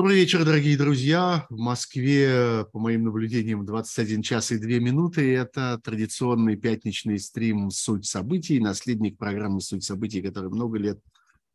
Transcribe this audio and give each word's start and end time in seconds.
Добрый 0.00 0.16
вечер, 0.16 0.46
дорогие 0.46 0.78
друзья. 0.78 1.46
В 1.50 1.58
Москве, 1.58 2.64
по 2.72 2.78
моим 2.78 3.04
наблюдениям, 3.04 3.66
21 3.66 4.22
час 4.22 4.50
и 4.50 4.56
2 4.56 4.66
минуты. 4.78 5.36
Это 5.36 5.78
традиционный 5.84 6.56
пятничный 6.56 7.18
стрим 7.18 7.70
«Суть 7.70 8.06
событий», 8.06 8.60
наследник 8.60 9.18
программы 9.18 9.60
«Суть 9.60 9.84
событий», 9.84 10.22
которая 10.22 10.48
много 10.48 10.78
лет 10.78 11.00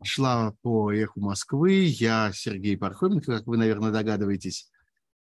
шла 0.04 0.54
по 0.62 0.92
эху 0.92 1.22
Москвы. 1.22 1.86
Я 1.86 2.32
Сергей 2.36 2.78
Пархоменко, 2.78 3.32
как 3.32 3.48
вы, 3.48 3.58
наверное, 3.58 3.90
догадываетесь. 3.90 4.70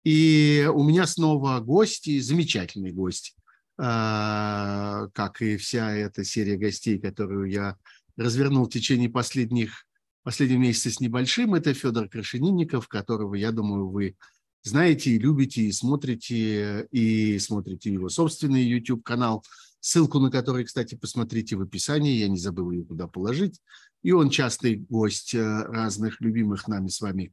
И 0.02 0.68
у 0.70 0.84
меня 0.84 1.06
снова 1.06 1.60
гости, 1.60 2.20
замечательный 2.20 2.92
гость, 2.92 3.36
а, 3.78 5.08
как 5.14 5.40
и 5.40 5.56
вся 5.56 5.92
эта 5.92 6.24
серия 6.24 6.58
гостей, 6.58 6.98
которую 6.98 7.50
я 7.50 7.78
развернул 8.18 8.66
в 8.66 8.70
течение 8.70 9.08
последних 9.08 9.86
последние 10.24 10.58
месяцы 10.58 10.90
с 10.90 11.00
небольшим. 11.00 11.54
Это 11.54 11.72
Федор 11.74 12.08
Крашенинников, 12.08 12.88
которого, 12.88 13.34
я 13.34 13.52
думаю, 13.52 13.88
вы 13.88 14.16
знаете 14.62 15.10
и 15.10 15.18
любите, 15.18 15.62
и 15.62 15.72
смотрите, 15.72 16.88
и 16.90 17.38
смотрите 17.38 17.92
его 17.92 18.08
собственный 18.08 18.64
YouTube-канал, 18.64 19.44
ссылку 19.80 20.18
на 20.18 20.30
который, 20.30 20.64
кстати, 20.64 20.94
посмотрите 20.94 21.56
в 21.56 21.60
описании, 21.60 22.16
я 22.16 22.28
не 22.28 22.38
забыл 22.38 22.70
ее 22.70 22.84
туда 22.84 23.06
положить. 23.06 23.60
И 24.02 24.12
он 24.12 24.30
частый 24.30 24.76
гость 24.76 25.34
э, 25.34 25.40
разных 25.40 26.20
любимых 26.20 26.66
нами 26.68 26.88
с 26.88 27.00
вами 27.00 27.32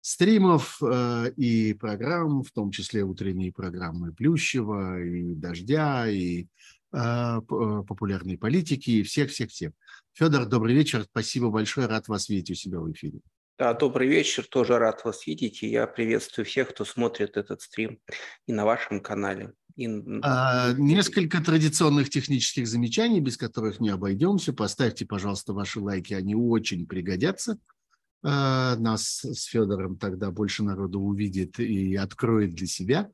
стримов 0.00 0.82
э, 0.82 1.32
и 1.36 1.74
программ, 1.74 2.42
в 2.42 2.50
том 2.50 2.72
числе 2.72 3.04
утренние 3.04 3.52
программы 3.52 4.12
Плющева, 4.12 5.00
и 5.00 5.34
Дождя, 5.34 6.08
и 6.08 6.46
популярной 6.92 8.38
политики, 8.38 8.90
и 8.90 9.02
всех-всех-всех. 9.02 9.72
Федор, 10.12 10.44
добрый 10.46 10.74
вечер. 10.74 11.04
Спасибо 11.04 11.50
большое. 11.50 11.86
Рад 11.86 12.08
вас 12.08 12.28
видеть 12.28 12.50
у 12.50 12.54
себя 12.54 12.80
в 12.80 12.92
эфире. 12.92 13.20
Да, 13.58 13.74
добрый 13.74 14.08
вечер. 14.08 14.44
Тоже 14.48 14.78
рад 14.78 15.04
вас 15.04 15.26
видеть. 15.26 15.62
И 15.62 15.68
я 15.68 15.86
приветствую 15.86 16.44
всех, 16.44 16.70
кто 16.70 16.84
смотрит 16.84 17.36
этот 17.36 17.62
стрим 17.62 17.98
и 18.46 18.52
на 18.52 18.64
вашем 18.64 19.00
канале. 19.00 19.52
И... 19.76 19.88
А, 20.22 20.72
несколько 20.72 21.42
традиционных 21.42 22.10
технических 22.10 22.66
замечаний, 22.66 23.20
без 23.20 23.36
которых 23.36 23.80
не 23.80 23.90
обойдемся. 23.90 24.52
Поставьте, 24.52 25.06
пожалуйста, 25.06 25.52
ваши 25.52 25.80
лайки, 25.80 26.12
они 26.12 26.34
очень 26.34 26.86
пригодятся. 26.86 27.58
А, 28.24 28.76
нас 28.76 29.24
с 29.24 29.44
Федором 29.44 29.96
тогда 29.96 30.30
больше 30.30 30.62
народу 30.62 31.00
увидит 31.00 31.58
и 31.58 31.94
откроет 31.96 32.54
для 32.54 32.66
себя. 32.66 33.10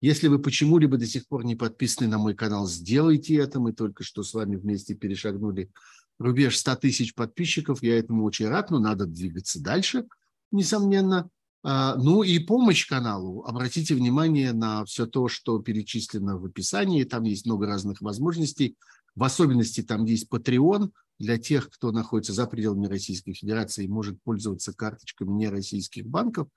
Если 0.00 0.28
вы 0.28 0.38
почему-либо 0.38 0.96
до 0.96 1.06
сих 1.06 1.28
пор 1.28 1.44
не 1.44 1.56
подписаны 1.56 2.08
на 2.08 2.18
мой 2.18 2.34
канал, 2.34 2.66
сделайте 2.66 3.34
это. 3.36 3.60
Мы 3.60 3.72
только 3.72 4.02
что 4.02 4.22
с 4.22 4.32
вами 4.32 4.56
вместе 4.56 4.94
перешагнули 4.94 5.70
рубеж 6.18 6.58
100 6.58 6.76
тысяч 6.76 7.14
подписчиков. 7.14 7.82
Я 7.82 7.98
этому 7.98 8.24
очень 8.24 8.48
рад, 8.48 8.70
но 8.70 8.78
надо 8.78 9.06
двигаться 9.06 9.60
дальше, 9.60 10.06
несомненно. 10.52 11.28
А, 11.62 11.96
ну 11.96 12.22
и 12.22 12.38
помощь 12.38 12.86
каналу. 12.86 13.44
Обратите 13.44 13.94
внимание 13.94 14.52
на 14.52 14.84
все 14.86 15.06
то, 15.06 15.28
что 15.28 15.58
перечислено 15.58 16.38
в 16.38 16.46
описании. 16.46 17.04
Там 17.04 17.24
есть 17.24 17.44
много 17.44 17.66
разных 17.66 18.00
возможностей. 18.00 18.76
В 19.14 19.24
особенности 19.24 19.82
там 19.82 20.04
есть 20.04 20.28
Patreon 20.30 20.90
для 21.20 21.38
тех, 21.38 21.70
кто 21.70 21.92
находится 21.92 22.32
за 22.32 22.46
пределами 22.46 22.88
Российской 22.88 23.34
Федерации 23.34 23.84
и 23.84 23.88
может 23.88 24.20
пользоваться 24.22 24.72
карточками 24.72 25.30
нероссийских 25.30 26.06
банков. 26.06 26.48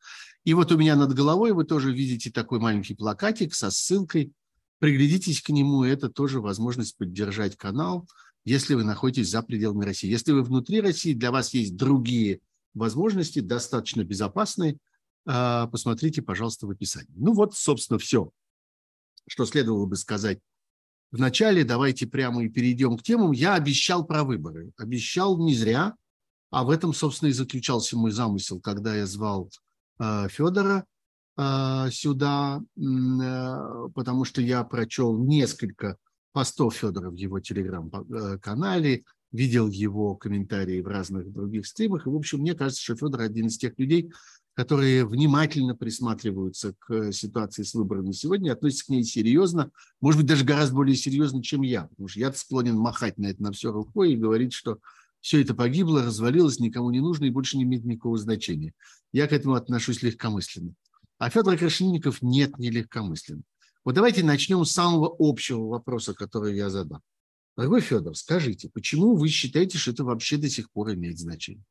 И 0.44 0.56
вот 0.56 0.72
у 0.72 0.78
меня 0.78 0.96
над 0.96 1.14
головой 1.14 1.52
вы 1.52 1.66
тоже 1.66 1.94
видите 1.94 2.32
такой 2.32 2.60
маленький 2.60 2.96
плакатик 2.96 3.54
со 3.54 3.70
ссылкой. 3.70 4.32
Приглядитесь 4.80 5.42
к 5.42 5.50
нему, 5.50 5.84
это 5.84 6.10
тоже 6.10 6.42
возможность 6.42 6.98
поддержать 6.98 7.56
канал 7.56 8.08
если 8.46 8.74
вы 8.74 8.84
находитесь 8.84 9.30
за 9.30 9.42
пределами 9.42 9.86
России. 9.86 10.10
Если 10.10 10.32
вы 10.32 10.44
внутри 10.44 10.82
России, 10.82 11.14
для 11.14 11.32
вас 11.32 11.54
есть 11.54 11.76
другие 11.76 12.42
возможности, 12.74 13.40
достаточно 13.40 14.04
безопасные. 14.04 14.78
А, 15.26 15.68
посмотрите, 15.68 16.22
пожалуйста, 16.22 16.68
в 16.68 16.72
описании. 16.72 17.14
Ну 17.16 17.34
вот, 17.34 17.56
собственно, 17.56 18.00
все, 18.00 18.32
что 19.28 19.46
следовало 19.46 19.86
бы 19.86 19.96
сказать 19.96 20.40
вначале. 21.14 21.64
Давайте 21.64 22.08
прямо 22.08 22.44
и 22.44 22.50
перейдем 22.50 22.98
к 22.98 23.04
темам. 23.04 23.32
Я 23.32 23.54
обещал 23.54 24.06
про 24.06 24.26
выборы. 24.26 24.72
Обещал 24.78 25.38
не 25.38 25.56
зря, 25.56 25.96
а 26.52 26.64
в 26.66 26.70
этом, 26.70 26.94
собственно, 26.94 27.30
и 27.30 27.34
заключался 27.34 27.98
мой 27.98 28.12
замысел, 28.12 28.60
когда 28.60 28.96
я 28.96 29.06
звал 29.06 29.50
а, 29.98 30.28
Федора 30.28 30.86
а, 31.38 31.90
сюда, 31.92 32.62
потому 32.76 34.26
что 34.26 34.42
я 34.42 34.64
прочел 34.64 35.18
несколько 35.18 35.98
постов 36.34 36.76
Федора 36.76 37.10
в 37.10 37.16
его 37.16 37.40
телеграм-канале, 37.40 39.04
видел 39.32 39.68
его 39.70 40.16
комментарии 40.16 40.82
в 40.82 40.88
разных 40.88 41.32
других 41.32 41.66
стримах. 41.68 42.06
И, 42.06 42.10
в 42.10 42.16
общем, 42.16 42.40
мне 42.40 42.56
кажется, 42.56 42.84
что 42.84 42.96
Федор 42.96 43.22
один 43.22 43.48
из 43.48 43.58
тех 43.58 43.78
людей, 43.78 44.12
которые 44.54 45.06
внимательно 45.06 45.76
присматриваются 45.76 46.76
к 46.80 47.12
ситуации 47.12 47.64
с 47.64 47.74
выборами 47.74 48.12
сегодня, 48.12 48.54
относятся 48.54 48.86
к 48.86 48.90
ней 48.90 49.04
серьезно, 49.04 49.72
может 50.00 50.22
быть, 50.22 50.28
даже 50.28 50.46
гораздо 50.46 50.76
более 50.76 50.96
серьезно, 50.96 51.42
чем 51.42 51.62
я, 51.62 51.84
потому 51.88 52.08
что 52.08 52.20
я 52.20 52.32
склонен 52.34 52.78
махать 52.78 53.18
на 53.18 53.28
это 53.28 53.42
на 53.42 53.52
все 53.52 53.72
рукой 53.72 54.14
и 54.14 54.18
говорить, 54.18 54.54
что 54.54 54.80
все 55.22 55.42
это 55.42 55.56
погибло, 55.56 56.04
развалилось, 56.04 56.60
никому 56.60 56.92
не 56.92 57.00
нужно 57.00 57.26
и 57.26 57.30
больше 57.30 57.58
не 57.58 57.64
имеет 57.64 57.86
никакого 57.86 58.18
значения. 58.18 58.74
Я 59.12 59.28
к 59.28 59.34
этому 59.34 59.56
отношусь 59.56 60.04
легкомысленно. 60.04 60.74
А 61.18 61.30
Федор 61.30 61.58
Крашенинников 61.58 62.22
нет, 62.22 62.58
не 62.60 62.70
легкомысленно. 62.70 63.44
Вот 63.86 63.96
давайте 63.96 64.24
начнем 64.24 64.64
с 64.66 64.72
самого 64.72 65.16
общего 65.18 65.68
вопроса, 65.68 66.14
который 66.14 66.56
я 66.56 66.70
задам. 66.70 67.02
Дорогой 67.56 67.82
Федор, 67.82 68.16
скажите, 68.16 68.70
почему 68.70 69.16
вы 69.16 69.30
считаете, 69.30 69.78
что 69.78 69.92
это 69.92 70.04
вообще 70.04 70.38
до 70.38 70.50
сих 70.50 70.72
пор 70.72 70.94
имеет 70.94 71.20
значение? 71.20 71.64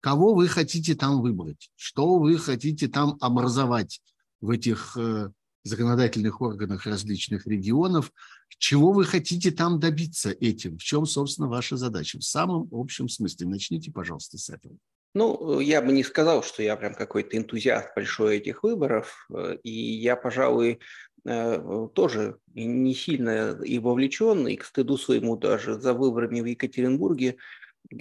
Кого 0.00 0.34
вы 0.34 0.48
хотите 0.48 0.94
там 0.94 1.20
выбрать? 1.20 1.70
Что 1.76 2.18
вы 2.18 2.38
хотите 2.38 2.88
там 2.88 3.16
образовать 3.20 4.00
в 4.40 4.50
этих 4.50 4.96
э, 4.96 5.30
законодательных 5.64 6.40
органах 6.40 6.86
различных 6.86 7.46
регионов? 7.46 8.12
Чего 8.58 8.92
вы 8.92 9.04
хотите 9.04 9.50
там 9.50 9.80
добиться 9.80 10.30
этим? 10.30 10.78
В 10.78 10.82
чем, 10.82 11.06
собственно, 11.06 11.48
ваша 11.48 11.76
задача? 11.76 12.18
В 12.18 12.24
самом 12.24 12.68
общем 12.72 13.08
смысле. 13.08 13.48
Начните, 13.48 13.90
пожалуйста, 13.90 14.38
с 14.38 14.50
этого. 14.50 14.76
Ну, 15.14 15.60
я 15.60 15.80
бы 15.80 15.92
не 15.92 16.04
сказал, 16.04 16.42
что 16.42 16.62
я 16.62 16.76
прям 16.76 16.94
какой-то 16.94 17.38
энтузиаст 17.38 17.88
большой 17.96 18.36
этих 18.36 18.62
выборов. 18.62 19.26
Э, 19.34 19.56
и 19.62 19.70
я, 19.70 20.14
пожалуй, 20.14 20.80
Э, 21.28 21.88
тоже 21.92 22.36
не 22.54 22.94
сильно 22.94 23.58
и 23.64 23.80
вовлечен, 23.80 24.46
и 24.46 24.54
к 24.54 24.64
стыду 24.64 24.96
своему 24.96 25.36
даже 25.36 25.74
за 25.80 25.92
выборами 25.92 26.40
в 26.40 26.44
Екатеринбурге, 26.44 27.36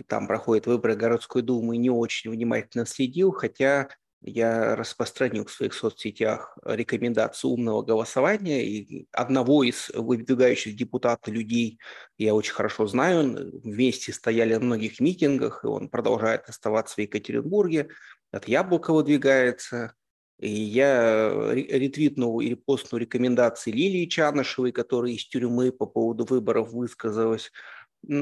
там 0.08 0.28
проходят 0.28 0.68
выборы 0.68 0.96
городской 0.96 1.42
думы, 1.42 1.78
не 1.78 1.90
очень 1.90 2.32
внимательно 2.32 2.86
следил, 2.86 3.32
хотя 3.32 3.90
я 4.22 4.76
распространил 4.76 5.46
в 5.46 5.52
своих 5.52 5.74
соцсетях 5.74 6.58
рекомендацию 6.64 7.52
умного 7.52 7.84
голосования, 7.84 8.66
и 8.66 9.08
одного 9.12 9.64
из 9.64 9.92
выдвигающих 9.94 10.76
депутата 10.76 11.30
людей 11.30 11.80
я 12.18 12.34
очень 12.34 12.54
хорошо 12.54 12.88
знаю, 12.88 13.52
вместе 13.64 14.14
стояли 14.14 14.56
на 14.56 14.62
многих 14.62 15.00
митингах, 15.00 15.64
и 15.64 15.68
он 15.68 15.90
продолжает 15.90 16.50
оставаться 16.50 16.96
в 16.96 17.00
Екатеринбурге, 17.00 17.90
от 18.32 18.48
Яблока 18.48 18.94
выдвигается, 18.94 19.94
и 20.40 20.50
я 20.50 21.54
ретвитнул 21.54 22.42
и 22.42 22.50
репостнул 22.50 23.00
рекомендации 23.00 23.72
Лилии 23.72 24.08
Чанышевой, 24.08 24.72
которая 24.72 25.12
из 25.12 25.26
тюрьмы 25.28 25.72
по 25.72 25.86
поводу 25.86 26.26
выборов 26.26 26.72
высказалась. 26.72 27.52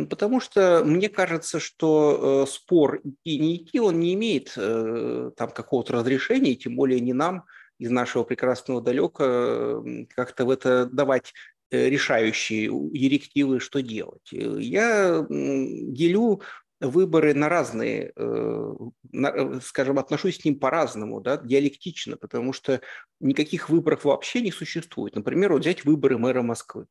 Потому 0.09 0.39
что 0.39 0.83
мне 0.85 1.09
кажется, 1.09 1.59
что 1.59 2.45
э, 2.45 2.51
спор 2.51 3.01
идти 3.03 3.39
не 3.39 3.57
идти, 3.57 3.79
он 3.79 3.99
не 3.99 4.13
имеет 4.13 4.53
э, 4.55 5.31
там 5.35 5.49
какого-то 5.51 5.93
разрешения, 5.93 6.55
тем 6.55 6.75
более 6.75 6.99
не 6.99 7.13
нам 7.13 7.45
из 7.79 7.89
нашего 7.89 8.23
прекрасного 8.23 8.81
далека 8.81 9.83
как-то 10.15 10.45
в 10.45 10.49
это 10.49 10.85
давать 10.85 11.33
э, 11.71 11.89
решающие 11.89 12.69
директивы, 12.91 13.59
что 13.59 13.81
делать. 13.81 14.31
Я 14.31 15.25
делю 15.29 16.41
выборы 16.79 17.33
на 17.33 17.47
разные, 17.47 18.13
скажем, 19.61 19.99
отношусь 19.99 20.37
к 20.37 20.45
ним 20.45 20.59
по-разному, 20.59 21.21
да, 21.21 21.37
диалектично, 21.37 22.17
потому 22.17 22.51
что 22.51 22.81
никаких 23.21 23.69
выборов 23.69 24.03
вообще 24.03 24.41
не 24.41 24.51
существует. 24.51 25.15
Например, 25.15 25.53
вот 25.53 25.61
взять 25.61 25.85
выборы 25.85 26.17
мэра 26.17 26.41
Москвы. 26.41 26.87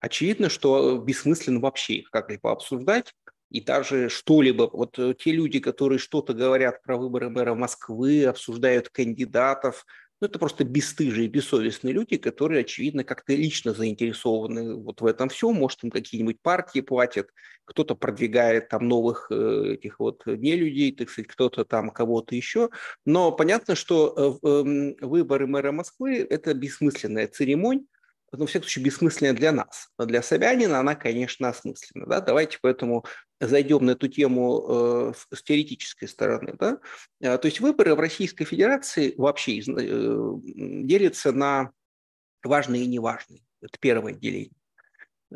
Очевидно, 0.00 0.48
что 0.48 0.98
бессмысленно 0.98 1.60
вообще 1.60 1.94
их 1.94 2.10
как-либо 2.10 2.52
обсуждать, 2.52 3.14
и 3.50 3.60
даже 3.60 4.08
что-либо, 4.08 4.68
вот 4.72 4.98
э, 4.98 5.14
те 5.18 5.32
люди, 5.32 5.58
которые 5.58 5.98
что-то 5.98 6.34
говорят 6.34 6.82
про 6.82 6.96
выборы 6.98 7.30
мэра 7.30 7.54
Москвы, 7.54 8.26
обсуждают 8.26 8.90
кандидатов, 8.90 9.86
ну, 10.20 10.26
это 10.26 10.38
просто 10.38 10.64
бесстыжие, 10.64 11.28
бессовестные 11.28 11.94
люди, 11.94 12.16
которые, 12.16 12.62
очевидно, 12.62 13.04
как-то 13.04 13.34
лично 13.34 13.72
заинтересованы 13.72 14.74
вот 14.74 15.00
в 15.00 15.06
этом 15.06 15.28
всем. 15.28 15.54
Может, 15.54 15.84
им 15.84 15.90
какие-нибудь 15.90 16.40
партии 16.42 16.80
платят, 16.80 17.28
кто-то 17.64 17.94
продвигает 17.94 18.68
там 18.68 18.88
новых 18.88 19.28
э, 19.30 19.74
этих 19.74 20.00
вот 20.00 20.26
нелюдей, 20.26 20.92
так 20.92 21.08
сказать, 21.08 21.28
кто-то 21.28 21.64
там 21.64 21.90
кого-то 21.90 22.34
еще. 22.34 22.70
Но 23.04 23.30
понятно, 23.30 23.76
что 23.76 24.38
э, 24.42 24.46
эм, 24.46 24.96
выборы 25.00 25.46
мэра 25.46 25.70
Москвы– 25.70 26.16
это 26.30 26.52
бессмысленная 26.52 27.28
церемония, 27.28 27.84
но, 28.32 28.44
в 28.44 28.48
всяком 28.48 28.64
случае, 28.64 28.84
бессмысленная 28.84 29.32
для 29.32 29.52
нас. 29.52 29.88
Но 29.98 30.04
для 30.04 30.22
Собянина 30.22 30.80
она, 30.80 30.94
конечно, 30.94 31.48
осмысленна. 31.48 32.06
Да? 32.06 32.20
Давайте 32.20 32.58
поэтому 32.60 33.04
зайдем 33.40 33.84
на 33.86 33.92
эту 33.92 34.08
тему 34.08 34.64
э, 34.68 35.12
с 35.34 35.42
теоретической 35.42 36.08
стороны. 36.08 36.54
Да? 36.58 36.78
А, 37.22 37.38
то 37.38 37.46
есть 37.46 37.60
выборы 37.60 37.94
в 37.94 38.00
Российской 38.00 38.44
Федерации 38.44 39.14
вообще 39.16 39.60
э, 39.60 39.62
делятся 39.62 41.32
на 41.32 41.72
важные 42.42 42.82
и 42.82 42.86
неважные. 42.86 43.42
Это 43.62 43.78
первое 43.80 44.12
деление. 44.12 44.52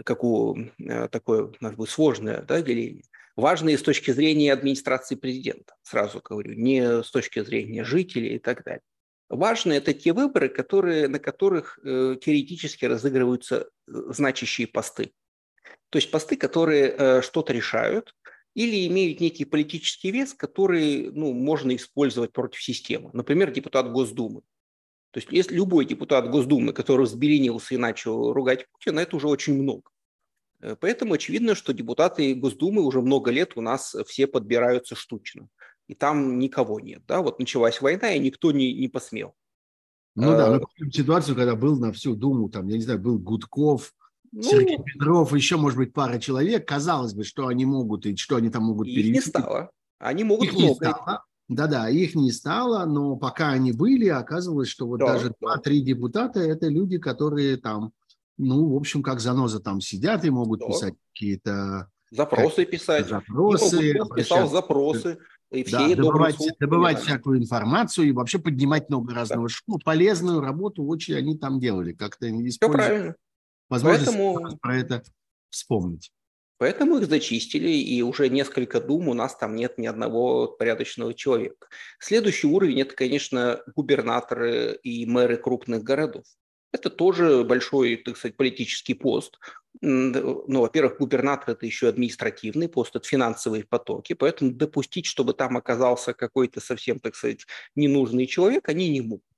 Как 0.04 0.22
у, 0.22 0.56
э, 0.78 1.08
такое, 1.08 1.52
может 1.60 1.78
быть, 1.78 1.90
сложное 1.90 2.42
да, 2.42 2.60
деление. 2.60 3.04
Важные 3.36 3.78
с 3.78 3.82
точки 3.82 4.10
зрения 4.10 4.52
администрации 4.52 5.14
президента, 5.14 5.74
сразу 5.82 6.20
говорю, 6.22 6.52
не 6.52 7.02
с 7.02 7.10
точки 7.10 7.42
зрения 7.42 7.84
жителей 7.84 8.36
и 8.36 8.38
так 8.38 8.62
далее. 8.62 8.82
Важно 9.32 9.73
это 9.73 9.94
те 9.94 10.12
выборы, 10.12 10.50
которые, 10.50 11.08
на 11.08 11.19
которых 11.19 11.79
э, 11.82 12.17
теоретически 12.20 12.84
разыгрываются 12.84 13.61
э, 13.61 13.67
значащие 13.87 14.67
посты. 14.67 15.14
То 15.88 15.96
есть 15.96 16.11
посты, 16.11 16.37
которые 16.37 16.90
э, 16.90 17.23
что-то 17.23 17.55
решают 17.55 18.14
или 18.52 18.87
имеют 18.87 19.20
некий 19.20 19.46
политический 19.46 20.11
вес, 20.11 20.34
который 20.34 21.11
ну, 21.12 21.32
можно 21.32 21.75
использовать 21.75 22.32
против 22.32 22.62
системы. 22.62 23.08
Например, 23.14 23.50
депутат 23.50 23.90
Госдумы. 23.90 24.43
То 25.12 25.20
есть 25.20 25.29
если 25.31 25.55
любой 25.55 25.87
депутат 25.87 26.29
Госдумы, 26.31 26.75
который 26.75 27.06
взбеленился 27.06 27.75
и 27.75 27.79
начал 27.79 28.34
ругать 28.34 28.67
Путина, 28.69 29.00
это 29.00 29.17
уже 29.17 29.29
очень 29.29 29.55
много. 29.55 29.90
Э, 30.61 30.76
поэтому 30.79 31.14
очевидно, 31.14 31.55
что 31.55 31.73
депутаты 31.73 32.34
Госдумы 32.34 32.82
уже 32.82 33.00
много 33.00 33.31
лет 33.31 33.52
у 33.56 33.62
нас 33.62 33.96
все 34.06 34.26
подбираются 34.26 34.94
штучно 34.94 35.49
и 35.88 35.94
там 35.94 36.38
никого 36.38 36.81
нет. 36.81 37.02
Да? 37.06 37.23
Вот 37.23 37.38
началась 37.38 37.81
война, 37.81 38.12
и 38.14 38.19
никто 38.19 38.52
не, 38.52 38.73
не 38.75 38.88
посмел. 38.88 39.34
Ну 40.14 40.32
да, 40.32 40.50
мы 40.50 40.61
помним 40.61 40.88
а, 40.88 40.93
ситуацию, 40.93 41.34
когда 41.34 41.56
был 41.56 41.79
на 41.79 41.93
всю 41.93 42.14
Думу, 42.14 42.50
там, 42.50 42.67
я 42.69 42.76
не 42.76 42.82
знаю, 42.82 42.99
был 42.99 43.19
Гудков, 43.19 43.94
ну, 44.32 44.43
Сергей 44.43 44.79
Петров, 44.82 45.32
еще, 45.34 45.56
может 45.56 45.79
быть, 45.79 45.93
пара 45.93 46.19
человек. 46.19 46.67
Казалось 46.67 47.12
бы, 47.12 47.23
что 47.23 47.49
они 47.49 47.67
могут 47.67 48.06
и 48.06 48.17
что 48.17 48.37
они 48.37 48.49
там 48.49 48.64
могут 48.64 48.88
их 48.88 48.96
перевести. 48.96 49.19
Их 49.19 49.25
не 49.26 49.31
стало. 49.31 49.70
Они 49.99 50.25
могут 50.25 50.49
их 50.49 50.55
много. 50.55 50.69
Не 50.69 50.75
стало. 50.75 51.25
Да-да, 51.49 51.90
их 51.90 52.14
не 52.14 52.32
стало, 52.32 52.87
но 52.87 53.17
пока 53.17 53.50
они 53.50 53.73
были, 53.73 54.08
оказывалось, 54.08 54.69
что 54.69 54.87
вот 54.87 55.00
да, 55.00 55.14
даже 55.14 55.34
два-три 55.38 55.81
да. 55.81 55.87
депутата– 55.87 56.40
это 56.40 56.69
люди, 56.69 56.99
которые 56.99 57.58
там, 57.58 57.93
ну, 58.38 58.70
в 58.70 58.76
общем, 58.76 59.02
как 59.02 59.20
заноза 59.20 59.61
там 59.61 59.82
сидят 59.82 60.25
и 60.25 60.31
могут 60.31 60.61
да. 60.61 60.69
писать 60.69 60.94
какие-то 61.12 61.90
Запросы 62.12 62.66
писать. 62.66 63.08
Запросы. 63.08 63.94
Писал 64.14 64.48
запросы. 64.48 65.18
И 65.50 65.64
все 65.64 65.94
да, 65.94 65.96
добывать, 65.96 66.36
добывать 66.60 67.00
всякую 67.00 67.38
информацию 67.38 68.08
и 68.08 68.12
вообще 68.12 68.38
поднимать 68.38 68.88
много 68.88 69.14
разного 69.14 69.48
да. 69.48 69.54
шума. 69.54 69.78
Полезную 69.84 70.40
работу 70.40 70.84
очень 70.84 71.14
они 71.14 71.36
там 71.36 71.58
делали. 71.60 71.92
Как-то 71.92 72.30
не 72.30 72.48
использовали. 72.48 73.14
Возможность 73.68 74.06
Поэтому... 74.06 74.58
про 74.58 74.76
это 74.76 75.02
вспомнить. 75.50 76.10
Поэтому 76.58 76.98
их 76.98 77.08
зачистили, 77.08 77.70
и 77.70 78.02
уже 78.02 78.28
несколько 78.28 78.80
дум 78.80 79.08
у 79.08 79.14
нас 79.14 79.36
там 79.36 79.56
нет 79.56 79.78
ни 79.78 79.86
одного 79.86 80.46
порядочного 80.46 81.12
человека. 81.12 81.66
Следующий 81.98 82.46
уровень– 82.46 82.80
это, 82.82 82.94
конечно, 82.94 83.62
губернаторы 83.74 84.78
и 84.82 85.04
мэры 85.04 85.38
крупных 85.38 85.82
городов. 85.82 86.24
Это 86.72 86.88
тоже 86.90 87.44
большой, 87.44 87.96
так 87.96 88.16
сказать, 88.16 88.36
политический 88.36 88.94
пост. 88.94 89.38
Ну, 89.80 90.60
во-первых, 90.60 90.98
губернатор– 90.98 91.50
это 91.54 91.66
еще 91.66 91.88
административный 91.88 92.69
пост, 92.69 92.96
это 92.96 93.06
финансовые 93.06 93.64
потоки, 93.64 94.14
поэтому 94.14 94.52
допустить, 94.52 95.06
чтобы 95.06 95.34
там 95.34 95.56
оказался 95.56 96.14
какой-то 96.14 96.60
совсем, 96.60 96.98
так 96.98 97.14
сказать, 97.14 97.46
ненужный 97.74 98.26
человек, 98.26 98.69
они 98.69 98.88
не 98.88 99.00
могут. 99.00 99.31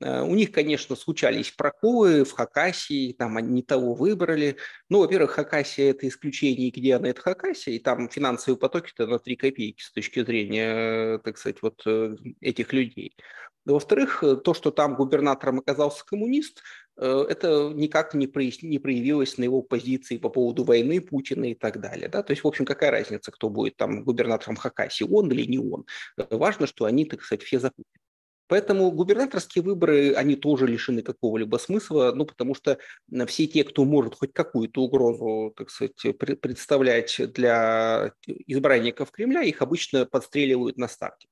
Э, 0.00 0.22
у 0.22 0.34
них, 0.34 0.52
конечно, 0.52 0.96
случались 0.96 1.50
проколы 1.50 2.24
в 2.24 2.32
Хакасии, 2.32 3.12
там 3.12 3.36
они 3.36 3.48
не 3.52 3.62
того 3.62 3.94
выбрали. 3.94 4.56
Ну, 4.88 5.00
во-первых, 5.00 5.32
Хакасия– 5.32 5.90
это 5.92 6.08
исключение, 6.08 6.70
где 6.70 6.96
она– 6.96 7.08
это 7.10 7.20
Хакасия, 7.20 7.74
и 7.74 7.78
там 7.78 8.08
финансовые 8.08 8.58
потоки-то 8.58 9.06
на 9.06 9.18
3 9.18 9.36
копейки 9.36 9.82
с 9.82 9.92
точки 9.92 10.24
зрения, 10.24 11.18
так 11.18 11.38
сказать, 11.38 11.62
вот 11.62 11.82
э, 11.86 12.16
этих 12.40 12.72
людей. 12.72 13.16
Во-вторых, 13.64 14.22
э, 14.22 14.36
то, 14.36 14.52
что 14.52 14.70
там 14.70 14.94
губернатором 14.94 15.60
оказался 15.60 16.04
коммунист, 16.04 16.62
э, 16.98 17.24
это 17.28 17.72
никак 17.74 18.12
не, 18.14 18.26
проявилось 18.26 19.38
на 19.38 19.44
его 19.44 19.62
позиции 19.62 20.18
по 20.18 20.28
поводу 20.28 20.64
войны 20.64 21.00
Путина 21.00 21.50
и 21.50 21.54
так 21.54 21.80
далее. 21.80 22.08
Да? 22.08 22.22
То 22.22 22.32
есть, 22.32 22.44
в 22.44 22.46
общем, 22.46 22.66
какая 22.66 22.90
разница, 22.90 23.32
кто 23.32 23.48
будет 23.48 23.76
там 23.76 24.04
губернатором 24.04 24.56
Хакасии, 24.56 25.04
он 25.04 25.30
или 25.32 25.46
не 25.46 25.58
он. 25.58 25.86
Э, 26.18 26.26
важно, 26.30 26.66
что 26.66 26.84
они, 26.84 27.06
так 27.06 27.22
сказать, 27.22 27.42
все 27.42 27.58
за 27.58 27.70
Путина. 27.70 28.03
Поэтому 28.46 28.90
губернаторские 28.90 29.64
выборы, 29.64 30.12
они 30.14 30.36
тоже 30.36 30.66
лишены 30.66 31.02
какого-либо 31.02 31.56
смысла, 31.56 32.12
ну, 32.14 32.26
потому 32.26 32.54
что 32.54 32.78
все 33.26 33.46
те, 33.46 33.64
кто 33.64 33.84
может 33.84 34.14
хоть 34.14 34.32
какую-то 34.32 34.82
угрозу, 34.82 35.54
так 35.56 35.70
сказать, 35.70 35.94
представлять 36.40 37.20
для 37.32 38.12
избранников 38.26 39.10
Кремля, 39.10 39.42
их 39.42 39.62
обычно 39.62 40.04
подстреливают 40.04 40.76
на 40.76 40.88
старте. 40.88 41.28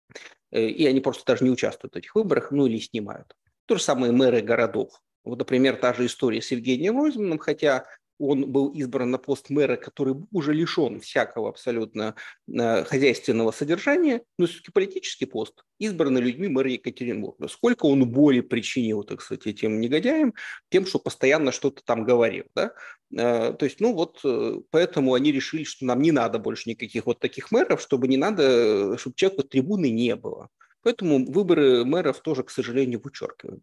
Э, 0.50 0.64
и 0.64 0.86
они 0.86 1.00
просто 1.00 1.24
даже 1.26 1.44
не 1.44 1.50
участвуют 1.50 1.94
в 1.94 1.98
этих 1.98 2.14
выборах, 2.14 2.50
ну 2.50 2.66
или 2.66 2.78
снимают. 2.78 3.34
То 3.66 3.76
же 3.76 3.82
самое 3.82 4.12
мэры 4.12 4.40
городов. 4.40 5.00
Вот, 5.24 5.38
например, 5.38 5.76
та 5.76 5.94
же 5.94 6.06
история 6.06 6.42
с 6.42 6.50
Евгением 6.50 6.98
Ройзманом, 6.98 7.38
хотя 7.38 7.86
он 8.18 8.50
был 8.50 8.68
избран 8.70 9.10
на 9.10 9.18
пост 9.18 9.50
мэра, 9.50 9.76
который 9.76 10.14
уже 10.30 10.52
лишен 10.52 11.00
всякого 11.00 11.48
абсолютно 11.48 12.14
э, 12.48 12.84
хозяйственного 12.84 13.50
содержания, 13.50 14.22
но 14.38 14.46
все-таки 14.46 14.70
политический 14.72 15.26
пост, 15.26 15.64
избранный 15.78 16.20
людьми 16.20 16.48
мэра 16.48 16.70
Екатеринбурга. 16.70 17.48
Сколько 17.48 17.86
он 17.86 18.08
боли 18.08 18.40
причинил, 18.40 19.02
так 19.02 19.22
сказать, 19.22 19.46
этим 19.46 19.80
негодяям, 19.80 20.34
тем, 20.70 20.86
что 20.86 20.98
постоянно 20.98 21.52
что-то 21.52 21.82
там 21.84 22.04
говорил. 22.04 22.44
Да? 22.54 22.72
Э, 23.16 23.52
то 23.52 23.64
есть, 23.64 23.80
ну 23.80 23.92
вот, 23.94 24.20
э, 24.24 24.60
поэтому 24.70 25.14
они 25.14 25.32
решили, 25.32 25.64
что 25.64 25.84
нам 25.84 26.00
не 26.00 26.12
надо 26.12 26.38
больше 26.38 26.68
никаких 26.70 27.06
вот 27.06 27.18
таких 27.18 27.50
мэров, 27.50 27.80
чтобы 27.80 28.08
не 28.08 28.16
надо, 28.16 28.96
чтобы 28.98 29.16
человеку 29.16 29.42
трибуны 29.42 29.90
не 29.90 30.16
было. 30.16 30.48
Поэтому 30.82 31.24
выборы 31.30 31.84
мэров 31.84 32.20
тоже, 32.20 32.42
к 32.42 32.50
сожалению, 32.50 33.00
вычеркиваем. 33.02 33.62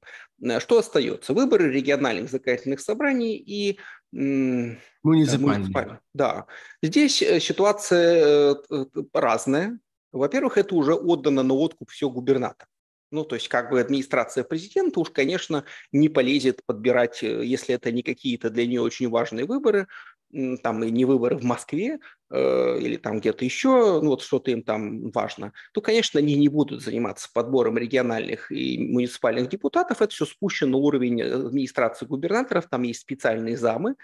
Что 0.60 0.80
остается? 0.80 1.34
Выборы 1.34 1.72
региональных 1.72 2.30
законодательных 2.30 2.80
собраний 2.80 3.38
и 3.38 3.80
Муниципальный. 4.12 5.98
Да. 6.14 6.48
Здесь 6.82 7.22
э, 7.22 7.40
ситуация 7.40 8.56
э, 8.70 8.86
разная. 9.14 9.80
Во-первых, 10.12 10.58
это 10.58 10.76
уже 10.76 10.96
отдано 10.96 11.44
на 11.44 11.54
откуп 11.54 11.92
все 11.92 12.10
губернатор. 12.10 12.68
Ну, 13.12 13.24
то 13.24 13.36
есть, 13.36 13.48
как 13.48 13.72
бы 13.72 13.80
администрация 13.80 14.44
президента 14.44 15.00
уж, 15.00 15.10
конечно, 15.10 15.66
не 15.92 16.10
полезет 16.10 16.64
подбирать, 16.66 17.24
э, 17.24 17.46
если 17.46 17.76
это 17.76 17.92
не 17.92 18.04
какие-то 18.04 18.50
для 18.50 18.66
нее 18.66 18.82
очень 18.82 19.10
важные 19.10 19.46
выборы, 19.46 19.88
там 20.32 20.84
и 20.84 20.92
не 20.92 21.06
выборы 21.06 21.38
в 21.38 21.44
Москве 21.44 22.00
э, 22.30 22.80
или 22.80 22.98
там 22.98 23.20
где-то 23.20 23.44
еще, 23.44 24.00
ну 24.02 24.10
вот 24.10 24.22
что-то 24.22 24.52
им 24.52 24.64
там 24.64 25.10
важно, 25.12 25.54
то, 25.74 25.82
конечно, 25.82 26.20
они 26.20 26.36
не 26.36 26.50
будут 26.50 26.82
заниматься 26.82 27.30
подбором 27.34 27.78
региональных 27.78 28.52
и 28.52 28.78
муниципальных 28.78 29.50
депутатов. 29.50 30.02
Это 30.02 30.14
все 30.14 30.26
спущено 30.26 30.72
на 30.72 30.78
уровень 30.78 31.22
администрации 31.22 32.06
губернаторов, 32.06 32.68
там 32.70 32.84
есть 32.84 33.02
специальные 33.02 33.58
замы, 33.58 33.96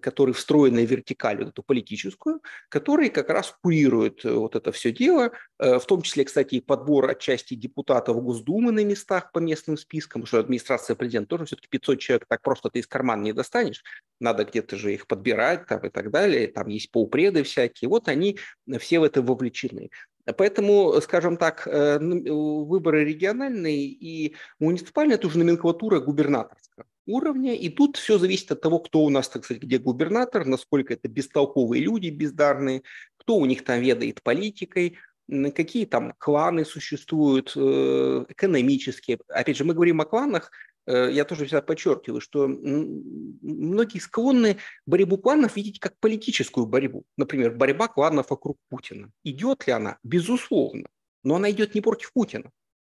который 0.00 0.34
встроенная 0.34 0.84
вертикаль, 0.84 1.38
вот 1.38 1.48
эту 1.48 1.62
политическую, 1.62 2.40
который 2.68 3.10
как 3.10 3.30
раз 3.30 3.56
курирует 3.62 4.24
э, 4.24 4.32
вот 4.32 4.56
это 4.56 4.72
все 4.72 4.92
дело, 4.92 5.32
э, 5.58 5.78
в 5.78 5.84
том 5.86 6.02
числе, 6.02 6.24
кстати, 6.24 6.56
и 6.56 6.60
подбор 6.60 7.10
отчасти 7.10 7.54
депутатов 7.54 8.22
Госдумы 8.22 8.72
на 8.72 8.84
местах 8.84 9.32
по 9.32 9.38
местным 9.38 9.76
спискам, 9.76 10.22
потому 10.22 10.26
что 10.26 10.38
администрация 10.38 10.96
президента 10.96 11.28
тоже 11.30 11.46
все-таки 11.46 11.68
500 11.68 11.98
человек 11.98 12.26
так 12.28 12.42
просто 12.42 12.70
ты 12.70 12.80
из 12.80 12.86
кармана 12.86 13.22
не 13.22 13.32
достанешь, 13.32 13.82
надо 14.20 14.44
где-то 14.44 14.76
же 14.76 14.94
их 14.94 15.06
подбирать 15.06 15.66
там, 15.66 15.80
и 15.80 15.90
так 15.90 16.10
далее, 16.10 16.48
там 16.48 16.68
есть 16.68 16.90
полпреды 16.90 17.42
всякие, 17.42 17.88
вот 17.88 18.08
они 18.08 18.38
все 18.78 18.98
в 18.98 19.02
это 19.02 19.22
вовлечены. 19.22 19.90
Поэтому, 20.38 20.98
скажем 21.02 21.36
так, 21.36 21.66
э, 21.66 21.98
выборы 21.98 23.04
региональные 23.04 23.84
и 23.84 24.34
муниципальные– 24.58 25.14
это 25.16 25.26
уже 25.26 25.38
номенклатура 25.38 26.00
губернаторская 26.00 26.86
уровня. 27.06 27.54
И 27.54 27.68
тут 27.68 27.96
все 27.96 28.18
зависит 28.18 28.52
от 28.52 28.60
того, 28.60 28.78
кто 28.80 29.00
у 29.00 29.10
нас, 29.10 29.28
так 29.28 29.44
сказать, 29.44 29.62
где 29.62 29.78
губернатор, 29.78 30.44
насколько 30.44 30.94
это 30.94 31.08
бестолковые 31.08 31.82
люди, 31.82 32.08
бездарные, 32.08 32.82
кто 33.16 33.36
у 33.36 33.46
них 33.46 33.64
там 33.64 33.80
ведает 33.80 34.22
политикой, 34.22 34.98
какие 35.54 35.86
там 35.86 36.12
кланы 36.18 36.64
существуют, 36.64 37.52
э, 37.56 38.24
экономические. 38.28 39.18
Опять 39.28 39.56
же, 39.56 39.64
мы 39.64 39.74
говорим 39.74 40.00
о 40.00 40.04
кланах, 40.04 40.50
э, 40.86 41.10
я 41.12 41.24
тоже 41.24 41.46
всегда 41.46 41.62
подчеркиваю, 41.62 42.20
что 42.20 42.46
многие 42.46 43.98
склонны 43.98 44.58
борьбу 44.86 45.16
кланов 45.16 45.56
видеть 45.56 45.80
как 45.80 45.98
политическую 45.98 46.66
борьбу. 46.66 47.04
Например, 47.16 47.50
борьба 47.50 47.88
кланов 47.88 48.30
вокруг 48.30 48.58
Путина. 48.68 49.10
Идет 49.22 49.66
ли 49.66 49.72
она? 49.72 49.98
Безусловно. 50.02 50.88
Но 51.22 51.36
она 51.36 51.50
идет 51.50 51.74
не 51.74 51.80
против 51.80 52.12
Путина 52.12 52.50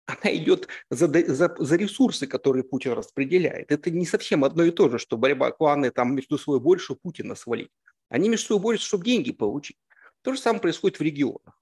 она 0.06 0.34
идет 0.34 0.68
за, 0.90 1.06
за, 1.08 1.54
за 1.58 1.76
ресурсы, 1.76 2.26
которые 2.26 2.64
Путин 2.64 2.92
распределяет. 2.92 3.72
Это 3.72 3.90
не 3.90 4.06
совсем 4.06 4.44
одно 4.44 4.64
и 4.64 4.70
то 4.70 4.88
же, 4.88 4.98
что 4.98 5.16
борьба 5.16 5.50
кланы 5.50 5.90
там 5.90 6.14
между 6.14 6.38
собой 6.38 6.60
больше 6.60 6.94
Путина 6.94 7.34
свалить. 7.34 7.70
Они 8.08 8.28
между 8.28 8.46
собой 8.46 8.62
борются, 8.62 8.86
чтобы 8.86 9.04
деньги 9.04 9.32
получить. 9.32 9.76
То 10.22 10.32
же 10.32 10.40
самое 10.40 10.62
происходит 10.62 10.98
в 10.98 11.02
регионах. 11.02 11.60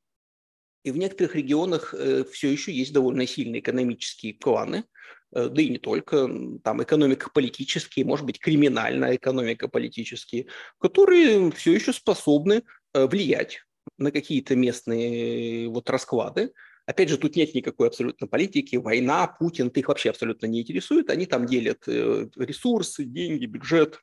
И 0.83 0.91
в 0.91 0.99
некоторых 0.99 1.35
регионах 1.35 1.95
э, 1.95 2.25
все 2.31 2.51
еще 2.51 2.71
есть 2.71 2.93
довольно 2.93 3.27
сильные 3.27 3.61
экономические 3.61 4.35
кланы, 4.35 4.85
да 5.33 5.63
и 5.63 5.69
не 5.69 5.79
только, 5.79 6.29
там 6.63 6.83
экономико-политические, 6.83 8.05
может 8.05 8.25
быть, 8.25 8.39
криминальная 8.39 9.17
экономико-политические, 9.17 10.47
которые 10.79 11.51
все 11.51 11.73
еще 11.73 11.93
способны 11.93 12.63
влиять 12.93 13.65
на 13.99 14.13
какие-то 14.13 14.55
местные 14.55 15.69
вот 15.69 15.91
расклады. 15.91 16.53
Опять 16.87 17.09
же, 17.09 17.19
тут 17.19 17.37
нет 17.37 17.55
никакой 17.55 17.89
абсолютно 17.89 18.27
политики, 18.27 18.77
война, 18.77 19.27
Путин, 19.27 19.69
их 19.69 19.89
вообще 19.89 20.11
абсолютно 20.11 20.47
не 20.47 20.61
интересует. 20.61 21.09
Они 21.11 21.27
там 21.27 21.47
делят 21.47 21.87
ресурсы, 21.87 23.05
деньги, 23.05 23.47
бюджет, 23.47 24.01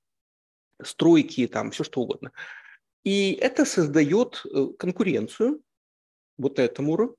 стройки, 0.84 1.48
там 1.48 1.72
все 1.72 1.84
что 1.84 2.02
угодно. 2.02 2.32
И 3.04 3.34
это 3.34 3.66
создает 3.66 4.44
э, 4.46 4.68
конкуренцию 4.78 5.62
вот 6.38 6.58
на 6.58 6.62
этом 6.62 6.90
уровне. 6.90 7.16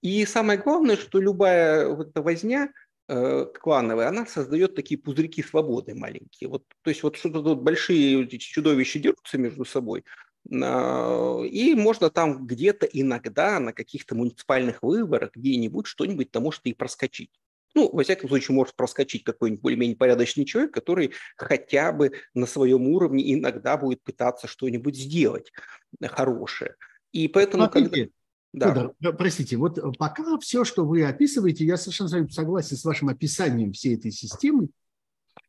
И 0.00 0.24
самое 0.24 0.58
главное, 0.58 0.96
что 0.96 1.20
любая 1.20 1.88
вот 1.88 2.08
эта 2.08 2.22
возня 2.22 2.72
э, 3.08 3.46
клановая, 3.60 4.08
она 4.08 4.24
создает 4.24 4.74
такие 4.74 4.98
пузырьки 4.98 5.42
свободы 5.42 5.94
маленькие. 5.94 6.48
Вот, 6.48 6.64
то 6.82 6.90
есть 6.90 7.02
вот 7.02 7.16
что-то 7.16 7.42
тут 7.42 7.62
большие 7.62 8.26
чудовища 8.38 8.98
дерутся 8.98 9.36
между 9.36 9.66
собой, 9.66 10.00
э, 10.00 10.29
и 10.48 11.74
можно 11.74 12.10
там 12.10 12.46
где-то 12.46 12.86
иногда 12.86 13.60
на 13.60 13.72
каких-то 13.72 14.14
муниципальных 14.14 14.82
выборах 14.82 15.30
где-нибудь 15.34 15.86
что-нибудь-то 15.86 16.40
может 16.40 16.62
и 16.64 16.72
проскочить. 16.72 17.30
Ну, 17.74 17.88
во 17.92 18.02
всяком 18.02 18.28
случае, 18.28 18.56
может 18.56 18.74
проскочить 18.74 19.22
какой-нибудь 19.22 19.62
более-менее 19.62 19.96
порядочный 19.96 20.44
человек, 20.44 20.74
который 20.74 21.12
хотя 21.36 21.92
бы 21.92 22.12
на 22.34 22.46
своем 22.46 22.88
уровне 22.88 23.32
иногда 23.32 23.76
будет 23.76 24.02
пытаться 24.02 24.48
что-нибудь 24.48 24.96
сделать 24.96 25.52
хорошее. 26.02 26.74
И 27.12 27.28
поэтому, 27.28 27.64
Смотрите, 27.64 27.90
когда... 27.90 28.10
Да. 28.52 28.92
Федор, 28.98 29.16
простите, 29.16 29.56
вот 29.56 29.78
пока 29.98 30.36
все, 30.38 30.64
что 30.64 30.84
вы 30.84 31.04
описываете, 31.04 31.64
я 31.64 31.76
совершенно 31.76 32.08
с 32.08 32.12
вами 32.12 32.26
согласен 32.26 32.76
с 32.76 32.84
вашим 32.84 33.08
описанием 33.08 33.72
всей 33.72 33.94
этой 33.94 34.10
системы. 34.10 34.70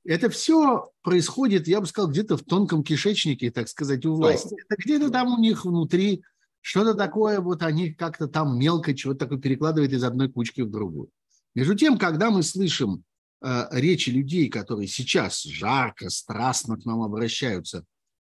Это 0.04 0.30
все 0.30 0.92
происходит, 1.04 1.68
я 1.68 1.80
бы 1.80 1.86
сказал, 1.86 2.10
где-то 2.10 2.38
в 2.38 2.44
тонком 2.44 2.84
кишечнике, 2.84 3.52
так 3.52 3.68
сказать, 3.68 4.06
у 4.06 4.16
власти. 4.16 4.56
Это 4.66 4.82
где-то 4.82 5.12
там 5.12 5.34
у 5.34 5.40
них 5.40 5.64
внутри 5.64 6.24
что-то 6.62 6.94
такое, 6.94 7.40
вот 7.40 7.64
они 7.64 7.92
как-то 7.92 8.28
там 8.28 8.58
мелко 8.58 8.94
чего-то 8.94 9.20
такое 9.20 9.40
перекладывают 9.40 9.94
из 9.94 10.04
одной 10.04 10.32
кучки 10.32 10.62
в 10.62 10.70
другую. 10.70 11.10
Между 11.54 11.76
тем, 11.76 11.98
когда 11.98 12.32
мы 12.32 12.44
слышим 12.44 13.04
э, 13.44 13.68
речи 13.72 14.10
людей, 14.10 14.50
которые 14.50 14.88
сейчас 14.88 15.44
жарко, 15.44 16.10
страстно 16.10 16.78
к 16.78 16.86
нам 16.86 17.02
обращаются 17.02 17.84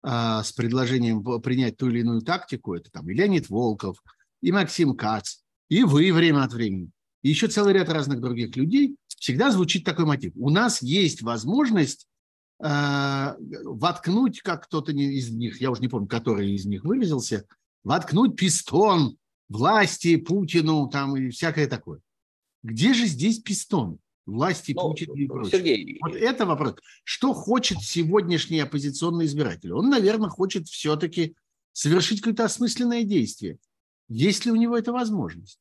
э, 0.04 0.42
с 0.44 0.52
предложением 0.54 1.24
принять 1.42 1.78
ту 1.78 1.90
или 1.90 2.00
иную 2.00 2.22
тактику, 2.22 2.74
это 2.74 2.90
там 2.90 3.10
и 3.10 3.14
Леонид 3.14 3.50
Волков, 3.50 4.02
и 4.42 4.52
Максим 4.52 4.96
Кац, 4.96 5.38
и 5.70 5.84
вы 5.84 6.12
время 6.12 6.44
от 6.44 6.54
времени, 6.54 6.90
и 7.22 7.30
еще 7.30 7.48
целый 7.48 7.74
ряд 7.74 7.90
разных 7.90 8.20
других 8.20 8.56
людей, 8.56 8.96
всегда 9.08 9.52
звучит 9.52 9.84
такой 9.84 10.06
мотив. 10.06 10.34
У 10.36 10.50
нас 10.50 10.82
есть 10.82 11.22
возможность 11.22 12.08
э, 12.64 13.36
воткнуть, 13.64 14.42
как 14.42 14.66
кто-то 14.66 14.92
из 14.92 15.30
них, 15.30 15.62
я 15.62 15.72
уже 15.72 15.82
не 15.82 15.88
помню, 15.88 16.08
который 16.08 16.52
из 16.52 16.66
них 16.66 16.84
выразился, 16.84 17.46
воткнуть 17.84 18.36
пистон 18.36 19.18
власти, 19.50 20.16
Путину 20.16 20.88
там 20.88 21.16
и 21.16 21.30
всякое 21.30 21.68
такое. 21.68 22.00
Где 22.64 22.94
же 22.94 23.06
здесь 23.06 23.40
пистон? 23.40 24.00
Власти 24.26 24.74
ну, 24.76 24.90
Путина 24.90 25.14
и 25.14 25.28
прочее. 25.28 25.52
Сергей. 25.52 25.98
Вот 26.02 26.16
это 26.16 26.46
вопрос. 26.46 26.76
Что 27.04 27.34
хочет 27.34 27.82
сегодняшний 27.82 28.60
оппозиционный 28.60 29.26
избиратель? 29.26 29.74
Он, 29.74 29.90
наверное, 29.90 30.30
хочет 30.30 30.68
все-таки 30.68 31.36
совершить 31.74 32.22
какое-то 32.22 32.46
осмысленное 32.46 33.04
действие. 33.04 33.58
Есть 34.08 34.46
ли 34.46 34.52
у 34.52 34.56
него 34.56 34.78
эта 34.78 34.92
возможность? 34.92 35.60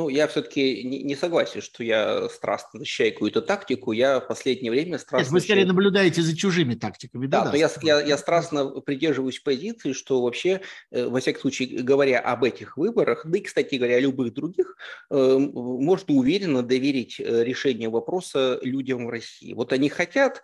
Ну, 0.00 0.08
я 0.08 0.28
все-таки 0.28 0.82
не, 0.82 1.02
не 1.02 1.14
согласен, 1.14 1.60
что 1.60 1.84
я 1.84 2.26
страстно 2.30 2.80
защищаю 2.80 3.12
какую-то 3.12 3.42
тактику. 3.42 3.92
Я 3.92 4.20
в 4.20 4.28
последнее 4.28 4.70
время 4.70 4.96
страстно... 4.96 5.24
Нет, 5.24 5.30
вы 5.30 5.40
скорее 5.42 5.66
наблюдаете 5.66 6.22
за 6.22 6.34
чужими 6.34 6.74
тактиками. 6.74 7.26
Да, 7.26 7.44
да 7.44 7.50
но 7.50 7.56
я, 7.58 7.70
я, 7.82 8.00
я 8.00 8.16
страстно 8.16 8.80
придерживаюсь 8.80 9.40
позиции, 9.40 9.92
что 9.92 10.22
вообще, 10.22 10.62
э, 10.90 11.06
во 11.06 11.20
всяком 11.20 11.42
случае, 11.42 11.82
говоря 11.82 12.18
об 12.18 12.44
этих 12.44 12.78
выборах, 12.78 13.26
да 13.26 13.36
и, 13.36 13.42
кстати 13.42 13.74
говоря, 13.74 13.96
о 13.96 14.00
любых 14.00 14.32
других, 14.32 14.74
э, 15.10 15.36
можно 15.38 16.14
уверенно 16.14 16.62
доверить 16.62 17.20
э, 17.20 17.44
решение 17.44 17.90
вопроса 17.90 18.58
людям 18.62 19.04
в 19.04 19.10
России. 19.10 19.52
Вот 19.52 19.74
они 19.74 19.90
хотят, 19.90 20.42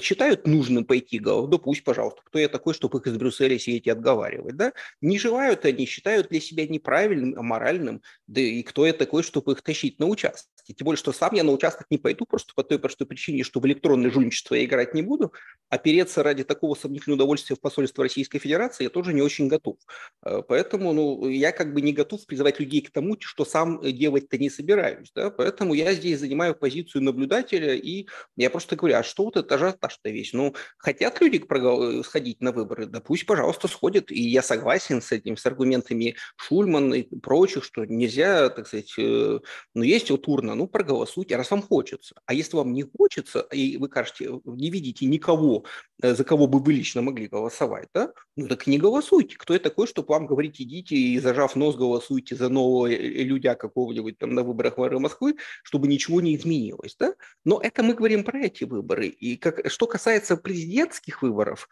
считают 0.00 0.46
нужным 0.46 0.84
пойти 0.84 1.18
голов, 1.18 1.50
да 1.50 1.58
пусть, 1.58 1.82
пожалуйста, 1.82 2.22
кто 2.24 2.38
я 2.38 2.48
такой, 2.48 2.72
чтобы 2.72 3.00
их 3.00 3.06
из 3.08 3.16
Брюсселя 3.16 3.58
сидеть 3.58 3.88
и 3.88 3.90
отговаривать, 3.90 4.54
да? 4.54 4.72
Не 5.00 5.18
желают 5.18 5.64
они, 5.64 5.86
считают 5.86 6.28
для 6.28 6.38
себя 6.38 6.68
неправильным, 6.68 7.36
аморальным, 7.36 8.00
да 8.28 8.40
и 8.40 8.62
кто 8.62 8.86
я 8.92 8.98
такой, 8.98 9.22
чтобы 9.22 9.52
их 9.52 9.62
тащить 9.62 9.98
на 9.98 10.06
участок. 10.06 10.50
Тем 10.66 10.84
более, 10.84 10.98
что 10.98 11.12
сам 11.12 11.34
я 11.34 11.42
на 11.42 11.52
участок 11.52 11.86
не 11.90 11.98
пойду 11.98 12.24
просто 12.24 12.52
по 12.54 12.62
той 12.62 12.78
простой 12.78 13.06
причине, 13.06 13.42
что 13.42 13.60
в 13.60 13.66
электронное 13.66 14.10
жульничество 14.10 14.54
я 14.54 14.64
играть 14.64 14.94
не 14.94 15.02
буду, 15.02 15.32
а 15.68 15.78
переться 15.78 16.22
ради 16.22 16.44
такого 16.44 16.74
сомнительного 16.74 17.16
удовольствия 17.16 17.56
в 17.56 17.60
посольство 17.60 18.04
Российской 18.04 18.38
Федерации 18.38 18.84
я 18.84 18.90
тоже 18.90 19.12
не 19.12 19.22
очень 19.22 19.48
готов. 19.48 19.76
Э, 20.24 20.42
поэтому 20.46 20.92
ну, 20.92 21.28
я 21.28 21.52
как 21.52 21.74
бы 21.74 21.80
не 21.80 21.92
готов 21.92 22.24
призывать 22.26 22.60
людей 22.60 22.82
к 22.82 22.90
тому, 22.90 23.16
что 23.20 23.44
сам 23.44 23.80
делать-то 23.82 24.38
не 24.38 24.50
собираюсь. 24.50 25.10
Да? 25.14 25.30
Поэтому 25.30 25.74
я 25.74 25.92
здесь 25.94 26.20
занимаю 26.20 26.54
позицию 26.54 27.02
наблюдателя, 27.02 27.74
и 27.74 28.06
я 28.36 28.50
просто 28.50 28.76
говорю, 28.76 28.96
а 28.96 29.02
что 29.02 29.24
вот 29.24 29.36
это 29.36 29.54
ажиотаж-то 29.54 30.10
весь? 30.10 30.32
Ну, 30.32 30.54
хотят 30.78 31.20
люди 31.20 31.42
э, 31.48 32.02
сходить 32.04 32.40
на 32.40 32.52
выборы, 32.52 32.86
да 32.86 33.00
пусть, 33.00 33.26
пожалуйста, 33.26 33.68
сходят. 33.68 34.10
И 34.10 34.20
я 34.20 34.42
согласен 34.42 35.02
с 35.02 35.12
этим, 35.12 35.36
с 35.36 35.44
аргументами 35.46 36.16
Шульман 36.36 36.94
и 36.94 37.02
прочих, 37.02 37.64
что 37.64 37.84
нельзя, 37.84 38.48
так 38.48 38.68
сказать, 38.72 38.94
э, 38.98 39.38
ну, 39.74 39.82
есть 39.82 40.10
вот 40.10 40.26
урна, 40.28 40.54
ну, 40.54 40.66
проголосуйте, 40.66 41.36
раз 41.36 41.50
вам 41.50 41.62
хочется. 41.62 42.14
А 42.26 42.34
если 42.34 42.56
вам 42.56 42.72
не 42.72 42.82
хочется, 42.82 43.40
и 43.52 43.76
вы 43.76 43.88
кажете, 43.88 44.40
не 44.44 44.70
видите 44.70 45.06
никого, 45.06 45.64
э, 46.02 46.14
за 46.14 46.24
кого 46.24 46.46
бы 46.46 46.58
вы 46.58 46.72
лично 46.72 47.02
могли 47.02 47.28
голосовать, 47.28 47.88
да, 47.94 48.12
ну, 48.36 48.48
так 48.48 48.66
не 48.66 48.78
голосуйте. 48.78 49.36
Кто 49.36 49.54
я 49.54 49.60
такой, 49.60 49.86
чтобы 49.86 50.08
вам 50.08 50.26
говорить, 50.26 50.60
идите 50.60 50.96
и, 50.96 51.18
зажав 51.18 51.56
нос, 51.56 51.76
голосуйте 51.76 52.34
за 52.34 52.48
нового 52.48 52.90
э, 52.90 52.96
людя 52.96 53.54
какого-нибудь 53.54 54.18
там 54.18 54.34
на 54.34 54.42
выборах 54.42 54.78
мэра 54.78 54.98
Москвы, 54.98 55.36
чтобы 55.62 55.88
ничего 55.88 56.20
не 56.20 56.36
изменилось, 56.36 56.96
да? 56.98 57.14
Но 57.44 57.60
это 57.60 57.82
мы 57.82 57.94
говорим 57.94 58.24
про 58.24 58.40
эти 58.40 58.64
выборы. 58.64 59.08
И 59.08 59.36
как, 59.36 59.70
что 59.70 59.86
касается 59.86 60.36
президентских 60.36 61.22
выборов, 61.22 61.68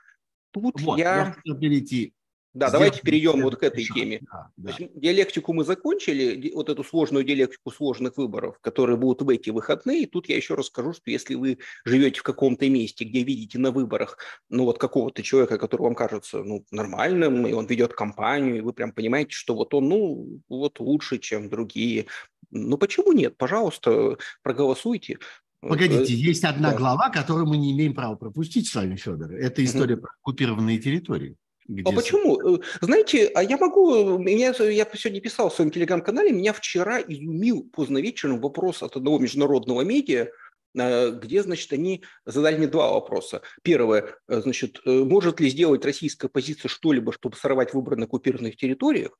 тут 0.50 0.80
вот, 0.80 0.98
я... 0.98 1.34
я 1.44 1.54
перейти 1.54 2.14
да, 2.52 2.70
давайте 2.70 3.00
перейдем 3.00 3.42
вот 3.42 3.56
к 3.56 3.62
этой 3.62 3.84
теме. 3.84 4.20
Да, 4.22 4.50
да. 4.56 4.74
Есть 4.76 4.98
диалектику 4.98 5.52
мы 5.52 5.64
закончили, 5.64 6.50
вот 6.52 6.68
эту 6.68 6.82
сложную 6.82 7.24
диалектику 7.24 7.70
сложных 7.70 8.16
выборов, 8.16 8.58
которые 8.60 8.96
будут 8.96 9.22
в 9.22 9.28
эти 9.28 9.50
выходные. 9.50 10.02
И 10.02 10.06
тут 10.06 10.28
я 10.28 10.36
еще 10.36 10.54
расскажу, 10.54 10.92
что 10.92 11.10
если 11.10 11.36
вы 11.36 11.58
живете 11.84 12.20
в 12.20 12.22
каком-то 12.24 12.68
месте, 12.68 13.04
где 13.04 13.22
видите 13.22 13.58
на 13.58 13.70
выборах, 13.70 14.18
ну 14.48 14.64
вот 14.64 14.78
какого-то 14.78 15.22
человека, 15.22 15.58
который 15.58 15.82
вам 15.82 15.94
кажется 15.94 16.42
ну, 16.42 16.64
нормальным, 16.72 17.46
и 17.46 17.52
он 17.52 17.66
ведет 17.66 17.92
кампанию, 17.92 18.58
и 18.58 18.60
вы 18.62 18.72
прям 18.72 18.92
понимаете, 18.92 19.30
что 19.32 19.54
вот 19.54 19.72
он, 19.72 19.88
ну, 19.88 20.40
вот 20.48 20.80
лучше, 20.80 21.18
чем 21.18 21.48
другие. 21.48 22.06
Ну 22.50 22.78
почему 22.78 23.12
нет? 23.12 23.36
Пожалуйста, 23.36 24.16
проголосуйте. 24.42 25.18
Погодите, 25.60 26.14
есть 26.14 26.44
одна 26.44 26.70
да. 26.70 26.76
глава, 26.76 27.10
которую 27.10 27.46
мы 27.46 27.58
не 27.58 27.72
имеем 27.72 27.94
права 27.94 28.16
пропустить 28.16 28.66
с 28.66 28.74
вами, 28.74 28.96
Федор. 28.96 29.32
Это 29.32 29.62
история 29.62 29.94
угу. 29.94 30.02
про 30.02 30.12
оккупированные 30.20 30.78
территории. 30.78 31.36
Где... 31.70 31.88
А 31.88 31.94
почему? 31.94 32.56
Э, 32.56 32.60
знаете, 32.80 33.30
а 33.32 33.44
я 33.44 33.56
могу, 33.56 34.18
меня, 34.18 34.48
я 34.58 34.88
сегодня 34.92 35.20
писал 35.20 35.50
в 35.50 35.54
своем 35.54 35.70
телеграм-канале, 35.70 36.32
меня 36.32 36.52
вчера 36.52 37.00
изумил 37.00 37.62
поздно 37.62 37.98
вечером 37.98 38.40
вопрос 38.40 38.82
от 38.82 38.96
одного 38.96 39.20
международного 39.20 39.82
медиа, 39.82 40.30
э, 40.76 41.10
где, 41.12 41.44
значит, 41.44 41.72
они 41.72 42.02
задали 42.26 42.56
мне 42.56 42.66
два 42.66 42.90
вопроса. 42.90 43.42
Первое, 43.62 44.16
э, 44.26 44.40
значит, 44.40 44.80
может 44.84 45.38
ли 45.38 45.48
сделать 45.48 45.84
российская 45.84 46.26
оппозиция 46.26 46.68
что-либо, 46.68 47.12
чтобы 47.12 47.36
сорвать 47.36 47.72
выборы 47.72 47.96
на 47.96 48.06
оккупированных 48.06 48.56
территориях? 48.56 49.16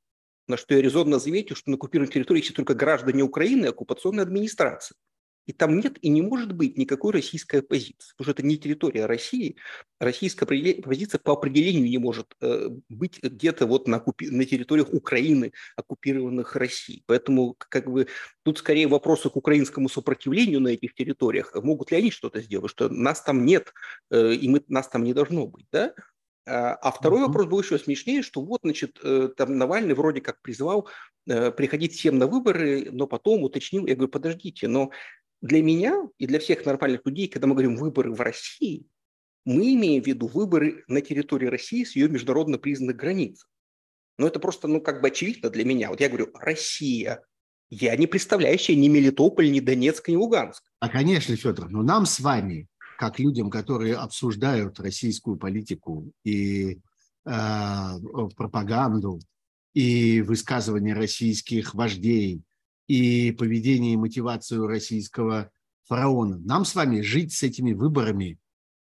На 0.48 0.56
что 0.56 0.74
я 0.74 0.82
резонно 0.82 1.20
заметил, 1.20 1.54
что 1.54 1.70
на 1.70 1.76
оккупированных 1.76 2.12
территориях 2.12 2.46
есть 2.46 2.56
только 2.56 2.74
граждане 2.74 3.22
Украины 3.22 3.66
и 3.66 3.68
оккупационная 3.68 4.24
администрация. 4.24 4.96
И 5.46 5.52
там 5.52 5.78
нет 5.80 5.98
и 6.02 6.08
не 6.08 6.22
может 6.22 6.52
быть 6.52 6.78
никакой 6.78 7.12
российской 7.12 7.56
оппозиции, 7.56 8.12
потому 8.16 8.24
что 8.24 8.30
это 8.32 8.46
не 8.46 8.56
территория 8.56 9.06
России. 9.06 9.56
Российская 9.98 10.44
оппозиция 10.44 11.18
по 11.18 11.32
определению 11.32 11.88
не 11.88 11.98
может 11.98 12.34
э, 12.40 12.68
быть 12.88 13.18
где-то 13.22 13.66
вот 13.66 13.88
на, 13.88 13.96
на 13.98 14.44
территориях 14.44 14.92
Украины, 14.92 15.52
оккупированных 15.76 16.54
Россией. 16.56 17.02
Поэтому 17.06 17.56
как 17.58 17.90
бы 17.90 18.06
тут 18.44 18.58
скорее 18.58 18.86
вопросы 18.86 19.28
к 19.28 19.36
украинскому 19.36 19.88
сопротивлению 19.88 20.60
на 20.60 20.68
этих 20.68 20.94
территориях. 20.94 21.52
Могут 21.54 21.90
ли 21.90 21.96
они 21.96 22.10
что-то 22.10 22.40
сделать, 22.40 22.70
что 22.70 22.88
нас 22.88 23.22
там 23.22 23.44
нет, 23.44 23.72
э, 24.10 24.34
и 24.34 24.48
мы, 24.48 24.62
нас 24.68 24.88
там 24.88 25.02
не 25.04 25.14
должно 25.14 25.46
быть, 25.46 25.66
да? 25.72 25.94
А, 26.46 26.74
а 26.74 26.90
второй 26.90 27.20
вопрос 27.20 27.46
был 27.46 27.60
еще 27.60 27.78
смешнее, 27.78 28.22
что 28.22 28.42
вот, 28.42 28.60
значит, 28.62 28.98
э, 29.02 29.30
там 29.36 29.58
Навальный 29.58 29.94
вроде 29.94 30.20
как 30.20 30.40
призывал 30.42 30.88
приходить 31.26 31.92
всем 31.92 32.18
на 32.18 32.26
выборы, 32.26 32.88
но 32.90 33.06
потом 33.06 33.44
уточнил, 33.44 33.86
я 33.86 33.94
говорю, 33.94 34.10
подождите, 34.10 34.66
но 34.66 34.90
для 35.40 35.62
меня 35.62 36.08
и 36.18 36.26
для 36.26 36.38
всех 36.38 36.64
нормальных 36.66 37.04
людей, 37.04 37.28
когда 37.28 37.46
мы 37.46 37.54
говорим 37.54 37.76
выборы 37.76 38.12
в 38.12 38.20
России, 38.20 38.86
мы 39.44 39.74
имеем 39.74 40.02
в 40.02 40.06
виду 40.06 40.26
выборы 40.26 40.84
на 40.86 41.00
территории 41.00 41.46
России 41.46 41.84
с 41.84 41.96
ее 41.96 42.08
международно 42.08 42.58
признанных 42.58 42.96
границ. 42.96 43.46
Но 44.18 44.26
это 44.26 44.38
просто, 44.38 44.68
ну, 44.68 44.80
как 44.80 45.00
бы 45.00 45.08
очевидно 45.08 45.48
для 45.48 45.64
меня. 45.64 45.88
Вот 45.88 46.00
я 46.00 46.08
говорю, 46.08 46.30
Россия, 46.34 47.22
Я 47.70 47.96
не 47.96 48.06
представляющий 48.06 48.74
ни 48.74 48.88
Мелитополь, 48.88 49.50
ни 49.50 49.60
Донецк, 49.60 50.08
ни 50.08 50.16
Луганск. 50.16 50.62
А, 50.80 50.88
конечно, 50.88 51.36
Федор, 51.36 51.70
но 51.70 51.82
нам 51.82 52.04
с 52.04 52.18
вами, 52.18 52.66
как 52.98 53.18
людям, 53.18 53.48
которые 53.48 53.94
обсуждают 53.94 54.78
российскую 54.80 55.36
политику 55.36 56.12
и 56.24 56.80
э, 57.24 57.98
пропаганду, 58.36 59.20
и 59.72 60.20
высказывания 60.20 60.94
российских 60.94 61.74
вождей, 61.74 62.42
и 62.90 63.30
поведение 63.30 63.92
и 63.92 63.96
мотивацию 63.96 64.66
российского 64.66 65.52
фараона. 65.84 66.38
Нам 66.38 66.64
с 66.64 66.74
вами 66.74 67.02
жить 67.02 67.32
с 67.32 67.44
этими 67.44 67.72
выборами, 67.72 68.40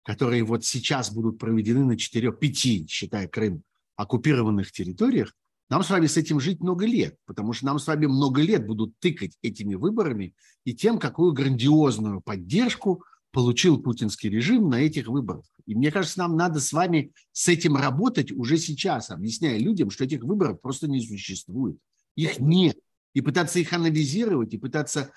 которые 0.04 0.44
вот 0.44 0.62
сейчас 0.62 1.11
будут 1.11 1.38
проведены 1.38 1.87
на 1.87 1.92
4-5, 1.92 2.87
считая 2.87 3.28
Крым, 3.28 3.62
оккупированных 3.96 4.73
территориях, 4.73 5.34
нам 5.70 5.82
с 5.82 5.88
вами 5.88 6.06
с 6.06 6.18
этим 6.18 6.38
жить 6.38 6.61
много 6.61 6.84
лет, 6.84 7.16
потому 7.25 7.54
что 7.54 7.64
нам 7.64 7.78
с 7.78 7.87
вами 7.87 8.04
много 8.04 8.42
лет 8.42 8.66
будут 8.66 8.92
тыкать 8.99 9.38
этими 9.40 9.75
выборами 9.75 10.34
и 10.64 10.75
тем, 10.75 10.99
какую 10.99 11.32
грандиозную 11.32 12.20
поддержку 12.20 13.02
получил 13.32 13.80
путинский 13.80 14.28
режим 14.28 14.68
на 14.68 14.82
этих 14.82 15.06
выборах. 15.06 15.46
И 15.64 15.75
мне 15.75 15.90
кажется, 15.90 16.18
нам 16.18 16.37
надо 16.37 16.61
с 16.61 16.75
вами 16.75 17.12
с 17.32 17.49
этим 17.49 17.76
работать 17.76 18.30
уже 18.32 18.58
сейчас, 18.58 19.08
объясняя 19.08 19.56
людям, 19.56 19.88
что 19.88 20.04
этих 20.04 20.25
выборов 20.25 20.61
просто 20.61 20.88
не 20.88 21.00
существует. 21.00 21.78
Их 22.16 22.38
нет. 22.38 22.76
И 23.14 23.21
пытаться 23.21 23.59
их 23.59 23.73
анализировать, 23.73 24.52
и 24.52 24.59
пытаться, 24.59 25.12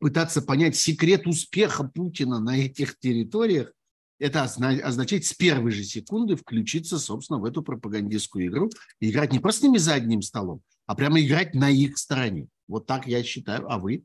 пытаться 0.00 0.40
понять 0.40 0.76
секрет 0.76 1.26
успеха 1.26 1.84
Путина 1.84 2.40
на 2.40 2.56
этих 2.56 2.98
территориях, 2.98 3.72
это 4.18 4.44
означает 4.44 5.24
с 5.24 5.32
первой 5.32 5.72
же 5.72 5.82
секунды 5.82 6.36
включиться, 6.36 6.98
собственно, 6.98 7.40
в 7.40 7.44
эту 7.44 7.62
пропагандистскую 7.62 8.46
игру 8.46 8.70
и 9.00 9.10
играть 9.10 9.32
не 9.32 9.40
просто 9.40 9.66
ними 9.66 9.78
за 9.78 9.94
одним 9.94 10.22
столом, 10.22 10.62
а 10.86 10.94
прямо 10.94 11.20
играть 11.20 11.54
на 11.54 11.68
их 11.68 11.98
стороне. 11.98 12.46
Вот 12.68 12.86
так 12.86 13.08
я 13.08 13.22
считаю. 13.24 13.70
А 13.70 13.78
вы? 13.78 14.04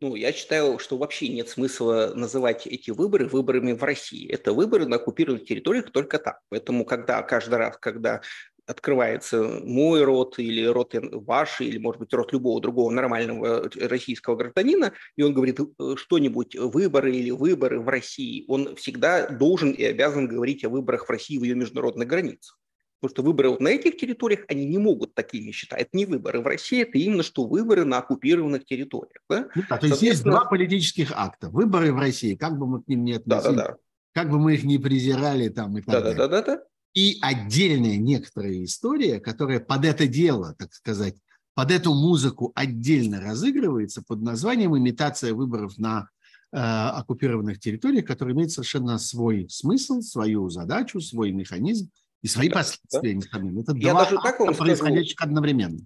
Ну, 0.00 0.16
я 0.16 0.32
считаю, 0.32 0.80
что 0.80 0.98
вообще 0.98 1.28
нет 1.28 1.48
смысла 1.48 2.12
называть 2.14 2.66
эти 2.66 2.90
выборы 2.90 3.28
выборами 3.28 3.72
в 3.72 3.82
России. 3.84 4.28
Это 4.28 4.52
выборы 4.52 4.86
на 4.86 4.96
оккупированных 4.96 5.46
территориях 5.46 5.92
только 5.92 6.18
так. 6.18 6.40
Поэтому, 6.48 6.84
когда 6.84 7.22
каждый 7.22 7.54
раз, 7.54 7.76
когда 7.80 8.20
открывается 8.66 9.60
мой 9.64 10.02
род 10.04 10.38
или 10.38 10.64
род 10.64 10.94
ваш, 11.12 11.60
или, 11.60 11.78
может 11.78 12.00
быть, 12.00 12.12
род 12.12 12.32
любого 12.32 12.60
другого 12.60 12.90
нормального 12.90 13.70
российского 13.80 14.36
гражданина, 14.36 14.92
и 15.16 15.22
он 15.22 15.34
говорит 15.34 15.60
э, 15.60 15.94
что-нибудь, 15.96 16.56
выборы 16.56 17.14
или 17.14 17.30
выборы 17.30 17.80
в 17.80 17.88
России, 17.88 18.44
он 18.48 18.76
всегда 18.76 19.28
должен 19.28 19.72
и 19.72 19.84
обязан 19.84 20.26
говорить 20.28 20.64
о 20.64 20.68
выборах 20.68 21.06
в 21.06 21.10
России 21.10 21.38
в 21.38 21.44
ее 21.44 21.54
международных 21.54 22.08
границах. 22.08 22.58
Потому 23.00 23.16
что 23.16 23.22
выборы 23.22 23.50
вот 23.50 23.60
на 23.60 23.68
этих 23.68 23.98
территориях, 23.98 24.44
они 24.48 24.64
не 24.64 24.78
могут 24.78 25.14
такими 25.14 25.50
считать. 25.50 25.82
Это 25.82 25.90
не 25.92 26.06
выборы 26.06 26.40
в 26.40 26.46
России, 26.46 26.82
это 26.82 26.96
именно 26.96 27.22
что 27.22 27.46
выборы 27.46 27.84
на 27.84 27.98
оккупированных 27.98 28.64
территориях. 28.64 29.20
Да? 29.28 29.48
Ну, 29.54 29.62
да, 29.68 29.76
то 29.76 29.86
есть 29.86 30.00
есть 30.00 30.24
два 30.24 30.46
политических 30.46 31.12
акта. 31.14 31.50
Выборы 31.50 31.92
в 31.92 31.98
России, 31.98 32.34
как 32.34 32.56
бы 32.56 32.66
мы 32.66 32.82
к 32.82 32.88
ним 32.88 33.04
не 33.04 33.12
относились, 33.14 33.56
да, 33.56 33.62
да, 33.62 33.68
да. 33.72 33.76
как 34.14 34.30
бы 34.30 34.38
мы 34.38 34.54
их 34.54 34.64
не 34.64 34.78
презирали 34.78 35.50
там 35.50 35.76
и 35.76 35.82
так 35.82 35.92
да, 35.92 36.00
далее. 36.00 36.16
Да, 36.16 36.28
да, 36.28 36.42
да, 36.42 36.56
да 36.56 36.62
и 36.94 37.18
отдельная 37.20 37.96
некоторая 37.96 38.64
история, 38.64 39.20
которая 39.20 39.60
под 39.60 39.84
это 39.84 40.06
дело, 40.06 40.54
так 40.58 40.72
сказать, 40.72 41.16
под 41.54 41.70
эту 41.70 41.92
музыку 41.92 42.52
отдельно 42.54 43.20
разыгрывается 43.20 44.02
под 44.02 44.22
названием 44.22 44.76
«Имитация 44.76 45.34
выборов 45.34 45.78
на 45.78 46.08
э, 46.52 46.56
оккупированных 46.56 47.60
территориях», 47.60 48.06
который 48.06 48.34
имеет 48.34 48.50
совершенно 48.50 48.98
свой 48.98 49.48
смысл, 49.48 50.00
свою 50.00 50.48
задачу, 50.50 51.00
свой 51.00 51.30
механизм 51.32 51.90
и 52.22 52.28
свои 52.28 52.48
да, 52.48 52.56
последствия, 52.56 53.20
да. 53.32 53.60
Это 53.60 53.76
Я 53.76 53.92
два 53.92 54.04
даже 54.04 54.16
так 54.22 54.40
вам 54.40 54.54
происходящих 54.54 55.12
скажу, 55.12 55.30
одновременно. 55.30 55.80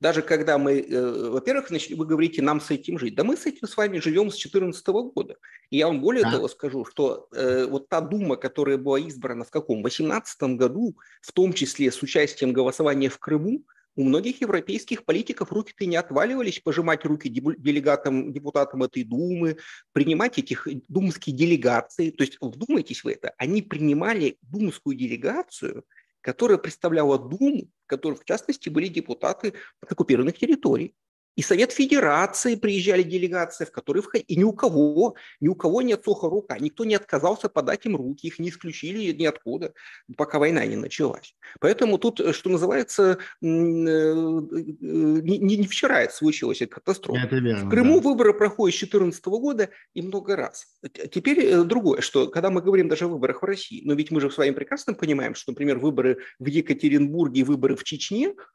Даже 0.00 0.22
когда 0.22 0.58
мы, 0.58 0.80
э, 0.80 1.30
во-первых, 1.30 1.70
вы 1.70 2.06
говорите, 2.06 2.42
нам 2.42 2.60
с 2.60 2.70
этим 2.70 2.98
жить. 2.98 3.14
Да 3.14 3.24
мы 3.24 3.36
с 3.36 3.46
этим 3.46 3.66
с 3.66 3.76
вами 3.76 3.98
живем 3.98 4.30
с 4.30 4.34
2014 4.34 4.86
года. 5.12 5.36
И 5.70 5.78
я 5.78 5.86
вам 5.86 6.00
более 6.00 6.24
да. 6.24 6.32
того 6.32 6.48
скажу, 6.48 6.84
что 6.84 7.28
э, 7.32 7.66
вот 7.66 7.88
та 7.88 8.00
Дума, 8.00 8.36
которая 8.36 8.76
была 8.76 8.98
избрана 9.00 9.44
в 9.44 9.50
каком? 9.50 9.78
В 9.78 9.82
2018 9.82 10.42
году, 10.58 10.96
в 11.22 11.32
том 11.32 11.52
числе 11.52 11.90
с 11.90 12.02
участием 12.02 12.52
голосования 12.52 13.08
в 13.08 13.18
Крыму, 13.18 13.64
у 13.96 14.04
многих 14.04 14.40
европейских 14.40 15.04
политиков 15.04 15.52
руки-то 15.52 15.86
не 15.86 15.96
отваливались 15.96 16.60
пожимать 16.60 17.04
руки 17.04 17.28
делегатам, 17.28 18.32
депутатам 18.32 18.82
этой 18.82 19.04
Думы, 19.04 19.58
принимать 19.92 20.38
этих 20.38 20.66
думские 20.88 21.36
делегации. 21.36 22.10
То 22.10 22.24
есть 22.24 22.38
вдумайтесь 22.40 23.04
в 23.04 23.08
это, 23.08 23.32
они 23.38 23.62
принимали 23.62 24.38
думскую 24.42 24.96
делегацию, 24.96 25.84
которая 26.24 26.56
представляла 26.56 27.18
Думу, 27.18 27.70
в 27.84 27.86
которой, 27.86 28.14
в 28.14 28.24
частности, 28.24 28.70
были 28.70 28.88
депутаты 28.88 29.52
оккупированных 29.82 30.38
территорий. 30.38 30.94
И 31.36 31.42
Совет 31.42 31.72
Федерации 31.72 32.54
приезжали 32.54 33.02
делегации, 33.02 33.64
в 33.64 33.72
которые 33.72 34.02
входили. 34.02 34.26
И 34.26 34.36
ни 34.36 34.44
у 34.44 34.52
кого, 34.52 35.16
ни 35.40 35.48
у 35.48 35.54
кого 35.54 35.82
нет 35.82 36.02
сухо 36.04 36.28
рука. 36.28 36.58
Никто 36.58 36.84
не 36.84 36.94
отказался 36.94 37.48
подать 37.48 37.86
им 37.86 37.96
руки, 37.96 38.26
их 38.26 38.38
не 38.38 38.50
исключили 38.50 39.12
ниоткуда, 39.12 39.72
пока 40.16 40.38
война 40.38 40.64
не 40.66 40.76
началась. 40.76 41.34
Поэтому 41.60 41.98
тут, 41.98 42.20
э, 42.20 42.32
что 42.32 42.50
называется, 42.50 43.12
э, 43.12 43.16
не, 43.46 45.56
не 45.56 45.66
вчера 45.66 46.02
это 46.02 46.14
случилось, 46.14 46.62
эта 46.62 46.74
катастрофа. 46.74 47.26
Это 47.26 47.36
верно, 47.36 47.66
в 47.66 47.70
Крыму 47.70 48.00
да. 48.00 48.08
выборы 48.08 48.34
проходят 48.34 48.76
с 48.76 48.78
2014 48.78 49.24
года 49.26 49.70
и 49.94 50.02
много 50.02 50.36
раз. 50.36 50.66
Теперь 51.10 51.40
э, 51.40 51.64
другое, 51.64 52.00
что 52.00 52.28
когда 52.28 52.50
мы 52.50 52.62
говорим 52.62 52.88
даже 52.88 53.06
о 53.06 53.08
выборах 53.08 53.42
в 53.42 53.44
России, 53.44 53.82
но 53.84 53.94
ведь 53.94 54.10
мы 54.10 54.20
же 54.20 54.30
с 54.30 54.38
вами 54.38 54.52
прекрасно 54.52 54.94
понимаем, 54.94 55.34
что, 55.34 55.52
например, 55.52 55.78
выборы 55.78 56.18
в 56.38 56.46
Екатеринбурге 56.46 57.40
и 57.40 57.44
выборы 57.44 57.76
в 57.76 57.84
Чечне 57.84 58.34
Э, 58.34 58.53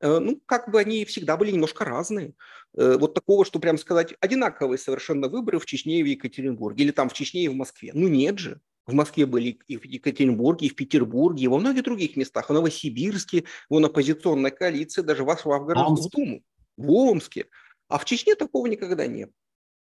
ну, 0.00 0.40
как 0.46 0.70
бы 0.70 0.80
они 0.80 1.04
всегда 1.04 1.36
были 1.36 1.50
немножко 1.50 1.84
разные. 1.84 2.34
Э, 2.76 2.96
вот 2.98 3.14
такого, 3.14 3.44
что 3.44 3.58
прям 3.58 3.78
сказать, 3.78 4.14
одинаковые 4.20 4.78
совершенно 4.78 5.28
выборы 5.28 5.58
в 5.58 5.66
Чечне 5.66 6.00
и 6.00 6.02
в 6.02 6.06
Екатеринбурге, 6.06 6.84
или 6.84 6.90
там 6.90 7.08
в 7.08 7.12
Чечне 7.12 7.44
и 7.44 7.48
в 7.48 7.54
Москве. 7.54 7.90
Ну, 7.94 8.08
нет 8.08 8.38
же. 8.38 8.60
В 8.86 8.94
Москве 8.94 9.26
были 9.26 9.58
и 9.66 9.76
в 9.76 9.84
Екатеринбурге, 9.84 10.66
и 10.66 10.70
в 10.70 10.74
Петербурге, 10.74 11.44
и 11.44 11.48
во 11.48 11.58
многих 11.58 11.84
других 11.84 12.16
местах. 12.16 12.48
В 12.48 12.52
Новосибирске, 12.52 13.44
вон 13.68 13.84
оппозиционная 13.84 14.50
коалиция 14.50 15.04
даже 15.04 15.24
вошла 15.24 15.58
в 15.58 15.66
Городскую 15.66 16.10
Думу. 16.10 16.42
В 16.76 16.90
Омске. 16.90 17.46
А 17.88 17.98
в 17.98 18.04
Чечне 18.04 18.34
такого 18.34 18.66
никогда 18.66 19.06
не 19.06 19.26
было. 19.26 19.34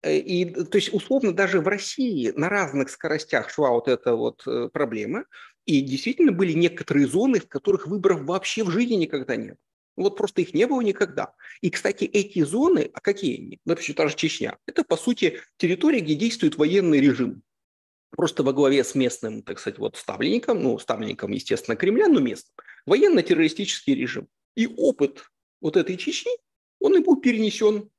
Э, 0.03 0.17
и, 0.17 0.45
то 0.45 0.77
есть, 0.77 0.93
условно, 0.93 1.33
даже 1.33 1.61
в 1.61 1.69
России 1.69 2.33
на 2.37 2.49
разных 2.49 2.91
скоростях 2.91 3.51
шла 3.51 3.71
вот 3.71 3.89
эта 3.89 4.15
вот 4.15 4.45
проблема. 4.73 5.25
И 5.65 5.81
действительно 5.81 6.31
были 6.31 6.53
некоторые 6.53 7.09
зоны, 7.09 7.41
в 7.41 7.49
которых 7.49 7.89
выборов 7.89 8.23
вообще 8.23 8.63
в 8.63 8.71
жизни 8.71 8.95
никогда 8.95 9.35
нет. 9.35 9.59
Вот 9.97 10.17
просто 10.17 10.43
их 10.43 10.53
не 10.55 10.67
было 10.67 10.81
никогда. 10.83 11.35
И, 11.63 11.71
кстати, 11.71 12.05
эти 12.05 12.43
зоны, 12.45 12.91
а 12.93 13.01
какие 13.01 13.39
они? 13.39 13.61
Например, 13.65 13.95
та 13.95 14.09
же 14.09 14.17
Чечня. 14.17 14.59
Это, 14.67 14.85
по 14.85 14.97
сути, 14.97 15.41
территория, 15.57 16.01
где 16.01 16.15
действует 16.15 16.57
военный 16.57 17.01
режим. 17.01 17.43
Просто 18.11 18.43
во 18.43 18.53
главе 18.53 18.85
с 18.85 18.95
местным, 18.95 19.43
так 19.43 19.59
сказать, 19.59 19.79
вот 19.79 19.97
ставленником, 19.97 20.63
ну, 20.63 20.79
ставленником, 20.79 21.33
естественно, 21.33 21.77
Кремля, 21.77 22.09
но 22.09 22.21
местным, 22.21 22.55
военно-террористический 22.87 23.95
режим. 23.95 24.29
И 24.55 24.67
опыт 24.67 25.25
вот 25.61 25.77
этой 25.77 25.97
Чечни, 25.97 26.33
он 26.81 26.97
и 26.97 27.01
был 27.01 27.21
перенесен 27.21 27.91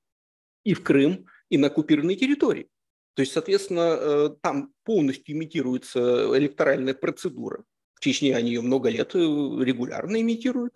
и 0.64 0.74
в 0.74 0.84
Крым, 0.84 1.26
и 1.50 1.58
на 1.58 1.68
оккупированные 1.68 2.18
территории. 2.18 2.68
То 3.16 3.22
есть, 3.22 3.34
соответственно, 3.34 3.98
э, 4.00 4.30
там 4.42 4.74
полностью 4.84 5.36
имитируется 5.36 6.38
электоральная 6.38 6.94
процедура. 6.94 7.64
В 7.96 8.00
Чечне 8.00 8.36
они 8.36 8.50
ее 8.50 8.62
много 8.62 8.90
лет 8.90 9.16
э, 9.16 9.18
регулярно 9.18 10.22
имитируют. 10.22 10.76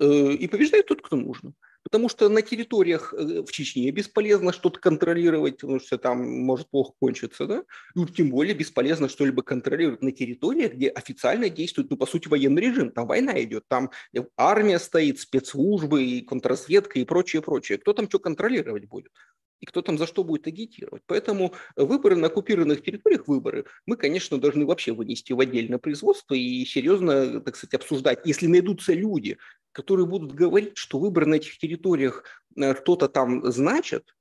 Э, 0.00 0.32
и 0.32 0.48
побеждает 0.48 0.86
тот, 0.86 1.02
кто 1.02 1.16
нужен. 1.16 1.54
Потому 1.82 2.08
что 2.08 2.30
на 2.30 2.40
территориях 2.40 3.12
э, 3.12 3.42
в 3.42 3.52
Чечне 3.52 3.90
бесполезно 3.90 4.50
что-то 4.50 4.80
контролировать, 4.80 5.58
потому 5.58 5.78
что 5.78 5.98
там 5.98 6.26
может 6.26 6.70
плохо 6.70 6.94
кончиться, 6.98 7.46
да? 7.46 7.64
И 7.94 7.98
уж 7.98 8.10
тем 8.12 8.30
более 8.30 8.54
бесполезно 8.54 9.10
что-либо 9.10 9.42
контролировать 9.42 10.00
на 10.00 10.10
территориях, 10.12 10.72
где 10.72 10.88
официально 10.88 11.50
действует, 11.50 11.90
ну, 11.90 11.98
по 11.98 12.06
сути, 12.06 12.28
военный 12.28 12.62
режим. 12.62 12.90
Там 12.90 13.06
война 13.06 13.42
идет, 13.42 13.64
там 13.68 13.90
армия 14.38 14.78
стоит, 14.78 15.20
спецслужбы, 15.20 16.02
и 16.02 16.22
контрразведка 16.22 16.98
и 16.98 17.04
прочее, 17.04 17.42
прочее. 17.42 17.76
Кто 17.76 17.92
там 17.92 18.08
что 18.08 18.18
контролировать 18.18 18.86
будет? 18.86 19.12
И 19.60 19.66
кто 19.66 19.82
там 19.82 19.98
за 19.98 20.06
что 20.06 20.24
будет 20.24 20.46
агитировать. 20.46 21.02
Поэтому 21.06 21.54
выборы 21.76 22.16
на 22.16 22.28
оккупированных 22.28 22.82
территориях, 22.82 23.28
выборы, 23.28 23.66
мы, 23.86 23.96
конечно, 23.96 24.38
должны 24.38 24.66
вообще 24.66 24.92
вынести 24.92 25.32
в 25.32 25.40
отдельное 25.40 25.78
производство 25.78 26.34
и 26.34 26.64
серьезно, 26.64 27.40
так 27.40 27.56
сказать, 27.56 27.74
обсуждать. 27.74 28.20
Если 28.24 28.46
найдутся 28.46 28.94
люди, 28.94 29.38
которые 29.72 30.06
будут 30.06 30.32
говорить, 30.32 30.76
что 30.76 30.98
выборы 30.98 31.26
на 31.26 31.34
этих 31.34 31.58
территориях 31.58 32.24
э, 32.56 32.74
что-то 32.74 33.08
там 33.08 33.50
значат, 33.50 34.14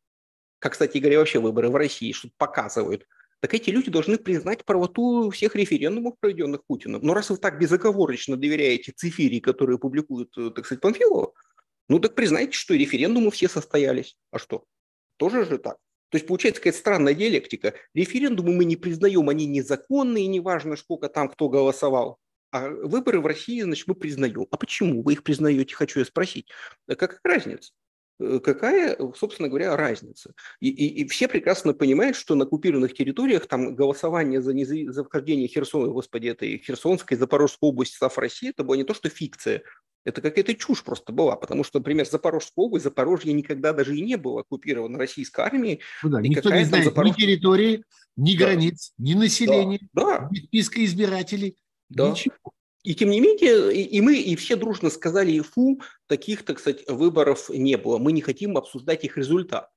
как, 0.59 0.73
кстати 0.73 0.97
говоря, 0.97 1.19
вообще 1.19 1.39
выборы 1.39 1.69
в 1.69 1.75
России 1.75 2.11
что-то 2.11 2.33
показывают, 2.37 3.07
так 3.39 3.53
эти 3.53 3.69
люди 3.69 3.89
должны 3.89 4.17
признать 4.17 4.65
правоту 4.65 5.29
всех 5.29 5.55
референдумов, 5.55 6.19
проведенных 6.19 6.65
Путиным. 6.65 7.01
Но 7.01 7.13
раз 7.13 7.29
вы 7.29 7.37
так 7.37 7.57
безоговорочно 7.57 8.35
доверяете 8.35 8.91
цифире, 8.91 9.39
которые 9.39 9.79
публикуют, 9.79 10.37
э, 10.37 10.51
так 10.53 10.65
сказать, 10.65 10.81
Панфилова, 10.81 11.33
ну 11.87 11.99
так 11.99 12.13
признайте, 12.13 12.51
что 12.51 12.75
референдумы 12.75 13.31
все 13.31 13.47
состоялись. 13.47 14.17
А 14.31 14.37
что? 14.37 14.65
Тоже 15.19 15.45
же 15.45 15.57
так. 15.57 15.75
То 16.09 16.15
есть 16.15 16.25
получается 16.25 16.61
какая-то 16.61 16.79
странная 16.79 17.13
диалектика. 17.13 17.73
Референдумы 17.93 18.53
мы 18.53 18.65
не 18.65 18.77
признаем, 18.77 19.29
они 19.29 19.45
незаконные, 19.45 20.25
неважно, 20.27 20.75
сколько 20.77 21.09
там 21.09 21.29
кто 21.29 21.49
голосовал. 21.49 22.17
А 22.51 22.67
выборы 22.69 23.19
в 23.19 23.27
России, 23.27 23.61
значит, 23.61 23.87
мы 23.87 23.93
признаем. 23.93 24.47
А 24.49 24.57
почему 24.57 25.03
вы 25.03 25.13
их 25.13 25.23
признаете, 25.23 25.75
хочу 25.75 25.99
я 25.99 26.05
спросить. 26.05 26.47
Какая 26.87 27.19
разница? 27.23 27.73
Э, 28.19 28.39
какая, 28.43 28.97
собственно 29.15 29.49
говоря, 29.49 29.75
разница? 29.75 30.33
И, 30.59 30.69
и, 30.69 31.01
и 31.03 31.07
все 31.07 31.27
прекрасно 31.27 31.73
понимают, 31.73 32.15
что 32.15 32.33
на 32.35 32.45
оккупированных 32.45 32.93
территориях 32.93 33.47
там 33.47 33.75
голосование 33.75 34.41
за, 34.41 34.53
за 34.91 35.03
вхождение 35.03 35.47
Херсона, 35.47 35.87
господи, 35.87 36.27
это 36.27 36.45
и 36.45 36.57
Херсонской, 36.57 37.17
Запорожской 37.17 37.69
области, 37.69 37.97
САФ 37.97 38.17
России, 38.17 38.49
это 38.49 38.63
было 38.63 38.75
не 38.75 38.83
то, 38.83 38.93
что 38.93 39.09
фикция, 39.09 39.63
это 40.05 40.21
какая-то 40.21 40.55
чушь 40.55 40.83
просто 40.83 41.11
была, 41.11 41.35
потому 41.35 41.63
что, 41.63 41.79
например, 41.79 42.07
Запорожская 42.07 42.65
область, 42.65 42.83
Запорожье 42.83 43.33
никогда 43.33 43.73
даже 43.73 43.95
и 43.95 44.01
не 44.01 44.15
было 44.17 44.41
оккупировано 44.41 44.97
российской 44.97 45.41
армией. 45.41 45.81
Ну 46.03 46.09
да, 46.09 46.21
никто 46.21 46.49
не 46.51 46.63
знает 46.65 46.85
Запорож... 46.85 47.11
ни 47.11 47.21
территории, 47.21 47.83
ни 48.15 48.35
да. 48.37 48.45
границ, 48.45 48.93
ни 48.97 49.13
населения, 49.13 49.79
да. 49.93 50.29
ни 50.31 50.37
списка 50.39 50.83
избирателей, 50.83 51.57
да. 51.89 52.09
ничего. 52.09 52.35
И 52.83 52.95
тем 52.95 53.09
не 53.09 53.19
менее, 53.19 53.73
и, 53.73 53.81
и 53.81 54.01
мы, 54.01 54.17
и 54.17 54.35
все 54.35 54.55
дружно 54.55 54.89
сказали, 54.89 55.39
фу, 55.41 55.81
таких, 56.07 56.43
так 56.43 56.59
сказать, 56.59 56.87
выборов 56.87 57.49
не 57.49 57.77
было. 57.77 57.97
Мы 57.97 58.13
не 58.13 58.21
хотим 58.21 58.57
обсуждать 58.57 59.03
их 59.03 59.17
результат. 59.17 59.69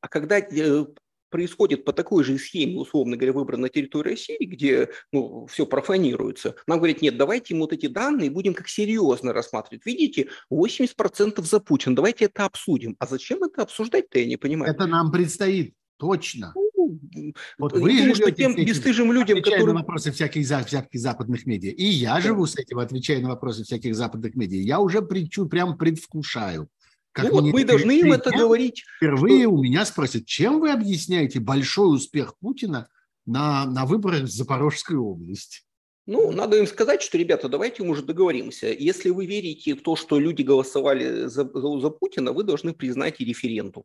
А 0.00 0.08
когда 0.08 0.38
э, 0.38 0.86
происходит 1.32 1.84
по 1.84 1.92
такой 1.92 2.22
же 2.22 2.38
схеме, 2.38 2.78
условно 2.78 3.16
говоря, 3.16 3.32
выбор 3.32 3.56
на 3.56 3.68
территории 3.68 4.10
России, 4.10 4.44
где 4.44 4.90
ну, 5.10 5.46
все 5.46 5.66
профанируется, 5.66 6.54
нам 6.68 6.78
говорят, 6.78 7.02
нет, 7.02 7.16
давайте 7.16 7.54
мы 7.54 7.62
вот 7.62 7.72
эти 7.72 7.88
данные 7.88 8.30
будем 8.30 8.54
как 8.54 8.68
серьезно 8.68 9.32
рассматривать. 9.32 9.84
Видите, 9.84 10.28
80% 10.52 11.42
за 11.42 11.60
Путин, 11.60 11.94
давайте 11.96 12.26
это 12.26 12.44
обсудим. 12.44 12.94
А 13.00 13.06
зачем 13.06 13.42
это 13.42 13.62
обсуждать-то, 13.62 14.20
я 14.20 14.26
не 14.26 14.36
понимаю. 14.36 14.72
Это 14.72 14.86
нам 14.86 15.10
предстоит, 15.10 15.74
точно. 15.96 16.52
Ну, 16.54 17.32
вот 17.58 17.72
вы 17.72 17.80
думаю, 17.80 18.14
что 18.14 18.30
тем 18.30 18.54
бесстыжим 18.54 19.12
людям, 19.12 19.38
которые... 19.38 19.66
на 19.66 19.74
вопросы 19.74 20.12
всяких, 20.12 20.44
всяких 20.44 21.00
западных 21.00 21.46
медиа. 21.46 21.70
И 21.70 21.84
я 21.84 22.14
да. 22.14 22.20
живу 22.20 22.46
с 22.46 22.56
этим, 22.56 22.78
отвечая 22.78 23.20
на 23.20 23.30
вопросы 23.30 23.64
всяких 23.64 23.94
западных 23.94 24.34
медиа. 24.34 24.60
Я 24.60 24.80
уже 24.80 25.00
предчу, 25.00 25.46
прям 25.46 25.78
предвкушаю. 25.78 26.68
Как 27.12 27.26
ну 27.26 27.32
вот 27.32 27.44
мы 27.44 27.64
должны 27.64 28.00
им 28.00 28.12
это 28.12 28.30
говорить. 28.30 28.84
Впервые 28.96 29.42
что... 29.42 29.50
у 29.50 29.62
меня 29.62 29.84
спросят, 29.84 30.26
чем 30.26 30.60
вы 30.60 30.70
объясняете 30.70 31.40
большой 31.40 31.94
успех 31.94 32.38
Путина 32.38 32.88
на, 33.26 33.66
на 33.66 33.84
выборах 33.84 34.22
в 34.22 34.32
Запорожской 34.32 34.96
области? 34.96 35.60
Ну, 36.06 36.32
надо 36.32 36.56
им 36.56 36.66
сказать, 36.66 37.02
что, 37.02 37.16
ребята, 37.18 37.48
давайте 37.48 37.84
мы 37.84 37.90
уже 37.90 38.02
договоримся. 38.02 38.72
Если 38.72 39.10
вы 39.10 39.26
верите 39.26 39.74
в 39.74 39.82
то, 39.82 39.94
что 39.94 40.18
люди 40.18 40.42
голосовали 40.42 41.26
за, 41.26 41.44
за, 41.44 41.80
за 41.80 41.90
Путина, 41.90 42.32
вы 42.32 42.42
должны 42.42 42.72
признать 42.72 43.20
и 43.20 43.24
референдум 43.24 43.84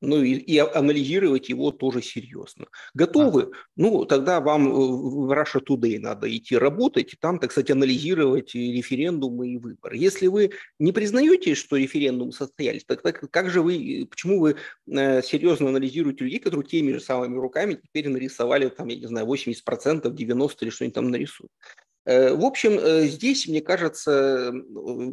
ну 0.00 0.22
и, 0.22 0.34
и 0.34 0.58
анализировать 0.58 1.48
его 1.48 1.70
тоже 1.70 2.02
серьезно. 2.02 2.66
Готовы? 2.94 3.52
Ну, 3.76 4.04
тогда 4.04 4.40
вам 4.40 4.70
в 4.70 5.32
Russia 5.32 5.62
Today 5.64 5.98
надо 5.98 6.34
идти 6.34 6.56
работать, 6.56 7.14
там, 7.20 7.38
так 7.38 7.52
сказать, 7.52 7.70
анализировать 7.70 8.54
референдумы 8.54 9.48
и 9.48 9.56
выборы. 9.56 9.96
Если 9.96 10.26
вы 10.26 10.50
не 10.78 10.92
признаете, 10.92 11.54
что 11.54 11.76
референдум 11.76 12.32
состоялись, 12.32 12.84
тогда 12.84 13.12
как 13.12 13.50
же 13.50 13.62
вы, 13.62 14.06
почему 14.10 14.40
вы 14.40 14.56
э, 14.86 15.22
серьезно 15.22 15.68
анализируете 15.68 16.24
людей, 16.24 16.38
которые 16.38 16.68
теми 16.68 16.92
же 16.92 17.00
самыми 17.00 17.36
руками 17.36 17.74
теперь 17.74 18.08
нарисовали, 18.08 18.68
там, 18.68 18.88
я 18.88 18.96
не 18.96 19.06
знаю, 19.06 19.26
80%, 19.26 19.54
90% 20.02 20.56
или 20.60 20.70
что-нибудь 20.70 20.94
там 20.94 21.10
нарисуют? 21.10 21.52
Э, 22.06 22.34
в 22.34 22.44
общем, 22.44 22.78
э, 22.78 23.06
здесь, 23.06 23.48
мне 23.48 23.62
кажется, 23.62 24.52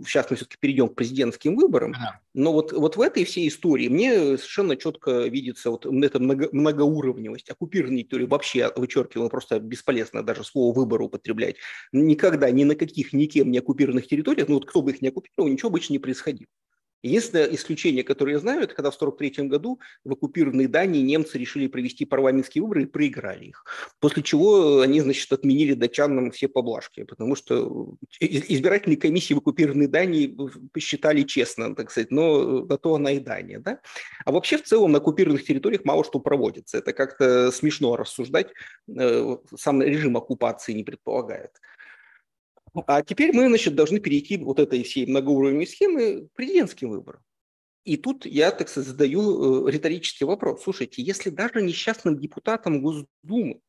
сейчас 0.05 0.29
мы 0.29 0.35
все-таки 0.35 0.57
перейдем 0.59 0.89
к 0.89 0.95
президентским 0.95 1.55
выборам, 1.55 1.93
но 2.33 2.51
вот, 2.51 2.73
вот 2.73 2.97
в 2.97 3.01
этой 3.01 3.23
всей 3.23 3.47
истории 3.47 3.87
мне 3.87 4.37
совершенно 4.37 4.75
четко 4.75 5.27
видится 5.27 5.71
вот 5.71 5.85
эта 5.85 6.19
много, 6.19 6.49
многоуровневость. 6.51 7.49
Оккупированные 7.49 8.03
территории 8.03 8.25
вообще 8.25 8.71
вычеркиваем, 8.75 9.29
просто 9.29 9.59
бесполезно 9.59 10.23
даже 10.23 10.43
слово 10.43 10.75
«выбор» 10.75 11.01
употреблять. 11.01 11.55
Никогда, 11.91 12.51
ни 12.51 12.63
на 12.63 12.75
каких, 12.75 13.13
никем 13.13 13.51
не 13.51 13.59
оккупированных 13.59 14.07
территориях, 14.07 14.47
ну 14.49 14.55
вот 14.55 14.65
кто 14.65 14.81
бы 14.81 14.91
их 14.91 15.01
не 15.01 15.09
оккупировал, 15.09 15.49
ничего 15.49 15.69
обычно 15.69 15.93
не 15.93 15.99
происходило. 15.99 16.47
Единственное 17.03 17.45
исключение, 17.45 18.03
которое 18.03 18.33
я 18.33 18.39
знаю, 18.39 18.61
это 18.61 18.75
когда 18.75 18.91
в 18.91 18.95
1943 18.95 19.47
году 19.47 19.79
в 20.03 20.13
оккупированной 20.13 20.67
Дании 20.67 21.01
немцы 21.01 21.37
решили 21.37 21.67
провести 21.67 22.05
парламентские 22.05 22.61
выборы 22.61 22.83
и 22.83 22.85
проиграли 22.85 23.45
их. 23.45 23.65
После 23.99 24.21
чего 24.23 24.81
они, 24.81 25.01
значит, 25.01 25.31
отменили 25.31 25.73
датчанам 25.73 26.31
все 26.31 26.47
поблажки, 26.47 27.03
потому 27.03 27.35
что 27.35 27.95
избирательные 28.19 28.97
комиссии 28.97 29.33
в 29.33 29.39
оккупированной 29.39 29.87
Дании 29.87 30.37
посчитали 30.73 31.23
честно, 31.23 31.75
так 31.75 31.91
сказать, 31.91 32.11
но 32.11 32.65
на 32.65 32.77
то 32.77 32.95
она 32.95 33.11
и 33.11 33.19
Дания. 33.19 33.59
Да? 33.59 33.79
А 34.25 34.31
вообще 34.31 34.57
в 34.57 34.63
целом 34.63 34.91
на 34.91 34.99
оккупированных 34.99 35.43
территориях 35.43 35.85
мало 35.85 36.03
что 36.03 36.19
проводится. 36.19 36.77
Это 36.77 36.93
как-то 36.93 37.51
смешно 37.51 37.95
рассуждать, 37.95 38.49
э, 38.95 39.37
сам 39.57 39.81
режим 39.81 40.17
оккупации 40.17 40.73
не 40.73 40.83
предполагает. 40.83 41.51
А 42.73 43.01
теперь 43.01 43.33
мы, 43.33 43.47
значит, 43.47 43.75
должны 43.75 43.99
перейти 43.99 44.37
вот 44.37 44.59
этой 44.59 44.83
всей 44.83 45.05
многоуровневой 45.05 45.67
схемы 45.67 46.27
к 46.27 46.33
президентским 46.33 46.89
выборам. 46.89 47.21
И 47.83 47.97
тут 47.97 48.25
я, 48.25 48.51
так 48.51 48.69
сказать, 48.69 48.89
задаю 48.89 49.67
э, 49.67 49.71
риторический 49.71 50.23
вопрос. 50.23 50.63
Слушайте, 50.63 51.01
если 51.01 51.31
даже 51.31 51.61
несчастным 51.61 52.17
депутатам 52.19 52.81
Госдумы 52.81 53.59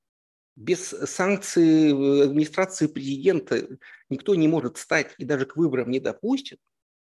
без 0.55 0.88
санкций 0.88 1.91
э, 1.91 2.25
администрации 2.25 2.87
президента 2.87 3.79
никто 4.11 4.35
не 4.35 4.49
может 4.49 4.77
стать 4.77 5.15
и 5.19 5.25
даже 5.25 5.47
к 5.47 5.57
выборам 5.57 5.91
не 5.91 5.99
допустит, 5.99 6.61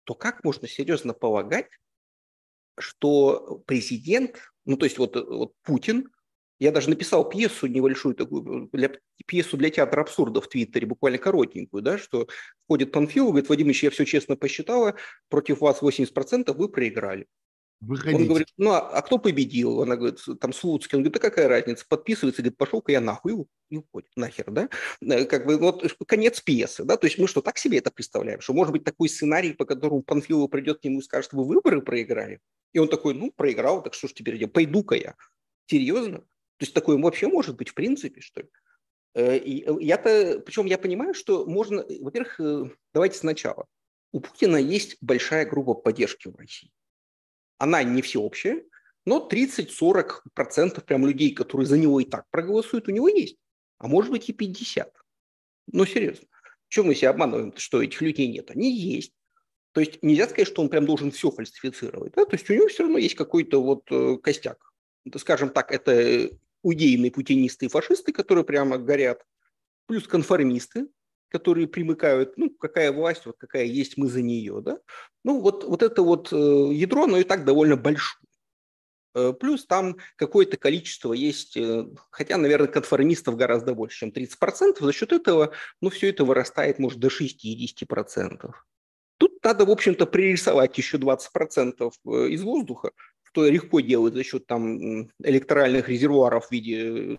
то 0.04 0.14
как 0.14 0.44
можно 0.44 0.68
серьезно 0.68 1.12
полагать, 1.12 1.68
что 2.78 3.62
президент, 3.66 4.38
ну 4.64 4.76
то 4.76 4.86
есть 4.86 4.98
вот, 4.98 5.16
вот 5.16 5.52
Путин 5.62 6.08
я 6.62 6.70
даже 6.70 6.90
написал 6.90 7.28
пьесу 7.28 7.66
небольшую 7.66 8.14
такую, 8.14 8.68
для, 8.72 8.92
пьесу 9.26 9.56
для 9.56 9.70
театра 9.70 10.02
абсурда 10.02 10.40
в 10.40 10.48
Твиттере, 10.48 10.86
буквально 10.86 11.18
коротенькую, 11.18 11.82
да, 11.82 11.98
что 11.98 12.28
входит 12.64 12.92
Панфилов, 12.92 13.30
говорит, 13.30 13.48
Владимир 13.48 13.74
я 13.82 13.90
все 13.90 14.04
честно 14.04 14.36
посчитала, 14.36 14.94
против 15.28 15.60
вас 15.60 15.82
80% 15.82 16.52
вы 16.52 16.68
проиграли. 16.68 17.26
Выходите. 17.80 18.22
Он 18.22 18.28
говорит, 18.28 18.48
ну 18.58 18.70
а, 18.70 18.78
а 18.78 19.02
кто 19.02 19.18
победил? 19.18 19.82
Она 19.82 19.96
говорит, 19.96 20.20
там 20.40 20.52
Слуцкий. 20.52 20.96
Он 20.96 21.02
говорит, 21.02 21.14
да 21.14 21.28
какая 21.28 21.48
разница? 21.48 21.84
Подписывается, 21.88 22.40
говорит, 22.40 22.56
пошел-ка 22.56 22.92
я 22.92 23.00
нахуй 23.00 23.44
и 23.70 23.76
уходит. 23.76 24.08
Нахер, 24.14 24.52
да? 24.52 24.68
Э, 25.00 25.24
как 25.24 25.46
бы 25.46 25.58
вот 25.58 25.84
конец 26.06 26.40
пьесы, 26.40 26.84
да? 26.84 26.96
То 26.96 27.08
есть 27.08 27.18
мы 27.18 27.26
что, 27.26 27.42
так 27.42 27.58
себе 27.58 27.78
это 27.78 27.90
представляем? 27.90 28.40
Что 28.40 28.52
может 28.52 28.70
быть 28.70 28.84
такой 28.84 29.08
сценарий, 29.08 29.52
по 29.52 29.64
которому 29.64 30.04
Панфилов 30.04 30.48
придет 30.48 30.80
к 30.80 30.84
нему 30.84 31.00
и 31.00 31.02
скажет, 31.02 31.32
вы 31.32 31.44
выборы 31.44 31.82
проиграли? 31.82 32.38
И 32.72 32.78
он 32.78 32.86
такой, 32.86 33.14
ну, 33.14 33.32
проиграл, 33.32 33.82
так 33.82 33.94
что 33.94 34.06
ж 34.06 34.12
теперь, 34.12 34.46
пойду-ка 34.46 34.94
я. 34.94 35.16
Серьезно? 35.66 36.24
То 36.62 36.64
есть 36.64 36.74
такое 36.74 36.96
вообще 36.96 37.26
может 37.26 37.56
быть 37.56 37.70
в 37.70 37.74
принципе, 37.74 38.20
что 38.20 38.42
ли? 38.42 38.48
Э, 39.14 39.36
и 39.36 39.64
э, 39.68 39.74
я-то, 39.80 40.38
причем 40.46 40.66
я 40.66 40.78
понимаю, 40.78 41.12
что 41.12 41.44
можно, 41.44 41.80
э, 41.80 42.00
во-первых, 42.00 42.38
давайте 42.94 43.18
сначала. 43.18 43.66
У 44.12 44.20
Путина 44.20 44.58
есть 44.58 44.96
большая 45.00 45.44
группа 45.44 45.74
поддержки 45.74 46.28
в 46.28 46.36
России. 46.36 46.70
Она 47.58 47.82
не 47.82 48.00
всеобщая, 48.00 48.62
но 49.04 49.28
30-40% 49.28 50.84
прям 50.84 51.04
людей, 51.04 51.34
которые 51.34 51.66
за 51.66 51.76
него 51.76 51.98
и 51.98 52.04
так 52.04 52.26
проголосуют, 52.30 52.86
у 52.86 52.92
него 52.92 53.08
есть. 53.08 53.38
А 53.78 53.88
может 53.88 54.12
быть 54.12 54.28
и 54.28 54.32
50. 54.32 54.94
Ну, 55.72 55.84
серьезно. 55.84 56.28
Чем 56.68 56.86
мы 56.86 56.94
себя 56.94 57.10
обманываем, 57.10 57.56
что 57.56 57.82
этих 57.82 58.02
людей 58.02 58.28
нет? 58.28 58.52
Они 58.52 58.72
есть. 58.72 59.14
То 59.72 59.80
есть 59.80 60.00
нельзя 60.00 60.28
сказать, 60.28 60.46
что 60.46 60.62
он 60.62 60.68
прям 60.68 60.86
должен 60.86 61.10
все 61.10 61.32
фальсифицировать. 61.32 62.12
Да? 62.12 62.24
То 62.24 62.36
есть 62.36 62.48
у 62.48 62.54
него 62.54 62.68
все 62.68 62.84
равно 62.84 62.98
есть 62.98 63.16
какой-то 63.16 63.60
вот 63.60 64.22
костяк. 64.22 64.72
Скажем 65.16 65.50
так, 65.50 65.72
это 65.72 66.30
удейные 66.62 67.10
путинисты 67.10 67.66
и 67.66 67.68
фашисты, 67.68 68.12
которые 68.12 68.44
прямо 68.44 68.78
горят, 68.78 69.24
плюс 69.86 70.06
конформисты, 70.06 70.88
которые 71.28 71.66
примыкают, 71.66 72.36
ну, 72.36 72.50
какая 72.50 72.92
власть, 72.92 73.26
вот 73.26 73.36
какая 73.38 73.64
есть, 73.64 73.96
мы 73.96 74.08
за 74.08 74.22
нее, 74.22 74.60
да. 74.60 74.78
Ну, 75.24 75.40
вот, 75.40 75.64
вот 75.64 75.82
это 75.82 76.02
вот 76.02 76.32
э, 76.32 76.36
ядро, 76.72 77.04
оно 77.04 77.18
и 77.18 77.24
так 77.24 77.44
довольно 77.44 77.76
большое. 77.76 78.22
Э, 79.14 79.32
плюс 79.32 79.66
там 79.66 79.96
какое-то 80.16 80.58
количество 80.58 81.14
есть, 81.14 81.56
э, 81.56 81.86
хотя, 82.10 82.36
наверное, 82.36 82.68
конформистов 82.68 83.36
гораздо 83.36 83.74
больше, 83.74 84.00
чем 84.00 84.10
30%, 84.10 84.84
за 84.84 84.92
счет 84.92 85.12
этого, 85.12 85.52
ну, 85.80 85.88
все 85.90 86.10
это 86.10 86.24
вырастает, 86.24 86.78
может, 86.78 86.98
до 86.98 87.08
60%. 87.08 88.54
Тут 89.18 89.42
надо, 89.42 89.64
в 89.64 89.70
общем-то, 89.70 90.06
пририсовать 90.06 90.76
еще 90.76 90.98
20% 90.98 91.92
из 92.28 92.42
воздуха, 92.42 92.92
что 93.32 93.48
легко 93.48 93.80
делают 93.80 94.14
за 94.14 94.24
счет 94.24 94.46
там 94.46 95.08
электоральных 95.22 95.88
резервуаров 95.88 96.48
в 96.48 96.52
виде 96.52 97.16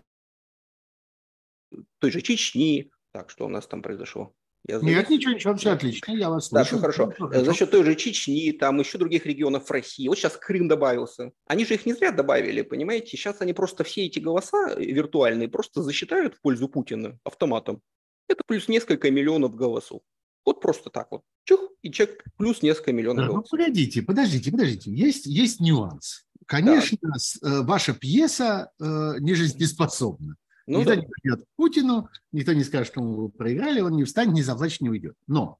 э, 1.72 1.78
той 1.98 2.10
же 2.12 2.20
Чечни. 2.22 2.92
Так, 3.12 3.30
что 3.30 3.46
у 3.46 3.48
нас 3.48 3.66
там 3.66 3.82
произошло? 3.82 4.32
Я 4.66 4.78
Нет, 4.78 5.10
ничего, 5.10 5.32
ничего, 5.32 5.54
все 5.56 5.72
отлично, 5.72 6.12
я 6.12 6.30
вас 6.30 6.48
слышу. 6.48 6.54
Да, 6.54 6.64
все 6.64 6.78
хорошо. 6.78 7.12
За 7.18 7.52
счет 7.52 7.70
той 7.70 7.84
же 7.84 7.96
Чечни, 7.96 8.52
там 8.52 8.78
еще 8.78 8.96
других 8.96 9.26
регионов 9.26 9.70
России. 9.70 10.08
Вот 10.08 10.16
сейчас 10.16 10.36
Крым 10.36 10.68
добавился. 10.68 11.32
Они 11.46 11.66
же 11.66 11.74
их 11.74 11.84
не 11.84 11.92
зря 11.92 12.12
добавили, 12.12 12.62
понимаете? 12.62 13.16
Сейчас 13.16 13.40
они 13.40 13.52
просто 13.52 13.84
все 13.84 14.06
эти 14.06 14.20
голоса 14.20 14.74
виртуальные 14.76 15.48
просто 15.48 15.82
засчитают 15.82 16.36
в 16.36 16.40
пользу 16.40 16.68
Путина 16.68 17.18
автоматом. 17.24 17.82
Это 18.28 18.42
плюс 18.46 18.68
несколько 18.68 19.10
миллионов 19.10 19.54
голосов. 19.54 20.00
Вот 20.44 20.60
просто 20.60 20.90
так 20.90 21.08
вот. 21.10 21.22
Чух, 21.44 21.60
и 21.82 21.90
чек 21.90 22.22
плюс 22.36 22.62
несколько 22.62 22.92
миллионов 22.92 23.26
долларов. 23.26 23.46
Ну, 23.50 23.58
погодите, 23.58 24.02
подождите, 24.02 24.50
подождите. 24.50 24.90
Есть, 24.92 25.26
есть 25.26 25.60
нюанс. 25.60 26.26
Конечно, 26.46 26.98
да. 27.00 27.10
Э, 27.42 27.62
ваша 27.62 27.94
пьеса 27.94 28.70
э, 28.78 29.14
не 29.20 29.34
жизнеспособна. 29.34 30.36
Ну, 30.66 30.78
никто 30.78 30.94
да. 30.94 31.00
не 31.00 31.06
придет 31.06 31.40
к 31.44 31.48
Путину, 31.56 32.08
никто 32.32 32.52
не 32.52 32.64
скажет, 32.64 32.88
что 32.88 33.02
вы 33.02 33.28
проиграли, 33.28 33.80
он 33.80 33.96
не 33.96 34.04
встанет, 34.04 34.34
не 34.34 34.42
заплачет, 34.42 34.80
не 34.80 34.90
уйдет. 34.90 35.14
Но 35.26 35.58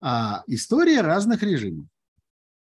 а, 0.00 0.44
история 0.46 1.02
разных 1.02 1.42
режимов. 1.42 1.86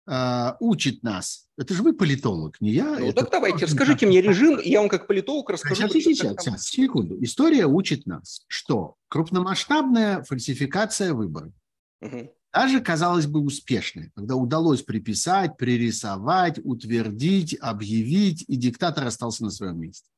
Э, 0.07 0.53
учит 0.61 1.03
нас. 1.03 1.47
Это 1.57 1.75
же 1.75 1.83
вы 1.83 1.93
политолог, 1.93 2.61
не 2.61 2.71
я. 2.73 2.99
Ну 2.99 3.13
так 3.13 3.31
давайте, 3.31 3.67
расскажите 3.67 4.07
мне 4.07 4.21
режим, 4.21 4.59
я 4.63 4.81
вам 4.81 4.89
как 4.89 5.07
политолог 5.07 5.51
расскажу. 5.51 5.89
Сейчас, 5.89 5.93
сейчас, 5.93 6.45
сейчас, 6.45 6.67
секунду. 6.67 7.23
История 7.23 7.67
учит 7.67 8.07
нас, 8.07 8.45
что 8.49 8.97
крупномасштабная 9.09 10.23
фальсификация 10.25 11.13
выборов, 11.15 11.53
угу. 12.01 12.35
даже, 12.53 12.81
казалось 12.81 13.27
бы, 13.27 13.41
успешная, 13.41 14.11
когда 14.15 14.37
удалось 14.37 14.83
приписать, 14.83 15.57
пририсовать, 15.57 16.59
утвердить, 16.65 17.57
объявить, 17.61 18.45
и 18.49 18.57
диктатор 18.57 19.07
остался 19.07 19.45
на 19.45 19.51
своем 19.51 19.79
месте, 19.79 20.09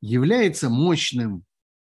является 0.00 0.68
мощным 0.68 1.44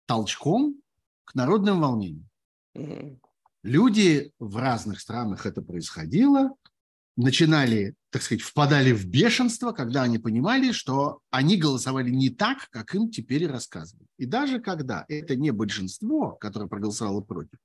толчком 0.05 0.75
к 1.23 1.35
народным 1.35 1.79
волнениям. 1.79 2.29
Угу. 2.73 3.19
Люди 3.63 4.31
в 4.39 4.57
разных 4.57 4.99
странах 4.99 5.45
это 5.45 5.61
происходило, 5.61 6.55
начинали, 7.17 7.95
так 8.09 8.21
сказать, 8.21 8.41
впадали 8.41 8.91
в 8.91 9.05
бешенство, 9.05 9.71
когда 9.71 10.03
они 10.03 10.17
понимали, 10.17 10.71
что 10.71 11.19
они 11.29 11.57
голосовали 11.57 12.09
не 12.09 12.29
так, 12.29 12.69
как 12.69 12.95
им 12.95 13.09
теперь 13.09 13.47
рассказывают. 13.47 14.09
И 14.17 14.25
даже 14.25 14.59
когда 14.59 15.05
это 15.07 15.35
не 15.35 15.51
большинство, 15.51 16.31
которое 16.31 16.67
проголосовало 16.67 17.21
против, 17.21 17.59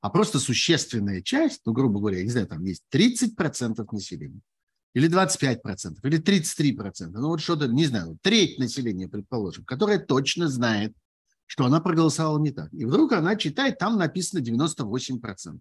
а 0.00 0.10
просто 0.10 0.38
существенная 0.38 1.22
часть, 1.22 1.62
ну, 1.64 1.72
грубо 1.72 1.98
говоря, 1.98 2.18
я 2.18 2.24
не 2.24 2.30
знаю, 2.30 2.46
там 2.46 2.62
есть 2.64 2.84
30% 2.92 3.86
населения, 3.90 4.40
или 4.94 5.08
25%, 5.08 5.96
или 6.02 6.20
33%, 6.20 7.06
ну 7.08 7.28
вот 7.28 7.40
что-то, 7.40 7.66
не 7.68 7.86
знаю, 7.86 8.18
треть 8.22 8.58
населения, 8.58 9.08
предположим, 9.08 9.64
которое 9.64 9.98
точно 9.98 10.48
знает, 10.48 10.94
что 11.46 11.64
она 11.64 11.80
проголосовала 11.80 12.38
не 12.38 12.52
так. 12.52 12.72
И 12.72 12.84
вдруг 12.84 13.12
она 13.12 13.36
читает, 13.36 13.78
там 13.78 13.96
написано 13.96 14.40
98%. 14.40 15.58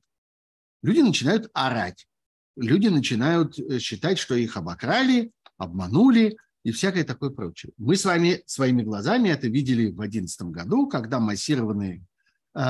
Люди 0.81 0.99
начинают 0.99 1.49
орать. 1.53 2.07
Люди 2.55 2.87
начинают 2.87 3.57
э, 3.57 3.79
считать, 3.79 4.17
что 4.17 4.35
их 4.35 4.57
обокрали, 4.57 5.31
обманули 5.57 6.37
и 6.63 6.71
всякое 6.71 7.03
такое 7.03 7.29
прочее. 7.29 7.73
Мы 7.77 7.95
с 7.95 8.05
вами 8.05 8.43
своими 8.45 8.83
глазами 8.83 9.29
это 9.29 9.47
видели 9.47 9.87
в 9.87 9.95
2011 9.95 10.41
году, 10.43 10.87
когда 10.87 11.19
массированные 11.19 12.03
э, 12.55 12.61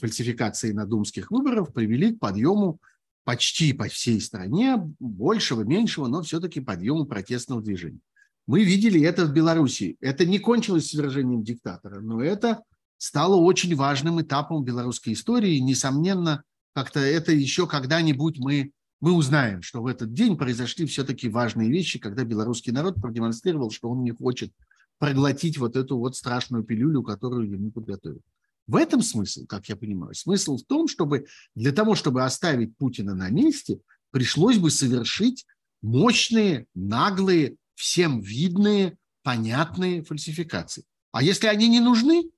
фальсификации 0.00 0.72
на 0.72 0.86
думских 0.86 1.30
выборах 1.30 1.72
привели 1.72 2.14
к 2.14 2.20
подъему 2.20 2.78
почти 3.24 3.72
по 3.72 3.84
всей 3.88 4.20
стране, 4.20 4.76
большего, 4.98 5.62
меньшего, 5.62 6.08
но 6.08 6.22
все-таки 6.22 6.60
подъему 6.60 7.04
протестного 7.04 7.62
движения. 7.62 8.00
Мы 8.46 8.64
видели 8.64 9.00
это 9.02 9.24
в 9.24 9.32
Беларуси. 9.32 9.96
Это 10.00 10.26
не 10.26 10.38
кончилось 10.38 10.88
свержением 10.88 11.44
диктатора, 11.44 12.00
но 12.00 12.22
это 12.22 12.62
стало 12.98 13.36
очень 13.36 13.74
важным 13.76 14.20
этапом 14.20 14.64
белорусской 14.64 15.12
истории. 15.12 15.58
Несомненно, 15.58 16.42
как-то 16.74 17.00
это 17.00 17.32
еще 17.32 17.66
когда-нибудь 17.66 18.38
мы, 18.38 18.72
мы 19.02 19.14
узнаем, 19.14 19.62
что 19.62 19.82
в 19.82 19.88
этот 19.88 20.14
день 20.14 20.36
произошли 20.36 20.86
все-таки 20.86 21.28
важные 21.28 21.68
вещи, 21.68 21.98
когда 21.98 22.22
белорусский 22.22 22.72
народ 22.72 22.94
продемонстрировал, 22.94 23.72
что 23.72 23.90
он 23.90 24.04
не 24.04 24.12
хочет 24.12 24.52
проглотить 24.98 25.58
вот 25.58 25.74
эту 25.74 25.98
вот 25.98 26.14
страшную 26.14 26.62
пилюлю, 26.62 27.02
которую 27.02 27.50
ему 27.50 27.72
подготовили. 27.72 28.22
В 28.68 28.76
этом 28.76 29.02
смысл, 29.02 29.44
как 29.46 29.68
я 29.68 29.74
понимаю, 29.74 30.14
смысл 30.14 30.56
в 30.56 30.62
том, 30.62 30.86
чтобы 30.86 31.26
для 31.56 31.72
того, 31.72 31.96
чтобы 31.96 32.22
оставить 32.22 32.76
Путина 32.76 33.16
на 33.16 33.28
месте, 33.28 33.80
пришлось 34.12 34.58
бы 34.58 34.70
совершить 34.70 35.46
мощные, 35.82 36.66
наглые, 36.72 37.56
всем 37.74 38.20
видные, 38.20 38.96
понятные 39.24 40.04
фальсификации. 40.04 40.84
А 41.10 41.24
если 41.24 41.48
они 41.48 41.66
не 41.66 41.80
нужны, 41.80 42.30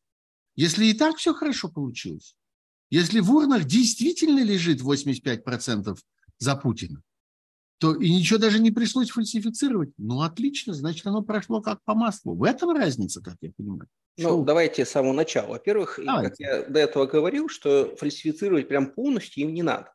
если 0.57 0.87
и 0.87 0.95
так 0.95 1.19
все 1.19 1.35
хорошо 1.35 1.69
получилось, 1.69 2.37
если 2.89 3.21
в 3.21 3.31
урнах 3.31 3.65
действительно 3.65 4.43
лежит 4.43 4.81
85% 4.81 5.99
за 6.39 6.57
Путина, 6.57 7.03
то 7.79 7.95
и 7.95 8.11
ничего 8.11 8.39
даже 8.39 8.61
не 8.61 8.71
пришлось 8.71 9.11
фальсифицировать. 9.11 9.91
Ну, 9.99 10.23
отлично, 10.23 10.75
значит, 10.75 11.07
оно 11.07 11.23
прошло 11.23 11.61
как 11.61 11.83
по 11.85 11.95
маслу. 11.95 12.35
В 12.35 12.45
этом 12.45 12.71
разница, 12.77 13.21
как 13.21 13.37
я 13.41 13.51
понимаю. 13.57 13.89
Ну, 14.17 14.29
Шоу. 14.29 14.45
давайте 14.45 14.85
с 14.85 14.91
самого 14.91 15.13
начала. 15.13 15.49
Во-первых, 15.49 15.99
как 16.05 16.35
я 16.39 16.63
до 16.63 16.79
этого 16.79 17.07
говорил, 17.07 17.49
что 17.49 17.95
фальсифицировать 17.97 18.69
прям 18.69 18.91
полностью 18.93 19.43
им 19.43 19.55
не 19.55 19.63
надо. 19.63 19.93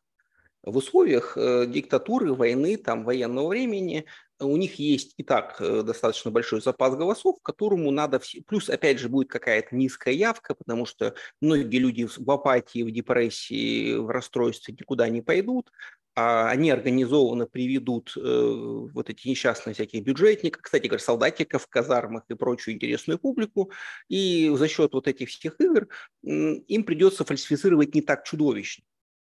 В 0.62 0.76
условиях 0.76 1.38
э, 1.38 1.66
диктатуры, 1.68 2.34
войны, 2.34 2.76
там, 2.76 3.06
военного 3.06 3.48
времени 3.48 4.06
у 4.42 4.58
них 4.58 4.76
есть 4.76 5.14
и 5.18 5.24
так 5.24 5.56
э, 5.60 5.84
достаточно 5.84 6.32
большой 6.32 6.62
запас 6.62 6.96
голосов, 6.96 7.38
которому 7.42 7.92
надо... 7.92 8.20
Все... 8.20 8.42
Плюс, 8.42 8.70
опять 8.70 9.00
же, 9.00 9.08
будет 9.08 9.30
какая-то 9.30 9.74
низкая 9.74 10.14
явка, 10.14 10.56
потому 10.56 10.86
что 10.86 11.16
многие 11.40 11.78
люди 11.78 12.06
в 12.06 12.30
апатии, 12.30 12.84
в 12.84 12.92
депрессии, 12.92 13.96
в 13.96 14.10
расстройстве 14.10 14.76
никуда 14.78 15.08
не 15.08 15.22
пойдут, 15.22 15.72
а 16.20 16.50
они 16.50 16.70
организованно 16.70 17.46
приведут 17.46 18.14
э, 18.18 18.20
вот 18.22 19.10
эти 19.10 19.30
несчастные 19.30 19.74
всякие 19.74 20.02
бюджетников, 20.02 20.62
кстати 20.62 20.88
говоря, 20.88 21.02
солдатиков 21.02 21.64
в 21.64 21.68
казармах 21.70 22.24
и 22.28 22.34
прочую 22.34 22.76
интересную 22.76 23.20
публику, 23.20 23.72
и 24.10 24.52
за 24.54 24.68
счет 24.68 24.92
вот 24.94 25.08
этих 25.08 25.30
всех 25.30 25.56
игр 25.62 25.88
им 26.24 26.84
придется 26.84 27.24
фальсифицировать 27.24 27.96
не 27.96 28.02
так 28.02 28.26
чудовищно 28.26 28.84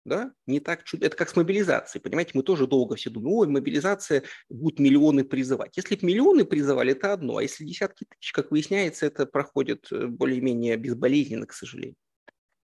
да, 0.05 0.33
не 0.47 0.61
так 0.61 0.83
чудо. 0.85 1.07
Это 1.07 1.17
как 1.17 1.29
с 1.29 1.37
мобилизацией, 1.37 2.03
понимаете, 2.03 2.33
мы 2.35 2.43
тоже 2.43 2.67
долго 2.67 2.97
все 2.97 3.11
думаем, 3.11 3.37
ой, 3.37 3.47
мобилизация, 3.49 4.25
будут 4.49 4.79
миллионы 4.81 5.25
призывать. 5.25 5.77
Если 5.77 5.95
бы 5.95 6.07
миллионы 6.07 6.45
призывали, 6.45 6.93
это 6.93 7.13
одно, 7.13 7.37
а 7.37 7.43
если 7.43 7.65
десятки 7.65 8.07
тысяч, 8.09 8.33
как 8.33 8.51
выясняется, 8.51 9.07
это 9.07 9.27
проходит 9.27 9.87
э, 9.93 10.07
более-менее 10.07 10.77
безболезненно, 10.79 11.47
к 11.47 11.53
сожалению. 11.53 11.97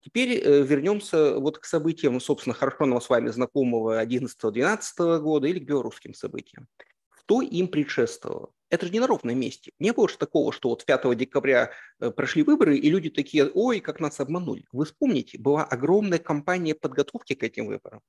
Теперь 0.00 0.38
э, 0.38 0.62
вернемся 0.62 1.38
вот 1.38 1.58
к 1.58 1.64
событиям, 1.64 2.20
собственно, 2.20 2.54
хорошо 2.54 2.86
нам 2.86 3.00
с 3.00 3.08
вами 3.08 3.28
знакомого 3.30 4.02
11-12 4.04 5.18
года 5.18 5.48
или 5.48 5.58
к 5.58 5.64
белорусским 5.64 6.14
событиям. 6.14 6.68
Что 7.20 7.42
им 7.42 7.68
предшествовало? 7.68 8.52
Это 8.70 8.86
же 8.86 8.92
не 8.92 9.00
на 9.00 9.06
ровном 9.06 9.38
месте. 9.38 9.72
Не 9.78 9.92
было 9.92 10.08
же 10.08 10.16
такого, 10.18 10.52
что 10.52 10.68
вот 10.68 10.84
5 10.84 11.16
декабря 11.16 11.72
э, 12.00 12.10
прошли 12.10 12.42
выборы, 12.42 12.76
и 12.76 12.90
люди 12.90 13.10
такие, 13.10 13.50
ой, 13.52 13.80
как 13.80 13.98
нас 13.98 14.20
обманули. 14.20 14.64
Вы 14.72 14.84
вспомните, 14.84 15.38
была 15.38 15.64
огромная 15.64 16.18
кампания 16.18 16.74
подготовки 16.74 17.34
к 17.34 17.42
этим 17.42 17.66
выборам. 17.66 18.00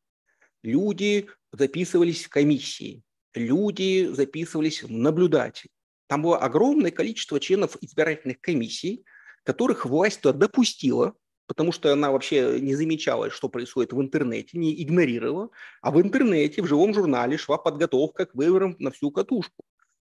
Люди 0.62 1.28
записывались 1.52 2.25
в 2.25 2.30
комиссии, 2.30 3.02
люди 3.34 4.08
записывались 4.12 4.84
в 4.84 4.91
наблюдатели. 4.91 5.71
Там 6.08 6.21
было 6.21 6.38
огромное 6.38 6.91
количество 6.91 7.39
членов 7.39 7.78
избирательных 7.82 8.41
комиссий, 8.41 9.06
которых 9.43 9.86
власть 9.86 10.21
туда 10.21 10.38
допустила, 10.38 11.13
потому 11.49 11.71
что 11.71 11.91
она 11.91 12.12
вообще 12.12 12.59
не 12.62 12.75
замечала, 12.75 13.31
что 13.31 13.49
происходит 13.49 13.91
в 13.91 13.99
интернете, 13.99 14.57
не 14.57 14.81
игнорировала, 14.81 15.49
а 15.81 15.89
в 15.89 15.99
интернете, 15.99 16.62
в 16.62 16.67
живом 16.67 16.93
журнале 16.93 17.38
шла 17.38 17.57
подготовка 17.57 18.27
к 18.27 18.35
выборам 18.35 18.75
на 18.79 18.91
всю 18.91 19.12
катушку 19.12 19.65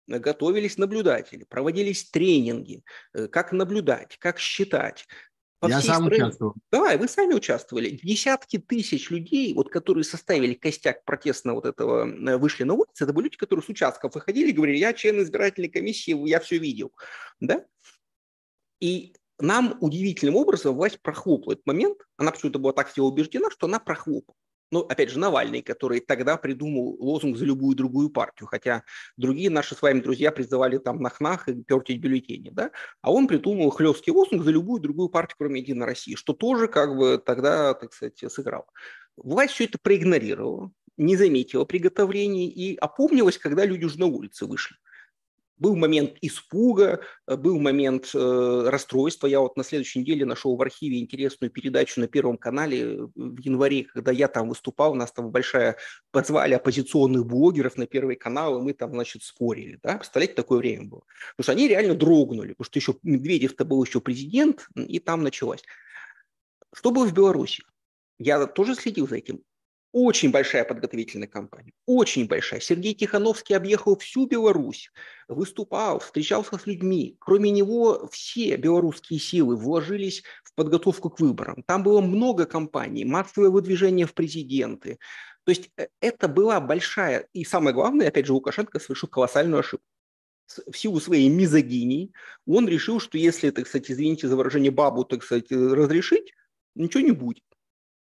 готовились 0.07 0.77
наблюдатели, 0.77 1.45
проводились 1.45 2.09
тренинги, 2.11 2.83
э, 3.13 3.27
как 3.27 3.51
наблюдать, 3.51 4.17
как 4.19 4.39
считать. 4.39 5.07
По 5.59 5.67
Я 5.67 5.81
сам 5.81 6.05
стране... 6.05 6.25
участвовал. 6.25 6.53
Да, 6.71 6.95
вы 6.95 7.07
сами 7.07 7.33
участвовали. 7.33 7.99
Десятки 8.03 8.59
тысяч 8.59 9.09
людей, 9.09 9.51
вот, 9.55 9.69
которые 9.69 10.03
составили 10.03 10.53
костяк 10.53 11.03
протестного 11.05 11.55
вот 11.55 11.65
этого, 11.65 12.07
э, 12.07 12.37
вышли 12.37 12.65
на 12.65 12.73
улицу, 12.73 13.03
это 13.03 13.13
были 13.13 13.25
люди, 13.25 13.37
которые 13.37 13.63
с 13.63 13.69
участков 13.69 14.13
выходили 14.13 14.49
и 14.49 14.53
говорили, 14.53 14.77
я 14.77 14.93
член 14.93 15.19
избирательной 15.23 15.69
комиссии, 15.69 16.15
я 16.29 16.39
все 16.39 16.59
видел. 16.59 16.93
Да? 17.39 17.65
И 18.79 19.15
нам 19.39 19.77
удивительным 19.81 20.35
образом 20.35 20.75
власть 20.75 21.01
прохлопла 21.01 21.53
этот 21.53 21.65
момент. 21.65 21.97
Она 22.17 22.31
почему-то 22.31 22.59
была 22.59 22.73
так 22.73 22.89
всего 22.89 23.07
убеждена, 23.07 23.49
что 23.51 23.67
она 23.67 23.79
прохлопла 23.79 24.35
ну, 24.71 24.81
опять 24.81 25.09
же, 25.09 25.19
Навальный, 25.19 25.61
который 25.61 25.99
тогда 25.99 26.37
придумал 26.37 26.97
лозунг 26.99 27.37
за 27.37 27.45
любую 27.45 27.75
другую 27.75 28.09
партию, 28.09 28.47
хотя 28.47 28.83
другие 29.17 29.49
наши 29.49 29.75
с 29.75 29.81
вами 29.81 30.01
друзья 30.01 30.31
призывали 30.31 30.77
там 30.77 31.01
нахнах 31.01 31.47
и 31.47 31.63
пертить 31.63 32.01
бюллетени, 32.01 32.49
да, 32.49 32.71
а 33.01 33.11
он 33.11 33.27
придумал 33.27 33.69
хлесткий 33.69 34.11
лозунг 34.11 34.43
за 34.43 34.51
любую 34.51 34.81
другую 34.81 35.09
партию, 35.09 35.35
кроме 35.37 35.61
Единой 35.61 35.85
России, 35.85 36.15
что 36.15 36.33
тоже 36.33 36.67
как 36.67 36.95
бы 36.97 37.21
тогда, 37.23 37.73
так 37.73 37.93
сказать, 37.93 38.17
сыграло. 38.31 38.65
Власть 39.15 39.53
все 39.53 39.65
это 39.65 39.77
проигнорировала, 39.81 40.71
не 40.97 41.15
заметила 41.15 41.65
приготовлений 41.65 42.49
и 42.49 42.75
опомнилась, 42.75 43.37
когда 43.37 43.65
люди 43.65 43.85
уже 43.85 43.99
на 43.99 44.07
улице 44.07 44.45
вышли. 44.45 44.75
Был 45.57 45.75
момент 45.75 46.17
испуга, 46.21 46.99
э, 47.27 47.37
был 47.37 47.59
момент 47.59 48.11
э, 48.13 48.63
расстройства. 48.67 49.27
Я 49.27 49.39
вот 49.39 49.55
на 49.55 49.63
следующей 49.63 49.99
неделе 49.99 50.25
нашел 50.25 50.55
в 50.55 50.61
архиве 50.61 50.99
интересную 50.99 51.49
передачу 51.49 52.01
на 52.01 52.07
Первом 52.07 52.37
канале 52.37 52.81
э, 52.81 53.07
в 53.15 53.39
январе, 53.39 53.85
когда 53.85 54.11
я 54.11 54.27
там 54.27 54.49
выступал, 54.49 54.91
у 54.91 54.95
нас 54.95 55.11
там 55.13 55.31
большая, 55.31 55.77
позвали 56.11 56.55
оппозиционных 56.55 57.25
блогеров 57.25 57.77
на 57.77 57.87
Первый 57.87 58.17
канал, 58.17 58.59
и 58.59 58.61
мы 58.61 58.73
там, 58.73 58.91
значит, 58.91 59.23
спорили. 59.23 59.79
Да? 59.81 59.97
Представляете, 59.97 60.35
такое 60.35 60.59
время 60.59 60.85
было. 60.85 61.03
Потому 61.37 61.43
что 61.43 61.51
они 61.53 61.67
реально 61.67 61.95
дрогнули, 61.95 62.49
потому 62.49 62.65
что 62.65 62.79
еще 62.79 62.95
Медведев-то 63.03 63.63
был 63.63 63.83
еще 63.83 64.01
президент, 64.01 64.67
и 64.75 64.99
там 64.99 65.23
началось. 65.23 65.63
Что 66.73 66.91
было 66.91 67.05
в 67.05 67.13
Беларуси? 67.13 67.63
Я 68.19 68.45
тоже 68.47 68.75
следил 68.75 69.07
за 69.07 69.17
этим. 69.17 69.41
Очень 69.97 70.31
большая 70.31 70.65
подготовительная 70.65 71.29
кампания, 71.29 71.71
очень 71.86 72.27
большая. 72.27 72.60
Сергей 72.60 72.93
Тихановский 72.93 73.55
объехал 73.55 73.97
всю 73.97 74.25
Беларусь, 74.27 74.91
выступал, 75.29 75.99
встречался 75.99 76.58
с 76.58 76.67
людьми. 76.67 77.15
Кроме 77.21 77.49
него 77.49 78.10
все 78.12 78.58
белорусские 78.58 79.21
силы 79.21 79.55
вложились 79.55 80.21
в 80.43 80.53
подготовку 80.53 81.10
к 81.10 81.21
выборам. 81.21 81.63
Там 81.65 81.81
было 81.81 82.01
много 82.01 82.45
кампаний, 82.45 83.05
массовое 83.05 83.49
выдвижение 83.49 84.05
в 84.05 84.13
президенты, 84.13 84.99
То 85.45 85.51
есть 85.51 85.71
э, 85.77 85.88
это 86.01 86.27
была 86.27 86.60
большая, 86.60 87.29
и 87.31 87.45
самое 87.45 87.73
главное, 87.73 88.10
опять 88.10 88.25
же, 88.25 88.34
Лукашенко 88.34 88.81
совершил 88.81 89.08
колоссальную 89.08 89.62
ошибку. 89.62 89.86
В 90.69 90.77
силу 90.77 90.99
своей 90.99 91.29
мизогинии 91.29 92.12
он 92.45 92.67
решил, 92.67 92.99
что 92.99 93.17
если, 93.17 93.49
так 93.49 93.65
сказать, 93.65 93.89
извините 93.89 94.27
за 94.27 94.36
выражение, 94.36 94.71
бабу, 94.71 95.05
так 95.05 95.23
сказать, 95.23 95.49
разрешить, 95.49 96.34
ничего 96.75 97.01
не 97.01 97.12
будет. 97.13 97.45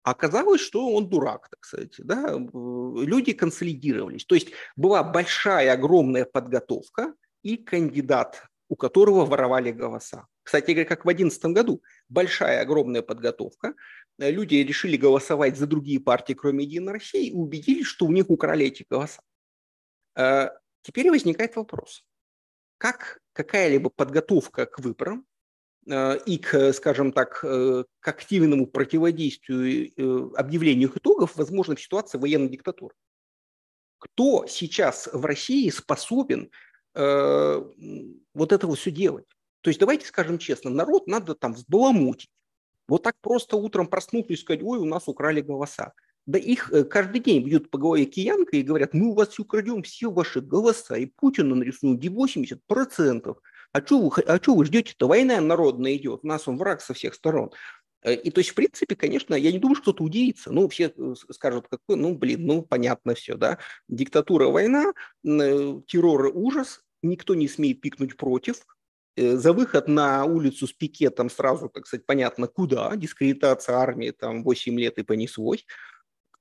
Оказалось, 0.04 0.62
что 0.62 0.90
он 0.94 1.10
дурак, 1.10 1.50
так 1.50 1.64
сказать. 1.64 1.96
Да? 2.00 2.34
Люди 2.34 3.34
консолидировались. 3.34 4.26
То 4.26 4.36
есть 4.36 4.50
была 4.76 5.04
большая, 5.04 5.74
огромная 5.74 6.26
подготовка, 6.26 7.14
и 7.44 7.58
кандидат, 7.58 8.44
у 8.68 8.76
которого 8.76 9.26
воровали 9.26 9.72
голоса. 9.72 10.28
Кстати 10.44 10.72
говоря, 10.72 10.86
как 10.86 11.02
в 11.02 11.08
2011 11.08 11.46
году, 11.46 11.84
большая, 12.10 12.62
огромная 12.62 13.02
подготовка. 13.02 13.76
Люди 14.18 14.56
решили 14.56 14.98
голосовать 14.98 15.58
за 15.58 15.68
другие 15.68 16.00
партии, 16.00 16.34
кроме 16.34 16.66
«Единой 16.66 16.94
России», 16.94 17.30
и 17.30 17.34
убедились, 17.34 17.86
что 17.86 18.06
у 18.06 18.12
них 18.12 18.30
украли 18.30 18.68
эти 18.68 18.86
голоса. 18.88 19.22
Э, 20.16 20.50
теперь 20.82 21.10
возникает 21.10 21.56
вопрос. 21.56 22.04
Как 22.78 23.20
какая-либо 23.34 23.90
подготовка 23.90 24.66
к 24.66 24.80
выборам 24.80 25.26
Э, 25.26 25.31
и 25.88 26.38
к, 26.38 26.74
скажем 26.74 27.12
так, 27.12 27.44
э, 27.44 27.84
к 28.00 28.08
активному 28.08 28.68
противодействию 28.68 29.90
э, 29.90 30.36
объявлению 30.36 30.90
их 30.90 30.98
итогов 30.98 31.36
возможно 31.36 31.76
в 31.76 31.82
ситуации 31.82 32.20
военной 32.20 32.50
диктатуры. 32.50 32.94
Кто 33.98 34.46
сейчас 34.48 35.10
в 35.12 35.26
России 35.26 35.70
способен 35.70 36.52
э, 36.94 37.64
вот 38.34 38.52
это 38.52 38.72
все 38.76 38.92
делать? 38.92 39.26
То 39.62 39.70
есть 39.70 39.80
давайте 39.80 40.06
скажем 40.06 40.38
честно, 40.38 40.70
народ 40.70 41.08
надо 41.08 41.34
там 41.34 41.54
взбаламутить. 41.54 42.30
Вот 42.88 43.04
так 43.04 43.16
просто 43.22 43.58
утром 43.58 43.88
проснуться 43.88 44.34
и 44.34 44.38
сказать, 44.38 44.62
ой, 44.64 44.78
у 44.78 44.86
нас 44.86 45.08
украли 45.08 45.42
голоса. 45.42 45.94
Да 46.28 46.38
их 46.38 46.72
каждый 46.90 47.22
день 47.22 47.44
бьют 47.44 47.72
по 47.72 47.80
голове 47.80 48.06
киянкой 48.06 48.60
и 48.60 48.64
говорят, 48.64 48.94
мы 48.94 49.08
у 49.08 49.14
вас 49.14 49.40
украдем 49.40 49.82
все 49.82 50.12
ваши 50.12 50.42
голоса, 50.42 50.96
и 50.96 51.08
Путину 51.08 51.56
нарисуют 51.56 52.04
80%. 52.04 53.36
А 53.74 53.82
что 53.82 54.00
вы, 54.00 54.22
а 54.24 54.40
вы 54.46 54.66
ждете-то? 54.66 55.08
Война 55.08 55.40
народная 55.40 55.96
идет, 55.96 56.22
у 56.24 56.28
нас 56.28 56.48
он 56.48 56.58
враг 56.58 56.82
со 56.82 56.94
всех 56.94 57.14
сторон. 57.16 57.52
Э, 58.04 58.14
и 58.14 58.32
то 58.32 58.40
есть, 58.40 58.52
в 58.52 58.56
принципе, 58.56 58.96
конечно, 58.96 59.36
я 59.36 59.52
не 59.52 59.60
думаю, 59.60 59.76
что 59.76 59.84
кто-то 59.84 60.04
удивится. 60.04 60.52
Ну, 60.52 60.68
все 60.68 60.94
э, 60.96 61.14
скажут, 61.32 61.68
какой, 61.70 61.96
ну, 61.96 62.16
блин, 62.16 62.46
ну, 62.46 62.62
понятно 62.64 63.16
все, 63.16 63.36
да. 63.36 63.60
Диктатура, 63.88 64.48
война, 64.48 64.94
э, 65.24 65.82
террор, 65.88 66.32
ужас, 66.34 66.82
никто 67.02 67.36
не 67.36 67.48
смеет 67.48 67.82
пикнуть 67.82 68.18
против. 68.18 68.66
За 69.18 69.52
выход 69.52 69.90
на 69.90 70.24
улицу 70.24 70.68
с 70.68 70.72
пикетом 70.72 71.30
сразу, 71.30 71.68
так 71.68 71.86
сказать, 71.86 72.06
понятно, 72.06 72.48
куда. 72.48 72.96
Дискредитация 72.96 73.76
армии 73.76 74.12
там 74.12 74.42
8 74.44 74.80
лет 74.80 74.98
и 75.00 75.04
понеслось. 75.04 75.66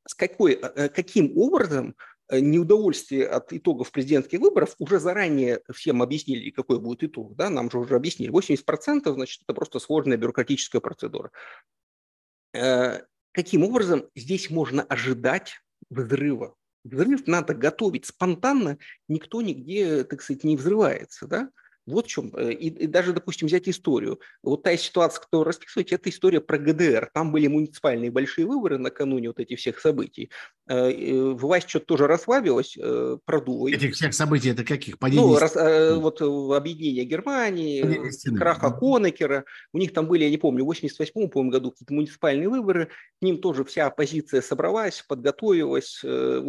С 0.06 0.14
какой, 0.14 0.54
каким 0.56 1.36
образом 1.36 1.96
неудовольствие 2.32 3.26
от 3.26 3.52
итогов 3.52 3.90
президентских 3.90 4.40
выборов 4.40 4.74
уже 4.78 5.00
заранее 5.00 5.62
всем 5.72 6.02
объяснили, 6.02 6.50
какой 6.50 6.78
будет 6.78 7.02
итог. 7.04 7.34
Да? 7.34 7.50
Нам 7.50 7.70
же 7.70 7.78
уже 7.78 7.96
объяснили. 7.96 8.30
80% 8.30 9.12
значит, 9.12 9.42
это 9.42 9.54
просто 9.54 9.78
сложная 9.78 10.16
бюрократическая 10.16 10.80
процедура. 10.80 11.30
Э, 12.52 13.02
каким 13.32 13.64
образом 13.64 14.08
здесь 14.14 14.50
можно 14.50 14.82
ожидать 14.82 15.60
взрыва? 15.88 16.54
Взрыв 16.84 17.26
надо 17.26 17.54
готовить 17.54 18.06
спонтанно, 18.06 18.78
никто 19.08 19.42
нигде, 19.42 20.04
так 20.04 20.22
сказать, 20.22 20.44
не 20.44 20.56
взрывается. 20.56 21.26
Да? 21.26 21.50
Вот 21.86 22.06
в 22.06 22.08
чем. 22.08 22.32
Э, 22.36 22.52
и, 22.52 22.68
и 22.68 22.86
даже, 22.86 23.12
допустим, 23.12 23.48
взять 23.48 23.68
историю. 23.68 24.20
Вот 24.42 24.62
та 24.62 24.76
ситуация, 24.76 25.22
которую 25.22 25.46
расписываете, 25.46 25.94
это 25.94 26.10
история 26.10 26.40
про 26.40 26.58
ГДР. 26.58 27.10
Там 27.12 27.32
были 27.32 27.46
муниципальные 27.46 28.10
большие 28.10 28.46
выборы 28.46 28.78
накануне 28.78 29.28
вот 29.28 29.40
этих 29.40 29.58
всех 29.58 29.80
событий. 29.80 30.30
Э, 30.68 31.30
власть 31.32 31.68
что-то 31.68 31.86
тоже 31.86 32.06
расслабилась, 32.06 32.76
э, 32.78 33.18
продула. 33.24 33.68
Этих 33.68 33.94
всех 33.94 34.14
событий 34.14 34.50
это 34.50 34.64
каких? 34.64 34.98
Падение 34.98 35.26
ну, 35.26 35.38
раз, 35.38 35.54
вот 35.54 36.20
объединение 36.20 37.04
Германии, 37.04 38.36
краха 38.36 38.70
Конекера. 38.70 39.44
У 39.72 39.78
них 39.78 39.92
там 39.92 40.06
были, 40.06 40.24
я 40.24 40.30
не 40.30 40.38
помню, 40.38 40.64
в 40.64 40.66
88 40.66 41.28
по 41.28 41.42
году 41.44 41.70
какие-то 41.70 41.94
муниципальные 41.94 42.48
выборы. 42.48 42.86
К 42.86 43.22
ним 43.22 43.38
тоже 43.38 43.64
вся 43.64 43.86
оппозиция 43.86 44.42
собралась, 44.42 45.04
подготовилась, 45.06 46.04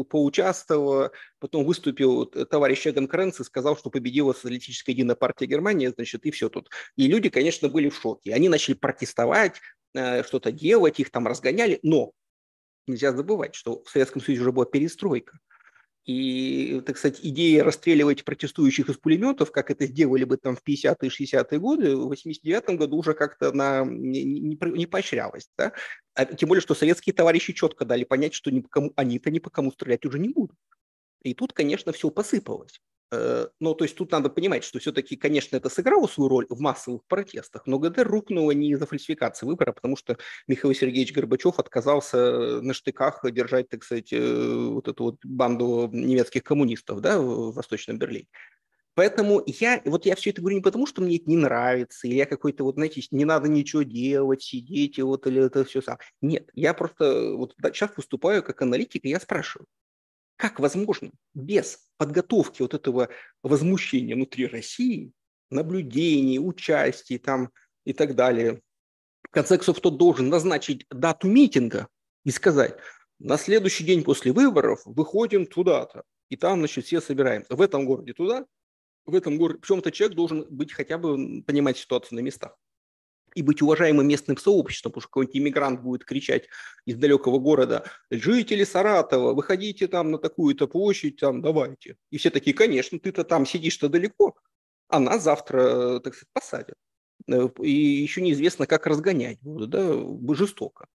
поучаствовала. 0.10 1.12
Потом 1.40 1.66
выступил 1.66 2.26
товарищ 2.26 2.86
Эгон 2.86 3.08
Кренц 3.08 3.40
и 3.40 3.44
сказал, 3.44 3.78
что 3.78 3.90
победила 3.90 4.34
социалистическая 4.34 4.92
единая 4.92 5.16
партия 5.22 5.46
Германии, 5.46 5.88
значит, 5.88 6.26
и 6.26 6.32
все 6.32 6.50
тут. 6.50 6.70
И 6.98 7.08
люди, 7.08 7.30
конечно, 7.30 7.70
были 7.70 7.90
в 7.90 7.96
шоке. 7.96 8.34
Они 8.34 8.50
начали 8.50 8.74
протестовать, 8.74 9.62
э, 9.94 10.24
что-то 10.24 10.52
делать, 10.52 11.00
их 11.00 11.12
там 11.12 11.28
разгоняли, 11.28 11.80
но 11.84 12.12
нельзя 12.88 13.14
забывать, 13.14 13.56
что 13.56 13.84
в 13.84 13.90
Советском 13.90 14.22
Союзе 14.22 14.42
уже 14.42 14.52
была 14.52 14.66
перестройка. 14.66 15.40
И, 16.04 16.82
так 16.86 16.98
сказать, 16.98 17.20
идея 17.22 17.64
расстреливать 17.64 18.26
протестующих 18.26 18.90
из 18.90 18.98
пулеметов, 18.98 19.52
как 19.52 19.70
это 19.70 19.86
сделали 19.86 20.24
бы 20.24 20.38
там 20.38 20.56
в 20.56 20.64
50-е, 20.68 21.10
60-е 21.10 21.60
годы, 21.60 21.96
в 21.96 22.12
89-м 22.12 22.78
году 22.78 22.98
уже 22.98 23.14
как-то 23.14 23.52
на, 23.52 23.86
не, 23.86 24.24
не, 24.24 24.58
не 24.60 24.86
поощрялась. 24.88 25.48
Да? 25.60 25.74
А, 26.16 26.26
тем 26.26 26.50
более, 26.50 26.62
что 26.62 26.74
советские 26.74 27.14
товарищи 27.14 27.54
четко 27.54 27.86
дали 27.86 28.04
понять, 28.04 28.34
что 28.34 28.50
ни 28.50 28.62
по 28.62 28.70
кому, 28.70 28.94
они-то 28.96 29.30
ни 29.30 29.38
по 29.38 29.52
кому 29.52 29.72
стрелять 29.72 30.04
уже 30.06 30.18
не 30.18 30.30
будут. 30.30 30.58
И 31.22 31.36
тут, 31.36 31.54
конечно, 31.54 31.92
все 31.92 32.10
посыпалось. 32.10 32.82
Э, 33.12 33.48
ну, 33.60 33.76
то 33.76 33.84
есть 33.84 33.96
тут 33.96 34.12
надо 34.12 34.30
понимать, 34.30 34.64
что 34.64 34.80
все-таки, 34.80 35.18
конечно, 35.18 35.58
это 35.58 35.70
сыграло 35.70 36.08
свою 36.08 36.30
роль 36.30 36.46
в 36.50 36.60
массовых 36.62 37.04
протестах, 37.06 37.64
но 37.66 37.78
ГДР 37.78 38.08
рухнула 38.08 38.52
не 38.52 38.72
из-за 38.72 38.86
фальсификации 38.86 39.46
выбора, 39.46 39.74
потому 39.74 39.98
что 39.98 40.18
Михаил 40.48 40.74
Сергеевич 40.74 41.14
Горбачев 41.14 41.60
отказался 41.60 42.62
на 42.62 42.74
штыках 42.74 43.20
держать, 43.32 43.70
так 43.70 43.84
сказать, 43.84 44.14
э, 44.14 44.70
вот 44.70 44.88
эту 44.88 45.04
вот 45.04 45.26
банду 45.26 45.90
немецких 45.92 46.44
коммунистов 46.44 47.02
да, 47.02 47.20
в 47.20 47.52
Восточном 47.52 47.98
Берлине. 47.98 48.28
Поэтому 48.94 49.42
я, 49.46 49.82
вот 49.86 50.06
я 50.06 50.16
все 50.16 50.32
это 50.32 50.42
говорю 50.42 50.58
не 50.58 50.62
потому, 50.64 50.86
что 50.86 51.02
мне 51.02 51.16
это 51.16 51.30
не 51.30 51.38
нравится, 51.38 52.08
или 52.08 52.16
я 52.16 52.26
какой-то, 52.26 52.64
вот, 52.64 52.76
знаете, 52.76 53.02
не 53.12 53.26
надо 53.26 53.48
ничего 53.48 53.84
делать, 53.84 54.42
сидеть, 54.44 54.98
и 54.98 55.02
вот, 55.02 55.28
или 55.28 55.46
это 55.46 55.64
все 55.64 55.82
сам. 55.82 55.98
Нет, 56.22 56.50
я 56.54 56.74
просто 56.74 57.34
вот 57.36 57.56
сейчас 57.74 57.92
выступаю 57.96 58.44
как 58.44 58.62
аналитик, 58.62 59.06
и 59.06 59.10
я 59.10 59.20
спрашиваю, 59.20 59.68
как 60.42 60.60
возможно 60.60 61.12
без 61.36 61.80
подготовки 61.98 62.64
вот 62.64 62.74
этого 62.74 63.10
возмущения 63.44 64.16
внутри 64.16 64.48
России, 64.48 65.12
наблюдений, 65.52 66.40
участий 66.40 67.20
там 67.20 67.52
и 67.86 67.94
так 67.94 68.16
далее, 68.16 68.60
в 69.22 69.30
конце 69.30 69.58
концов, 69.58 69.78
кто 69.78 69.92
должен 69.92 70.30
назначить 70.30 70.88
дату 70.90 71.28
митинга 71.28 71.88
и 72.26 72.32
сказать, 72.32 72.76
на 73.20 73.38
следующий 73.38 73.84
день 73.84 74.04
после 74.04 74.32
выборов 74.32 74.82
выходим 74.86 75.46
туда-то, 75.46 76.02
и 76.30 76.36
там, 76.36 76.58
значит, 76.58 76.86
все 76.86 77.02
собираемся. 77.02 77.56
В 77.56 77.62
этом 77.62 77.86
городе 77.86 78.14
туда, 78.14 78.48
в 79.06 79.14
этом 79.14 79.38
городе. 79.38 79.60
Причем 79.60 79.78
этот 79.78 79.94
человек 79.94 80.18
должен 80.18 80.48
быть 80.50 80.74
хотя 80.74 80.98
бы 80.98 81.44
понимать 81.44 81.78
ситуацию 81.78 82.16
на 82.16 82.22
местах 82.22 82.58
и 83.36 83.42
быть 83.42 83.62
уважаемым 83.62 84.08
местным 84.08 84.38
сообществом, 84.38 84.92
потому 84.92 85.02
что 85.02 85.10
какой-нибудь 85.10 85.38
иммигрант 85.38 85.82
будет 85.82 86.06
кричать 86.06 86.48
из 86.86 86.96
далекого 86.96 87.40
города, 87.40 87.86
жители 88.10 88.64
Саратова, 88.64 89.34
выходите 89.34 89.88
там 89.88 90.12
на 90.12 90.18
такую-то 90.18 90.68
площадь, 90.68 91.18
там, 91.18 91.42
давайте. 91.42 91.98
И 92.10 92.18
все 92.18 92.30
такие, 92.30 92.56
конечно, 92.56 93.00
ты-то 93.00 93.24
там 93.24 93.46
сидишь-то 93.46 93.90
далеко, 93.90 94.36
а 94.88 95.00
нас 95.00 95.24
завтра, 95.24 96.00
так 96.00 96.14
сказать, 96.14 96.30
посадят. 96.34 96.76
Э, 97.28 97.50
и 97.62 97.72
еще 97.72 98.22
неизвестно, 98.22 98.68
как 98.68 98.88
разгонять 98.88 99.40
будут, 99.42 99.70
да, 99.70 100.36
жестоко. 100.36 100.88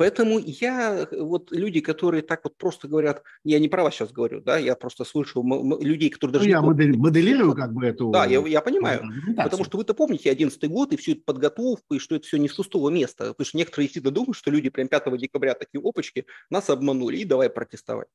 Поэтому 0.00 0.38
я, 0.38 1.06
вот 1.12 1.52
люди, 1.52 1.80
которые 1.80 2.22
так 2.22 2.40
вот 2.44 2.56
просто 2.56 2.88
говорят, 2.88 3.22
я 3.44 3.58
не 3.58 3.68
про 3.68 3.82
вас 3.82 3.92
сейчас 3.92 4.10
говорю, 4.10 4.40
да, 4.40 4.56
я 4.56 4.74
просто 4.74 5.04
слышу 5.04 5.44
людей, 5.78 6.08
которые 6.08 6.32
даже... 6.32 6.46
Ну, 6.46 6.50
я 6.50 6.62
модель, 6.62 6.96
моделирую 6.96 7.54
как 7.54 7.74
бы 7.74 7.84
эту... 7.84 8.08
Да, 8.08 8.24
я, 8.24 8.40
я 8.46 8.62
понимаю, 8.62 9.02
потому 9.36 9.62
что 9.62 9.76
вы-то 9.76 9.92
помните 9.92 10.30
11 10.30 10.70
год 10.70 10.94
и 10.94 10.96
всю 10.96 11.12
эту 11.12 11.20
подготовку, 11.24 11.96
и 11.96 11.98
что 11.98 12.14
это 12.14 12.26
все 12.26 12.38
не 12.38 12.48
с 12.48 12.54
пустого 12.54 12.88
места, 12.88 13.34
потому 13.34 13.44
что 13.44 13.58
некоторые 13.58 13.88
действительно 13.88 14.14
думают, 14.14 14.38
что 14.38 14.50
люди 14.50 14.70
прям 14.70 14.88
5 14.88 15.18
декабря 15.18 15.52
такие, 15.52 15.82
опачки, 15.86 16.24
нас 16.48 16.70
обманули, 16.70 17.18
и 17.18 17.24
давай 17.26 17.50
протестовать. 17.50 18.08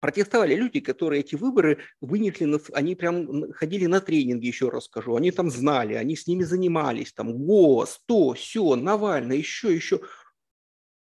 Протестовали 0.00 0.54
люди, 0.54 0.80
которые 0.80 1.20
эти 1.20 1.34
выборы 1.34 1.80
вынесли, 2.00 2.46
на, 2.46 2.58
они 2.72 2.94
прям 2.94 3.52
ходили 3.52 3.84
на 3.84 4.00
тренинги, 4.00 4.46
еще 4.46 4.70
раз 4.70 4.86
скажу, 4.86 5.14
они 5.14 5.30
там 5.30 5.50
знали, 5.50 5.92
они 5.92 6.16
с 6.16 6.26
ними 6.26 6.44
занимались, 6.44 7.12
там, 7.12 7.36
ГОС, 7.44 8.00
то, 8.06 8.32
все, 8.32 8.74
Навальный, 8.76 9.36
еще, 9.36 9.74
еще. 9.74 10.00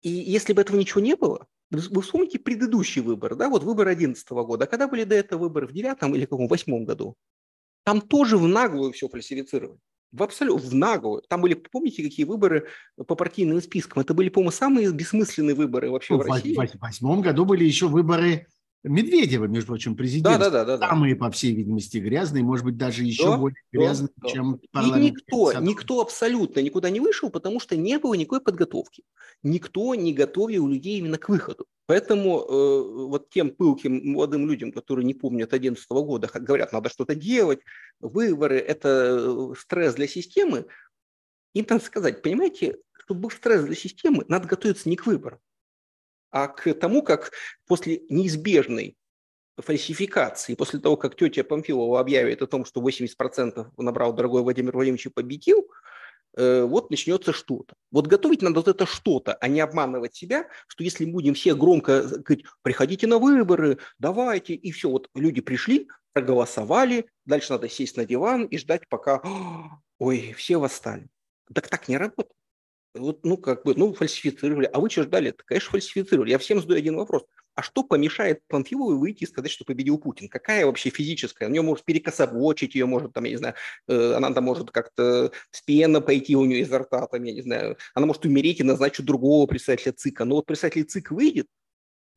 И 0.05 0.09
если 0.09 0.53
бы 0.53 0.61
этого 0.61 0.77
ничего 0.77 1.01
не 1.01 1.15
было, 1.15 1.47
вы 1.71 2.01
вспомните 2.03 2.37
предыдущий 2.37 3.01
выбор, 3.01 3.35
да, 3.35 3.49
вот 3.49 3.63
выбор 3.63 3.87
2011 3.87 4.29
года, 4.29 4.65
а 4.65 4.67
когда 4.67 4.87
были 4.87 5.03
до 5.03 5.15
этого 5.15 5.45
выборы 5.45 5.65
в 5.65 5.71
9 5.71 6.15
или 6.15 6.25
каком, 6.25 6.47
восьмом 6.47 6.85
году, 6.85 7.15
там 7.83 8.01
тоже 8.01 8.37
в 8.37 8.47
наглую 8.47 8.93
все 8.93 9.09
фальсифицировали. 9.09 9.79
В 10.11 10.21
абсолютно, 10.21 10.69
в 10.69 10.75
наглую. 10.75 11.23
Там 11.27 11.41
были, 11.41 11.55
помните, 11.55 12.03
какие 12.03 12.23
выборы 12.23 12.67
по 12.95 13.15
партийным 13.15 13.59
спискам? 13.63 14.03
Это 14.03 14.13
были, 14.13 14.29
по-моему, 14.29 14.51
самые 14.51 14.91
бессмысленные 14.91 15.55
выборы 15.55 15.89
вообще 15.89 16.13
ну, 16.13 16.19
в 16.19 16.21
России. 16.21 16.53
В 16.53 16.81
восьмом 16.81 17.21
году 17.21 17.43
были 17.43 17.63
еще 17.63 17.87
выборы 17.87 18.45
Медведева, 18.87 19.45
между 19.45 19.67
прочим, 19.67 19.95
президент. 19.95 20.37
Да, 20.37 20.49
да, 20.49 20.63
да, 20.63 20.77
да. 20.77 20.89
Самые, 20.89 21.15
по 21.15 21.31
всей 21.31 21.53
видимости, 21.55 21.97
грязные, 21.97 22.43
может 22.43 22.65
быть, 22.65 22.77
даже 22.77 23.03
еще 23.03 23.31
да, 23.31 23.37
более 23.37 23.57
грязные, 23.71 24.09
да, 24.17 24.29
чем 24.29 24.53
да. 24.53 24.59
парламент. 24.71 25.03
И 25.03 25.11
никто, 25.11 25.53
никто 25.59 26.01
абсолютно 26.01 26.59
никуда 26.59 26.89
не 26.91 26.99
вышел, 26.99 27.29
потому 27.29 27.59
что 27.59 27.75
не 27.75 27.97
было 27.97 28.13
никакой 28.13 28.41
подготовки. 28.41 29.03
Никто 29.41 29.95
не 29.95 30.13
готовил 30.13 30.67
людей 30.67 30.99
именно 30.99 31.17
к 31.17 31.29
выходу. 31.29 31.65
Поэтому 31.87 32.39
э, 32.39 33.05
вот 33.07 33.29
тем 33.29 33.51
пылким 33.51 34.13
молодым 34.13 34.47
людям, 34.47 34.71
которые 34.71 35.05
не 35.05 35.13
помнят 35.13 35.49
2011 35.49 35.89
года, 35.89 36.29
говорят, 36.33 36.71
надо 36.71 36.89
что-то 36.89 37.15
делать, 37.15 37.59
выборы– 37.99 38.57
это 38.57 39.17
э, 39.19 39.53
стресс 39.59 39.95
для 39.95 40.07
системы, 40.07 40.65
им 41.53 41.65
надо 41.69 41.83
сказать, 41.83 42.21
понимаете, 42.21 42.77
чтобы 42.93 43.21
был 43.21 43.31
стресс 43.31 43.63
для 43.63 43.75
системы, 43.75 44.25
надо 44.27 44.47
готовиться 44.47 44.89
не 44.89 44.95
к 44.95 45.05
выборам, 45.05 45.39
а 46.35 46.49
к 46.49 46.73
тому, 46.73 47.01
как 47.01 47.31
после 47.65 48.01
неизбежной 48.09 48.97
фальсификации, 49.57 50.55
после 50.55 50.81
того, 50.81 50.97
как 50.97 51.15
тетя 51.15 51.45
Памфилова 51.45 52.01
объявит 52.01 52.41
о 52.41 52.47
том, 52.47 52.65
что 52.65 52.81
80% 52.81 53.71
набрал 53.77 54.11
дорогой 54.11 54.41
Владимир 54.41 54.73
Владимирович 54.73 55.05
и 55.05 55.09
победил, 55.09 55.65
э, 56.35 56.63
вот 56.63 56.91
начнется 56.91 57.31
что-то. 57.31 57.75
Вот 57.89 58.07
готовить 58.07 58.41
надо 58.41 58.55
вот 58.55 58.67
это 58.67 58.85
что-то, 58.85 59.35
а 59.35 59.47
не 59.47 59.61
обманывать 59.61 60.13
себя, 60.13 60.49
что 60.67 60.83
если 60.83 61.05
будем 61.05 61.35
все 61.35 61.55
громко 61.55 62.01
говорить, 62.03 62.45
приходите 62.63 63.07
на 63.07 63.17
выборы, 63.17 63.77
давайте, 63.97 64.55
и 64.55 64.73
все, 64.73 64.89
вот 64.89 65.09
люди 65.15 65.39
пришли, 65.39 65.87
проголосовали, 66.11 67.09
дальше 67.23 67.53
надо 67.53 67.69
сесть 67.69 67.95
на 67.95 68.03
диван 68.03 68.43
и 68.43 68.57
ждать, 68.57 68.89
пока, 68.89 69.21
ой, 69.99 70.33
все 70.37 70.57
восстали. 70.57 71.07
Так 71.53 71.69
так 71.69 71.87
не 71.87 71.95
работает 71.95 72.35
вот, 72.95 73.25
ну, 73.25 73.37
как 73.37 73.63
бы, 73.63 73.75
ну, 73.75 73.93
фальсифицировали. 73.93 74.69
А 74.71 74.79
вы 74.79 74.89
что 74.89 75.03
ждали? 75.03 75.29
Это, 75.29 75.43
конечно, 75.45 75.71
фальсифицировали. 75.71 76.31
Я 76.31 76.37
всем 76.37 76.61
задаю 76.61 76.79
один 76.79 76.95
вопрос. 76.95 77.23
А 77.55 77.61
что 77.61 77.83
помешает 77.83 78.41
Панфиловой 78.49 78.97
выйти 78.97 79.23
и 79.23 79.27
сказать, 79.27 79.49
что 79.49 79.63
победил 79.63 79.97
Путин? 79.97 80.27
Какая 80.27 80.65
вообще 80.65 80.89
физическая? 80.89 81.47
У 81.47 81.51
нее 81.51 81.61
может 81.61 81.85
перекособочить, 81.85 82.75
ее 82.75 82.85
может, 82.85 83.13
там, 83.13 83.23
я 83.23 83.31
не 83.31 83.37
знаю, 83.37 83.55
э, 83.87 84.13
она 84.13 84.33
там 84.33 84.43
может 84.43 84.71
как-то 84.71 85.31
с 85.51 85.61
пена 85.61 86.01
пойти 86.01 86.35
у 86.35 86.43
нее 86.43 86.59
изо 86.61 86.79
рта, 86.79 87.07
там, 87.07 87.23
я 87.23 87.33
не 87.33 87.41
знаю, 87.41 87.77
она 87.93 88.07
может 88.07 88.25
умереть 88.25 88.59
и 88.59 88.63
назначить 88.63 89.05
другого 89.05 89.47
представителя 89.47 89.93
ЦИКа. 89.93 90.25
Но 90.25 90.35
вот 90.35 90.45
представитель 90.45 90.83
ЦИК 90.83 91.11
выйдет 91.11 91.47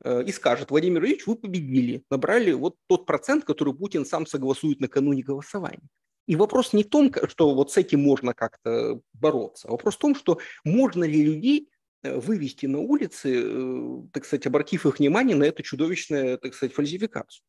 э, 0.03 0.25
и 0.25 0.33
скажет, 0.33 0.71
Владимир 0.71 1.05
Ильич, 1.05 1.27
вы 1.29 1.37
победили, 1.37 2.03
набрали 2.11 2.51
вот 2.53 2.75
тот 2.89 3.07
процент, 3.07 3.45
который 3.45 3.75
Путин 3.75 4.05
сам 4.05 4.27
согласует 4.27 4.81
накануне 4.81 5.23
голосования. 5.23 5.89
И 6.29 6.37
вопрос 6.37 6.75
не 6.75 6.85
в 6.85 6.91
том, 6.91 7.11
что 7.27 7.55
вот 7.55 7.73
с 7.73 7.79
этим 7.79 8.03
можно 8.03 8.35
как-то 8.35 9.01
бороться. 9.15 9.67
А 9.67 9.71
вопрос 9.71 9.97
в 9.97 9.99
том, 9.99 10.15
что 10.15 10.39
можно 10.63 11.05
ли 11.05 11.25
людей 11.25 11.71
э, 12.03 12.19
вывести 12.19 12.67
на 12.67 12.81
улицы, 12.81 13.43
э, 13.43 14.03
так 14.13 14.27
сказать, 14.27 14.47
обратив 14.47 14.85
их 14.85 14.99
внимание 14.99 15.35
на 15.35 15.45
эту 15.45 15.63
чудовищную, 15.63 16.39
так 16.39 16.55
сказать, 16.55 16.75
фальсификацию. 16.75 17.43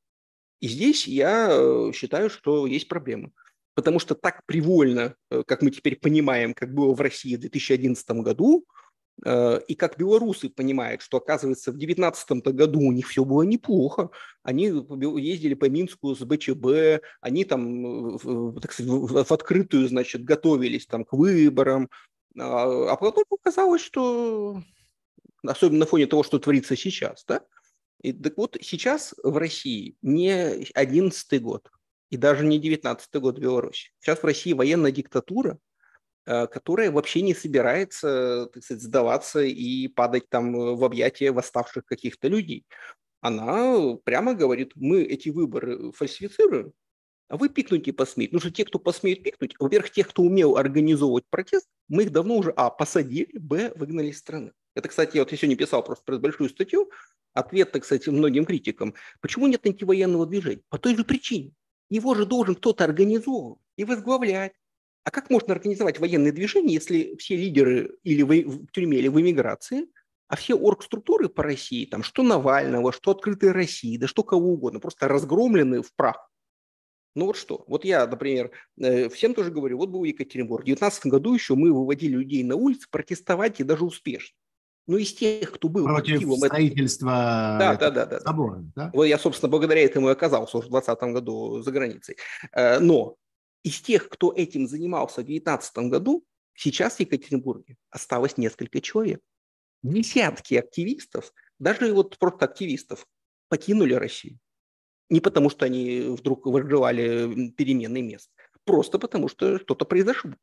И 0.62 0.70
здесь 0.70 1.08
я 1.10 1.50
э, 1.52 1.92
считаю, 1.94 2.30
что 2.30 2.66
есть 2.66 2.88
проблема. 2.88 3.32
Потому 3.76 4.00
что 4.00 4.16
так 4.16 4.46
привольно, 4.46 5.16
как 5.30 5.62
мы 5.62 5.72
теперь 5.72 5.98
понимаем, 5.98 6.54
как 6.54 6.74
было 6.74 6.94
в 6.94 7.02
России 7.02 7.36
в 7.36 7.40
2011 7.40 8.10
году, 8.12 8.66
Э, 8.66 8.79
и 9.26 9.76
как 9.76 9.98
белорусы 9.98 10.50
понимают, 10.50 11.02
что, 11.02 11.18
оказывается, 11.18 11.72
в 11.72 11.78
2019 11.78 12.32
году 12.54 12.80
у 12.80 12.92
них 12.92 13.08
все 13.08 13.26
было 13.26 13.42
неплохо. 13.44 14.12
Они 14.44 14.66
ездили 14.66 15.56
по 15.56 15.70
Минску 15.70 16.16
с 16.16 16.20
БЧБ, 16.20 17.04
они 17.20 17.44
там, 17.44 18.18
так 18.60 18.72
сказать, 18.72 18.90
в 18.90 19.32
открытую, 19.34 19.90
значит, 19.90 20.24
готовились 20.24 20.86
там 20.86 21.04
к 21.04 21.14
выборам. 21.14 21.90
А, 22.38 22.94
а 22.94 22.96
потом 22.96 23.26
показалось, 23.28 23.82
что, 23.82 24.62
особенно 25.46 25.80
на 25.80 25.86
фоне 25.86 26.06
того, 26.06 26.24
что 26.24 26.40
творится 26.40 26.78
сейчас, 26.78 27.26
да, 27.28 27.42
и 28.02 28.14
так 28.14 28.38
вот 28.38 28.58
сейчас 28.62 29.14
в 29.22 29.36
России 29.36 29.98
не 30.02 30.66
11 30.74 31.42
год, 31.42 31.70
и 32.10 32.16
даже 32.16 32.46
не 32.46 32.58
19 32.58 33.16
год 33.16 33.38
в 33.38 33.42
Беларуси. 33.42 33.90
Сейчас 34.00 34.20
в 34.20 34.24
России 34.26 34.54
военная 34.54 34.92
диктатура, 34.92 35.60
Э, 35.60 35.69
которая 36.48 36.92
вообще 36.92 37.22
не 37.22 37.34
собирается, 37.34 38.50
так 38.54 38.64
сказать, 38.64 38.84
сдаваться 38.84 39.42
и 39.42 39.88
падать 39.88 40.30
там 40.30 40.56
э, 40.56 40.76
в 40.76 40.84
объятия 40.84 41.32
восставших 41.32 41.86
каких-то 41.86 42.28
людей. 42.28 42.66
Она 43.22 43.96
прямо 44.04 44.36
говорит, 44.36 44.74
мы 44.76 45.02
эти 45.02 45.30
выборы 45.30 45.92
фальсифицируем, 45.92 46.74
а 47.30 47.38
вы 47.38 47.50
пикнуть 47.50 47.88
не 47.88 47.94
посмеете. 47.94 48.34
Ну 48.34 48.40
что 48.40 48.52
те, 48.52 48.64
кто 48.64 48.78
посмеет 48.78 49.24
пикнуть, 49.24 49.56
во-первых, 49.60 49.92
тех, 49.92 50.08
кто 50.08 50.22
умел 50.22 50.56
организовывать 50.56 51.26
протест, 51.30 51.68
мы 51.88 52.04
их 52.04 52.12
давно 52.12 52.38
уже, 52.38 52.52
а, 52.52 52.70
посадили, 52.70 53.38
б, 53.38 53.72
выгнали 53.76 54.10
из 54.10 54.20
страны. 54.20 54.52
Это, 54.76 54.88
кстати, 54.88 55.18
вот 55.18 55.32
я 55.32 55.38
сегодня 55.38 55.58
писал 55.58 55.84
просто 55.84 56.20
большую 56.20 56.50
статью, 56.50 56.92
ответ, 57.34 57.72
так 57.72 57.86
сказать, 57.86 58.08
многим 58.08 58.46
критикам. 58.46 58.94
Почему 59.20 59.48
нет 59.48 59.66
антивоенного 59.66 60.26
движения? 60.26 60.62
По 60.70 60.78
той 60.78 60.96
же 60.96 61.04
причине. 61.04 61.54
Его 61.90 62.14
же 62.14 62.26
должен 62.26 62.56
кто-то 62.56 62.84
организовывать 62.84 63.60
и 63.78 63.84
возглавлять. 63.84 64.54
А 65.10 65.12
как 65.12 65.32
можно 65.32 65.56
организовать 65.56 66.00
военные 66.00 66.32
движения, 66.32 66.76
если 66.76 67.16
все 67.16 67.36
лидеры 67.36 67.98
или 68.04 68.22
в, 68.22 68.68
в 68.68 68.72
тюрьме, 68.72 69.00
или 69.00 69.08
в 69.08 69.20
эмиграции, 69.20 69.88
а 70.28 70.36
все 70.36 70.54
оргструктуры 70.54 71.30
по 71.30 71.42
России, 71.42 71.86
там, 71.86 72.04
что 72.04 72.22
Навального, 72.22 72.94
что 72.94 73.10
Открытой 73.10 73.52
России, 73.52 73.98
да 73.98 74.06
что 74.06 74.22
кого 74.22 74.54
угодно, 74.54 74.80
просто 74.80 75.08
разгромлены 75.08 75.82
в 75.82 75.92
прах. 75.96 76.30
Ну 77.16 77.26
вот 77.26 77.38
что, 77.38 77.64
вот 77.66 77.86
я, 77.86 78.06
например, 78.06 78.52
э, 78.80 79.10
всем 79.10 79.34
тоже 79.34 79.50
говорю, 79.50 79.80
вот 79.80 79.90
был 79.90 80.04
Екатеринбург, 80.04 80.62
в 80.62 80.66
2019 80.66 81.08
году 81.08 81.34
еще 81.34 81.56
мы 81.56 81.74
выводили 81.74 82.12
людей 82.12 82.44
на 82.44 82.56
улицы 82.56 82.88
протестовать 82.92 83.60
и 83.60 83.64
даже 83.64 83.86
успешно. 83.86 84.36
Но 84.86 84.98
из 84.98 85.12
тех, 85.12 85.52
кто 85.54 85.70
был 85.70 85.86
против 85.86 86.22
строительства 86.38 87.58
да, 87.60 87.76
да, 87.78 87.90
да, 87.90 88.06
да, 88.06 88.20
собора, 88.20 88.64
да? 88.76 88.92
Вот 88.94 89.06
я, 89.06 89.18
собственно, 89.18 89.50
благодаря 89.50 89.82
этому 89.82 90.10
и 90.10 90.12
оказался 90.12 90.56
уже 90.60 90.68
в 90.68 90.72
2020 90.72 91.14
году 91.16 91.62
за 91.64 91.72
границей. 91.72 92.18
Э, 92.52 92.78
но 92.78 93.18
из 93.64 93.82
тех, 93.82 94.10
кто 94.10 94.34
этим 94.34 94.68
занимался 94.68 95.22
в 95.22 95.26
2019 95.26 95.78
году, 95.90 96.26
сейчас 96.54 96.96
в 96.96 97.00
Екатеринбурге 97.00 97.78
осталось 97.90 98.38
несколько 98.38 98.82
человек. 98.82 99.22
Десятки 99.84 100.56
активистов, 100.56 101.34
даже 101.58 101.94
вот 101.94 102.18
просто 102.18 102.46
активистов, 102.46 103.06
покинули 103.48 103.94
Россию. 103.94 104.40
Не 105.10 105.22
потому, 105.22 105.50
что 105.50 105.66
они 105.66 106.02
вдруг 106.02 106.46
выживали 106.46 107.50
переменный 107.52 108.02
мест, 108.02 108.30
просто 108.64 109.00
потому, 109.00 109.28
что 109.28 109.60
что-то 109.60 109.86
произошло. 109.86 110.34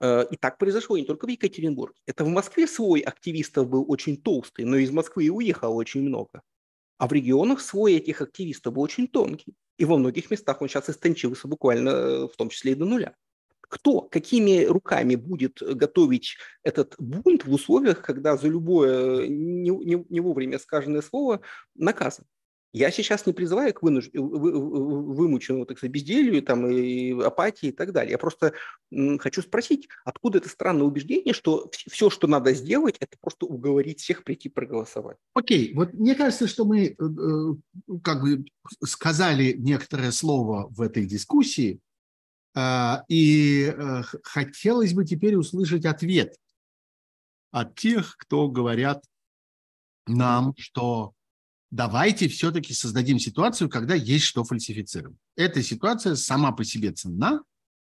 Э, 0.00 0.24
и 0.30 0.36
так 0.36 0.58
произошло 0.58 0.96
не 0.96 1.04
только 1.04 1.26
в 1.26 1.28
Екатеринбурге. 1.28 2.00
Это 2.06 2.24
в 2.24 2.28
Москве 2.28 2.66
свой 2.66 3.00
активистов 3.00 3.68
был 3.68 3.84
очень 3.88 4.20
толстый, 4.20 4.64
но 4.64 4.76
из 4.76 4.90
Москвы 4.90 5.24
и 5.24 5.30
уехало 5.30 5.74
очень 5.74 6.02
много. 6.02 6.42
А 7.02 7.08
в 7.08 7.12
регионах 7.12 7.60
свой 7.60 7.94
этих 7.94 8.20
активистов 8.20 8.74
был 8.74 8.82
очень 8.82 9.08
тонкий. 9.08 9.56
И 9.76 9.84
во 9.84 9.96
многих 9.96 10.30
местах 10.30 10.62
он 10.62 10.68
сейчас 10.68 10.88
истончился 10.88 11.48
буквально, 11.48 11.88
э, 11.88 12.28
в 12.28 12.36
том 12.36 12.48
числе 12.48 12.72
и 12.72 12.74
до 12.76 12.84
нуля. 12.84 13.16
Кто, 13.60 14.02
какими 14.02 14.66
руками 14.66 15.16
будет 15.16 15.58
готовить 15.60 16.36
этот 16.62 16.94
бунт 17.00 17.44
в 17.44 17.52
условиях, 17.52 18.02
когда 18.02 18.36
за 18.36 18.46
любое 18.46 19.26
не, 19.26 19.70
не, 19.70 20.06
не 20.08 20.20
вовремя 20.20 20.60
сказанное 20.60 21.02
слово 21.02 21.40
наказан? 21.74 22.24
Я 22.72 22.90
сейчас 22.90 23.26
не 23.26 23.34
призываю 23.34 23.74
к 23.74 23.82
вынуж... 23.82 24.08
вымученному, 24.14 25.66
так 25.66 25.76
сказать, 25.76 25.92
безделью, 25.92 26.42
там, 26.42 26.66
и 26.66 27.12
апатии 27.22 27.68
и 27.68 27.72
так 27.72 27.92
далее. 27.92 28.12
Я 28.12 28.18
просто 28.18 28.54
хочу 29.18 29.42
спросить, 29.42 29.88
откуда 30.04 30.38
это 30.38 30.48
странное 30.48 30.84
убеждение, 30.84 31.34
что 31.34 31.70
все, 31.70 32.08
что 32.08 32.26
надо 32.26 32.54
сделать, 32.54 32.96
это 32.98 33.16
просто 33.20 33.44
уговорить 33.44 34.00
всех 34.00 34.24
прийти 34.24 34.48
проголосовать. 34.48 35.18
Окей, 35.34 35.72
okay. 35.72 35.74
вот 35.74 35.92
мне 35.92 36.14
кажется, 36.14 36.46
что 36.46 36.64
мы 36.64 36.86
э, 36.86 36.94
э, 36.98 37.98
как 38.02 38.22
бы 38.22 38.46
сказали 38.84 39.52
некоторое 39.52 40.10
слово 40.10 40.68
в 40.70 40.80
этой 40.80 41.04
дискуссии, 41.04 41.78
э, 42.54 42.94
и 43.08 43.74
хотелось 44.22 44.94
бы 44.94 45.04
теперь 45.04 45.36
услышать 45.36 45.84
ответ 45.84 46.36
от 47.50 47.74
тех, 47.74 48.16
кто 48.16 48.48
говорят 48.48 49.04
нам, 50.06 50.54
что 50.56 51.12
давайте 51.72 52.28
все-таки 52.28 52.74
создадим 52.74 53.18
ситуацию, 53.18 53.68
когда 53.68 53.94
есть 53.94 54.26
что 54.26 54.44
фальсифицировать. 54.44 55.16
Эта 55.34 55.62
ситуация 55.62 56.14
сама 56.14 56.52
по 56.52 56.64
себе 56.64 56.92
ценна, 56.92 57.42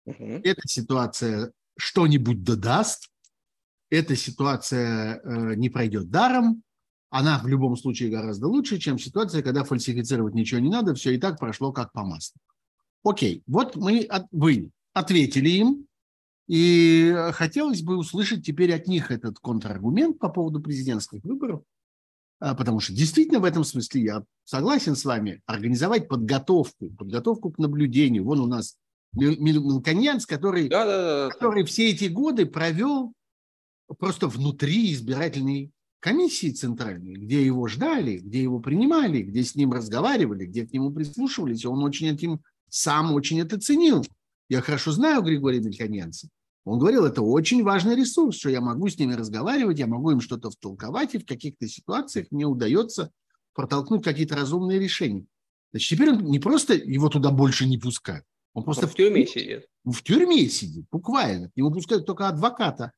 угу. 0.05 0.41
эта 0.43 0.61
ситуация 0.65 1.51
что-нибудь 1.77 2.43
додаст, 2.43 3.09
эта 3.91 4.15
ситуация 4.15 5.19
э, 5.19 5.55
не 5.55 5.69
пройдет 5.69 6.09
даром, 6.09 6.63
она 7.09 7.39
в 7.43 7.47
любом 7.47 7.77
случае 7.77 8.09
гораздо 8.09 8.47
лучше, 8.47 8.79
чем 8.79 8.97
ситуация, 8.97 9.43
когда 9.43 9.63
фальсифицировать 9.63 10.33
ничего 10.33 10.59
не 10.59 10.69
надо, 10.69 10.95
все 10.95 11.13
и 11.13 11.19
так 11.19 11.37
прошло 11.37 11.71
как 11.71 11.91
по 11.91 12.03
маслу. 12.03 12.39
Окей, 13.03 13.43
вот 13.45 13.75
мы, 13.75 13.99
от, 14.03 14.25
вы 14.31 14.71
ответили 14.93 15.49
им, 15.49 15.87
и 16.47 17.13
хотелось 17.33 17.81
бы 17.81 17.97
услышать 17.97 18.45
теперь 18.45 18.73
от 18.73 18.87
них 18.87 19.11
этот 19.11 19.39
контраргумент 19.39 20.19
по 20.19 20.29
поводу 20.29 20.61
президентских 20.61 21.23
выборов. 21.23 21.61
А, 22.45 22.55
потому 22.55 22.81
что 22.81 22.91
действительно 22.91 23.39
в 23.39 23.45
этом 23.45 23.63
смысле 23.63 24.01
я 24.01 24.23
согласен 24.43 24.97
с 24.97 25.05
вами, 25.05 25.41
организовать 25.45 26.09
подготовку, 26.09 26.89
подготовку 26.89 27.51
к 27.51 27.57
наблюдению. 27.57 28.25
Вон 28.25 28.41
у 28.41 28.47
нас 28.47 28.75
Мелконьянц, 29.13 30.25
который, 30.25 30.67
да, 30.67 30.85
да, 30.85 31.27
да, 31.27 31.29
который 31.29 31.63
все 31.63 31.91
эти 31.91 32.05
годы 32.05 32.45
провел 32.45 33.13
просто 33.97 34.27
внутри 34.27 34.91
избирательной 34.91 35.71
комиссии 36.01 36.51
центральной, 36.51 37.13
где 37.13 37.45
его 37.45 37.65
ждали, 37.67 38.17
где 38.17 38.41
его 38.41 38.59
принимали, 38.59 39.21
где 39.21 39.41
с 39.41 39.55
ним 39.55 39.71
разговаривали, 39.71 40.45
где 40.45 40.67
к 40.67 40.73
нему 40.73 40.91
прислушивались, 40.91 41.63
он 41.63 41.81
очень 41.81 42.09
этим 42.09 42.41
сам 42.67 43.13
очень 43.13 43.39
это 43.39 43.57
ценил. 43.57 44.05
Я 44.49 44.59
хорошо 44.59 44.91
знаю 44.91 45.21
Григория 45.21 45.61
Мельконенца. 45.61 46.27
Он 46.65 46.79
говорил, 46.79 47.05
это 47.05 47.21
очень 47.21 47.63
важный 47.63 47.95
ресурс, 47.95 48.37
что 48.37 48.49
я 48.49 48.61
могу 48.61 48.87
с 48.87 48.97
ними 48.97 49.13
разговаривать, 49.13 49.79
я 49.79 49.87
могу 49.87 50.11
им 50.11 50.21
что-то 50.21 50.49
втолковать, 50.49 51.13
и 51.13 51.17
в 51.17 51.25
каких-то 51.25 51.67
ситуациях 51.67 52.27
мне 52.31 52.45
удается 52.45 53.11
протолкнуть 53.53 54.03
какие-то 54.03 54.35
разумные 54.35 54.79
решения. 54.79 55.25
Значит, 55.71 55.89
теперь 55.89 56.11
он 56.11 56.23
не 56.23 56.39
просто 56.39 56.73
его 56.75 57.09
туда 57.09 57.31
больше 57.31 57.67
не 57.67 57.77
пускают, 57.77 58.23
он 58.53 58.63
просто 58.63 58.85
он 58.85 58.91
в 58.91 58.95
тюрьме 58.95 59.27
сидит. 59.27 59.67
В 59.83 60.01
тюрьме 60.03 60.47
сидит, 60.47 60.85
буквально. 60.89 61.51
Его 61.55 61.69
пускают 61.69 62.05
только 62.05 62.29
адвоката, 62.29 62.93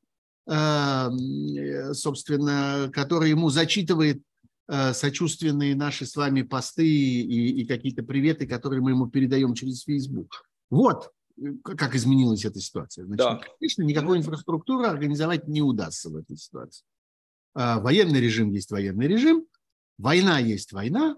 э, 0.46 1.92
собственно, 1.92 2.88
который 2.92 3.30
ему 3.30 3.50
зачитывает 3.50 4.22
э, 4.68 4.92
сочувственные 4.92 5.74
наши 5.74 6.06
с 6.06 6.14
вами 6.14 6.42
посты 6.42 6.86
и, 6.86 7.62
и 7.62 7.66
какие-то 7.66 8.04
приветы, 8.04 8.46
которые 8.46 8.80
мы 8.80 8.90
ему 8.92 9.08
передаем 9.08 9.54
через 9.54 9.82
Facebook. 9.82 10.44
Вот 10.70 11.10
как 11.62 11.94
изменилась 11.94 12.44
эта 12.44 12.60
ситуация. 12.60 13.04
Значит, 13.04 13.18
да. 13.18 13.40
Конечно, 13.58 13.82
никакой 13.82 14.18
инфраструктуры 14.18 14.86
организовать 14.86 15.46
не 15.48 15.62
удастся 15.62 16.10
в 16.10 16.16
этой 16.16 16.36
ситуации. 16.36 16.84
А, 17.54 17.80
военный 17.80 18.20
режим 18.20 18.50
есть 18.52 18.70
военный 18.70 19.06
режим, 19.06 19.46
война 19.98 20.38
есть 20.38 20.72
война, 20.72 21.16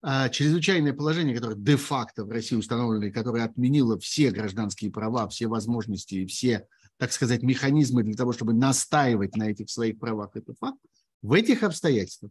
а, 0.00 0.28
чрезвычайное 0.28 0.92
положение, 0.92 1.34
которое 1.34 1.56
де-факто 1.56 2.24
в 2.24 2.30
России 2.30 2.56
установлено, 2.56 3.06
и 3.06 3.10
которое 3.10 3.44
отменило 3.44 3.98
все 3.98 4.30
гражданские 4.30 4.90
права, 4.90 5.28
все 5.28 5.48
возможности 5.48 6.16
и 6.16 6.26
все, 6.26 6.66
так 6.98 7.12
сказать, 7.12 7.42
механизмы 7.42 8.02
для 8.02 8.14
того, 8.14 8.32
чтобы 8.32 8.52
настаивать 8.52 9.36
на 9.36 9.50
этих 9.50 9.70
своих 9.70 9.98
правах, 9.98 10.30
это 10.34 10.54
факт. 10.54 10.78
В 11.20 11.32
этих 11.32 11.62
обстоятельствах 11.62 12.30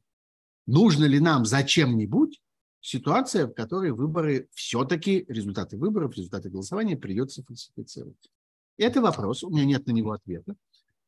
нужно 0.66 1.06
ли 1.06 1.20
нам 1.20 1.46
зачем-нибудь 1.46 2.42
ситуация, 2.88 3.48
в 3.48 3.54
которой 3.54 3.92
выборы 3.92 4.48
все-таки, 4.54 5.26
результаты 5.28 5.78
выборов, 5.78 6.16
результаты 6.16 6.50
голосования 6.50 6.96
придется 6.96 7.44
фальсифицировать. 7.44 8.32
Это 8.78 9.02
вопрос, 9.02 9.44
у 9.44 9.50
меня 9.50 9.66
нет 9.66 9.88
на 9.88 9.92
него 9.92 10.14
ответа. 10.14 10.56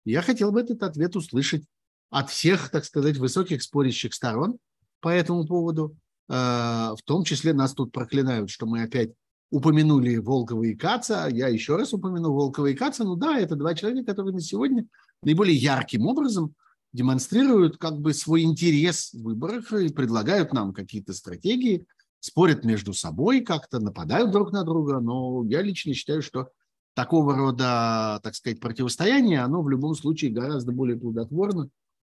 Я 0.04 0.22
хотел 0.22 0.52
бы 0.52 0.60
этот 0.60 0.84
ответ 0.84 1.16
услышать 1.16 1.64
от 2.10 2.30
всех, 2.30 2.70
так 2.70 2.84
сказать, 2.84 3.16
высоких 3.18 3.64
спорящих 3.64 4.14
сторон 4.14 4.58
по 5.00 5.08
этому 5.08 5.48
поводу. 5.48 5.96
А, 6.28 6.96
в 6.98 7.02
том 7.04 7.24
числе 7.24 7.54
нас 7.54 7.74
тут 7.74 7.94
проклинают, 7.94 8.50
что 8.50 8.66
мы 8.66 8.84
опять 8.84 9.12
упомянули 9.50 10.18
Волкова 10.18 10.64
и 10.64 10.76
Каца. 10.76 11.30
Я 11.32 11.48
еще 11.48 11.78
раз 11.78 11.94
упомяну 11.94 12.34
Волкова 12.34 12.68
и 12.68 12.76
Каца. 12.76 13.06
Ну 13.06 13.16
да, 13.16 13.40
это 13.40 13.56
два 13.56 13.74
человека, 13.74 14.12
которые 14.12 14.34
на 14.34 14.42
сегодня 14.42 14.86
наиболее 15.24 15.56
ярким 15.56 16.08
образом 16.08 16.56
демонстрируют 16.94 17.78
как 17.78 18.00
бы 18.00 18.14
свой 18.14 18.44
интерес 18.44 19.14
в 19.14 19.24
выборах 19.24 19.72
и 19.74 19.90
предлагают 19.90 20.54
нам 20.54 20.74
какие-то 20.74 21.14
стратегии, 21.14 21.86
спорят 22.20 22.66
между 22.66 22.94
собой 22.94 23.42
как-то, 23.42 23.80
нападают 23.80 24.32
друг 24.32 24.52
на 24.52 24.64
друга. 24.64 25.00
Но 25.00 25.44
я 25.46 25.62
лично 25.62 25.94
считаю, 25.94 26.22
что 26.22 26.50
такого 26.94 27.36
рода, 27.36 28.20
так 28.24 28.36
сказать, 28.36 28.60
противостояние, 28.60 29.42
оно 29.42 29.62
в 29.62 29.70
любом 29.70 29.96
случае 29.96 30.32
гораздо 30.32 30.72
более 30.72 30.98
плодотворно 30.98 31.70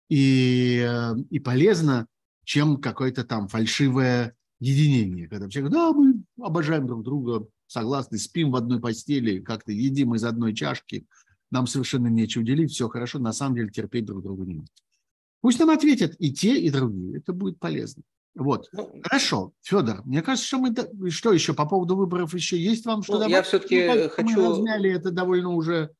и, 0.08 0.86
э, 0.88 1.16
и 1.30 1.40
полезно, 1.40 2.08
чем 2.46 2.78
какое-то 2.78 3.24
там 3.24 3.48
фальшивое 3.48 4.36
единение, 4.60 5.28
когда 5.28 5.48
все 5.48 5.62
говорят, 5.62 5.78
да, 5.78 5.94
мы 5.94 6.24
обожаем 6.42 6.88
друг 6.88 7.04
друга, 7.04 7.48
согласны, 7.68 8.18
спим 8.18 8.52
в 8.52 8.56
одной 8.56 8.80
постели, 8.80 9.40
как-то 9.40 9.72
едим 9.72 10.16
из 10.16 10.24
одной 10.24 10.54
чашки, 10.54 11.06
нам 11.52 11.68
совершенно 11.68 12.08
нечего 12.08 12.44
делить, 12.44 12.72
все 12.72 12.88
хорошо, 12.90 13.20
на 13.20 13.34
самом 13.34 13.56
деле 13.56 13.70
терпеть 13.70 14.06
друг 14.06 14.24
друга 14.24 14.46
не 14.46 14.56
надо. 14.56 14.70
Пусть 15.42 15.60
нам 15.60 15.70
ответят 15.70 16.16
и 16.20 16.34
те, 16.34 16.60
и 16.60 16.70
другие, 16.70 17.18
это 17.18 17.34
будет 17.34 17.60
полезно. 17.60 18.04
Вот. 18.36 18.70
Ну, 18.72 19.02
Хорошо, 19.04 19.54
Федор, 19.62 20.06
мне 20.06 20.22
кажется, 20.22 20.48
что 20.48 20.60
мы... 20.60 21.10
Что 21.10 21.34
еще 21.34 21.54
по 21.54 21.66
поводу 21.66 21.96
выборов 21.96 22.34
еще 22.34 22.58
есть 22.58 22.86
вам 22.86 23.04
что 23.04 23.20
ну, 23.20 23.28
Я 23.28 23.44
все-таки 23.44 23.88
ну, 23.88 24.10
хочу... 24.10 24.30
Мы 24.30 24.48
разняли 24.48 24.92
это 24.92 25.12
довольно 25.12 25.50
уже 25.50 25.92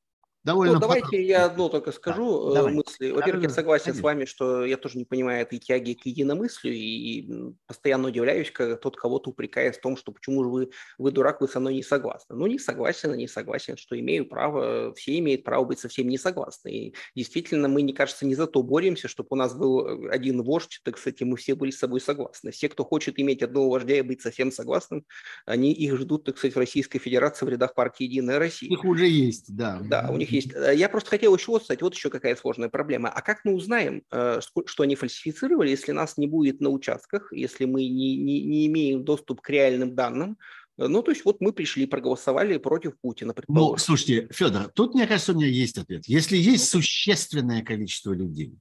довольно... 0.44 0.76
Ну, 0.76 0.80
давайте 0.80 1.24
я 1.24 1.46
одно 1.46 1.70
только 1.70 1.92
скажу 1.92 2.54
да, 2.54 2.62
э, 2.62 2.68
мысли. 2.70 3.12
Во-первых, 3.12 3.44
я 3.44 3.50
согласен 3.50 3.86
Конечно. 3.86 4.02
с 4.02 4.04
вами, 4.04 4.26
что 4.26 4.66
я 4.66 4.78
тоже 4.78 4.98
не 4.98 5.06
понимаю 5.06 5.42
этой 5.42 5.60
тяги 5.60 5.94
к 5.94 6.06
единомыслию 6.06 6.76
и 6.76 7.54
постоянно 7.68 8.08
удивляюсь, 8.08 8.52
когда 8.52 8.76
тот 8.76 8.96
кого-то 8.96 9.32
упрекает 9.32 9.76
в 9.76 9.82
том, 9.82 9.98
что 9.98 10.12
почему 10.12 10.44
же 10.44 10.50
вы, 10.50 10.70
вы 10.98 11.12
дурак, 11.12 11.42
вы 11.42 11.48
со 11.48 11.60
мной 11.60 11.76
не 11.76 11.84
согласны. 11.84 12.36
Ну, 12.36 12.48
не 12.48 12.60
согласен, 12.60 13.16
не 13.16 13.28
согласен, 13.28 13.78
что 13.78 14.00
имею 14.00 14.28
право, 14.28 14.94
все 14.94 15.18
имеют 15.20 15.44
право 15.44 15.66
быть 15.66 15.80
совсем 15.80 16.08
не 16.08 16.18
согласны. 16.18 16.70
И 16.70 16.96
действительно, 17.16 17.68
мы, 17.68 17.84
мне 17.84 17.94
кажется, 17.94 18.26
не 18.26 18.36
за 18.36 18.48
то 18.48 18.64
боремся, 18.64 19.08
чтобы 19.08 19.28
у 19.32 19.36
нас 19.36 19.54
был 19.54 19.86
э, 19.86 20.10
один 20.10 20.42
вождь, 20.44 20.80
так 20.84 20.98
сказать, 20.98 21.22
мы 21.22 21.38
все 21.38 21.56
были 21.56 21.72
с 21.72 21.80
собой 21.80 22.02
согласны. 22.02 22.52
Все, 22.52 22.70
кто 22.70 22.84
хочет 22.84 23.20
иметь 23.20 23.44
одного 23.44 23.70
вождя 23.70 23.98
и 23.98 24.02
быть 24.02 24.22
совсем 24.22 24.52
согласным, 24.52 25.06
они 25.46 25.74
их 25.74 25.98
ждут, 25.98 26.26
так 26.26 26.38
сказать, 26.38 26.56
в 26.56 26.60
Российской 26.60 27.00
Федерации 27.00 27.46
в 27.46 27.50
рядах 27.50 27.74
партии 27.74 28.04
«Единая 28.04 28.40
Россия». 28.40 28.70
Их 28.70 28.84
уже 28.86 29.08
есть, 29.08 29.56
да. 29.56 29.80
Да, 29.84 30.10
у 30.12 30.18
них 30.18 30.29
есть. 30.32 30.54
Э, 30.54 30.74
я 30.76 30.90
просто 30.90 31.10
хотел 31.10 31.36
еще 31.36 31.52
вот, 31.52 31.62
кстати, 31.62 31.82
вот 31.84 31.94
еще 31.94 32.10
какая 32.10 32.36
сложная 32.36 32.70
проблема. 32.70 33.10
А 33.10 33.22
как 33.22 33.44
мы 33.44 33.54
узнаем, 33.54 34.04
э, 34.12 34.40
что 34.66 34.84
они 34.84 34.96
фальсифицировали, 34.96 35.70
если 35.70 35.92
нас 35.92 36.18
не 36.18 36.28
будет 36.28 36.62
на 36.62 36.70
участках, 36.70 37.32
если 37.32 37.66
мы 37.66 37.82
не, 37.82 38.18
не, 38.18 38.44
не 38.44 38.68
имеем 38.68 39.04
доступ 39.04 39.42
к 39.42 39.50
реальным 39.50 39.96
данным, 39.96 40.38
э, 40.78 40.88
ну, 40.88 41.02
то 41.02 41.12
есть 41.12 41.26
вот 41.26 41.42
мы 41.42 41.54
пришли, 41.54 41.86
проголосовали 41.86 42.58
против 42.58 42.94
Путина. 43.02 43.34
Ну, 43.48 43.78
слушайте, 43.78 44.28
Федор, 44.32 44.70
тут, 44.70 44.96
мне 44.96 45.08
кажется, 45.08 45.34
у 45.34 45.36
меня 45.36 45.48
есть 45.48 45.78
ответ. 45.78 46.08
Если 46.08 46.38
есть 46.38 46.70
существенное 46.70 47.64
количество 47.64 48.14
людей, 48.14 48.54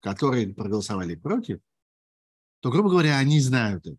которые 0.00 0.54
проголосовали 0.54 1.14
против, 1.14 1.58
то, 2.60 2.70
грубо 2.70 2.90
говоря, 2.90 3.18
они 3.18 3.40
знают 3.40 3.86
это. 3.86 3.98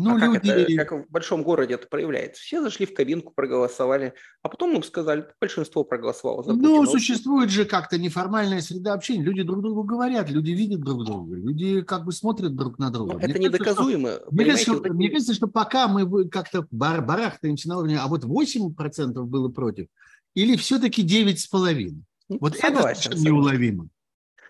Ну, 0.00 0.16
а 0.16 0.26
люди... 0.26 0.38
как, 0.38 0.46
это, 0.46 0.84
как 0.84 1.08
в 1.08 1.10
большом 1.10 1.42
городе 1.42 1.74
это 1.74 1.88
проявляется? 1.88 2.40
Все 2.40 2.62
зашли 2.62 2.86
в 2.86 2.94
кабинку, 2.94 3.32
проголосовали, 3.34 4.14
а 4.42 4.48
потом 4.48 4.76
им 4.76 4.82
сказали, 4.84 5.26
большинство 5.40 5.82
проголосовало 5.82 6.44
за 6.44 6.52
Ну, 6.52 6.86
существует 6.86 7.50
же 7.50 7.64
как-то 7.64 7.98
неформальная 7.98 8.60
среда 8.60 8.94
общения. 8.94 9.22
Люди 9.22 9.42
друг 9.42 9.60
другу 9.60 9.82
говорят, 9.82 10.30
люди 10.30 10.52
видят 10.52 10.80
друг 10.80 11.04
друга, 11.04 11.36
люди 11.36 11.82
как 11.82 12.04
бы 12.04 12.12
смотрят 12.12 12.54
друг 12.54 12.78
на 12.78 12.90
друга. 12.90 13.14
Но 13.14 13.20
это 13.20 13.38
недоказуемо. 13.38 14.10
Что, 14.10 14.28
мне, 14.30 14.44
кажется, 14.44 14.74
что, 14.74 14.92
мне 14.92 15.10
кажется, 15.10 15.34
что 15.34 15.46
пока 15.48 15.88
мы 15.88 16.28
как-то 16.28 16.66
бар 16.70 17.04
барахтаемся 17.04 17.68
на 17.68 17.78
уровне, 17.78 17.98
а 17.98 18.06
вот 18.06 18.24
8% 18.24 19.12
было 19.24 19.48
против, 19.48 19.88
или 20.34 20.56
все-таки 20.56 21.04
9,5%. 21.04 21.94
Ну, 22.28 22.38
вот 22.40 22.56
согласен, 22.56 23.12
это 23.12 23.20
неуловимо. 23.20 23.88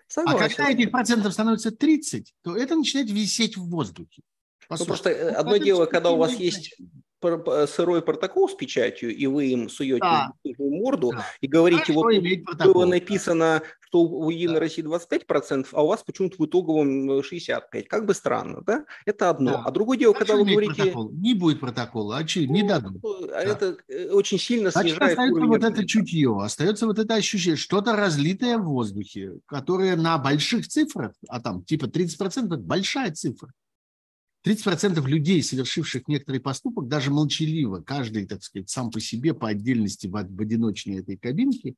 Согласен. 0.07 0.43
А 0.43 0.47
когда 0.47 0.71
этих 0.71 0.91
процентов 0.91 1.33
становится 1.33 1.71
30, 1.71 2.33
то 2.43 2.55
это 2.55 2.75
начинает 2.75 3.09
висеть 3.09 3.57
в 3.57 3.69
воздухе. 3.69 4.21
Ну, 4.69 4.85
просто 4.85 5.09
э, 5.09 5.31
ну, 5.31 5.39
одно 5.39 5.57
дело, 5.57 5.85
когда 5.85 6.11
у 6.11 6.17
вас 6.17 6.33
есть 6.33 6.75
сырой 7.67 8.01
протокол 8.01 8.47
с 8.47 8.55
печатью, 8.55 9.15
и 9.15 9.27
вы 9.27 9.47
им 9.47 9.69
суете 9.69 9.99
да. 9.99 10.31
морду 10.57 11.11
да. 11.11 11.25
и 11.41 11.47
говорите, 11.47 11.91
а 11.91 11.95
вот 11.95 12.13
было 12.63 12.85
написано, 12.85 13.61
что 13.81 14.03
у 14.03 14.29
Единой 14.29 14.55
да. 14.55 14.59
России 14.61 14.83
25%, 14.83 15.67
а 15.73 15.83
у 15.83 15.87
вас 15.87 16.03
почему-то 16.03 16.37
в 16.37 16.45
итоговом 16.45 17.09
65%. 17.19 17.83
Как 17.87 18.05
бы 18.05 18.13
странно, 18.13 18.61
да? 18.65 18.85
Это 19.05 19.29
одно. 19.29 19.51
Да. 19.51 19.63
А 19.65 19.71
другое 19.71 19.97
дело, 19.97 20.13
а 20.15 20.17
когда 20.17 20.35
вы 20.35 20.45
говорите... 20.45 20.75
Протокол? 20.75 21.11
Не 21.11 21.33
будет 21.33 21.59
протокола, 21.59 22.17
а 22.17 22.23
че, 22.23 22.47
не 22.47 22.61
ну, 22.61 22.69
дадут. 22.69 23.01
Да. 23.01 23.41
Это 23.41 23.77
э, 23.87 24.09
очень 24.11 24.39
сильно 24.39 24.71
Значит, 24.71 24.91
снижает 24.91 25.11
остается 25.11 25.35
уровень... 25.35 25.49
вот 25.49 25.63
это 25.63 25.87
чутье, 25.87 26.41
остается 26.41 26.85
вот 26.85 26.99
это 26.99 27.15
ощущение, 27.15 27.57
что-то 27.57 27.95
разлитое 27.95 28.57
в 28.57 28.63
воздухе, 28.63 29.33
которое 29.45 29.95
на 29.95 30.17
больших 30.17 30.67
цифрах, 30.67 31.13
а 31.27 31.41
там 31.41 31.63
типа 31.63 31.85
30%– 31.85 32.45
большая 32.57 33.11
цифра, 33.11 33.51
30% 34.45 35.05
людей, 35.05 35.43
совершивших 35.43 36.07
некоторый 36.07 36.39
поступок, 36.39 36.87
даже 36.87 37.11
молчаливо, 37.11 37.81
каждый, 37.81 38.25
так 38.25 38.41
сказать, 38.43 38.69
сам 38.69 38.89
по 38.89 38.99
себе, 38.99 39.33
по 39.33 39.49
отдельности 39.49 40.07
в, 40.07 40.11
в 40.11 40.41
одиночной 40.41 40.99
этой 40.99 41.17
кабинке, 41.17 41.75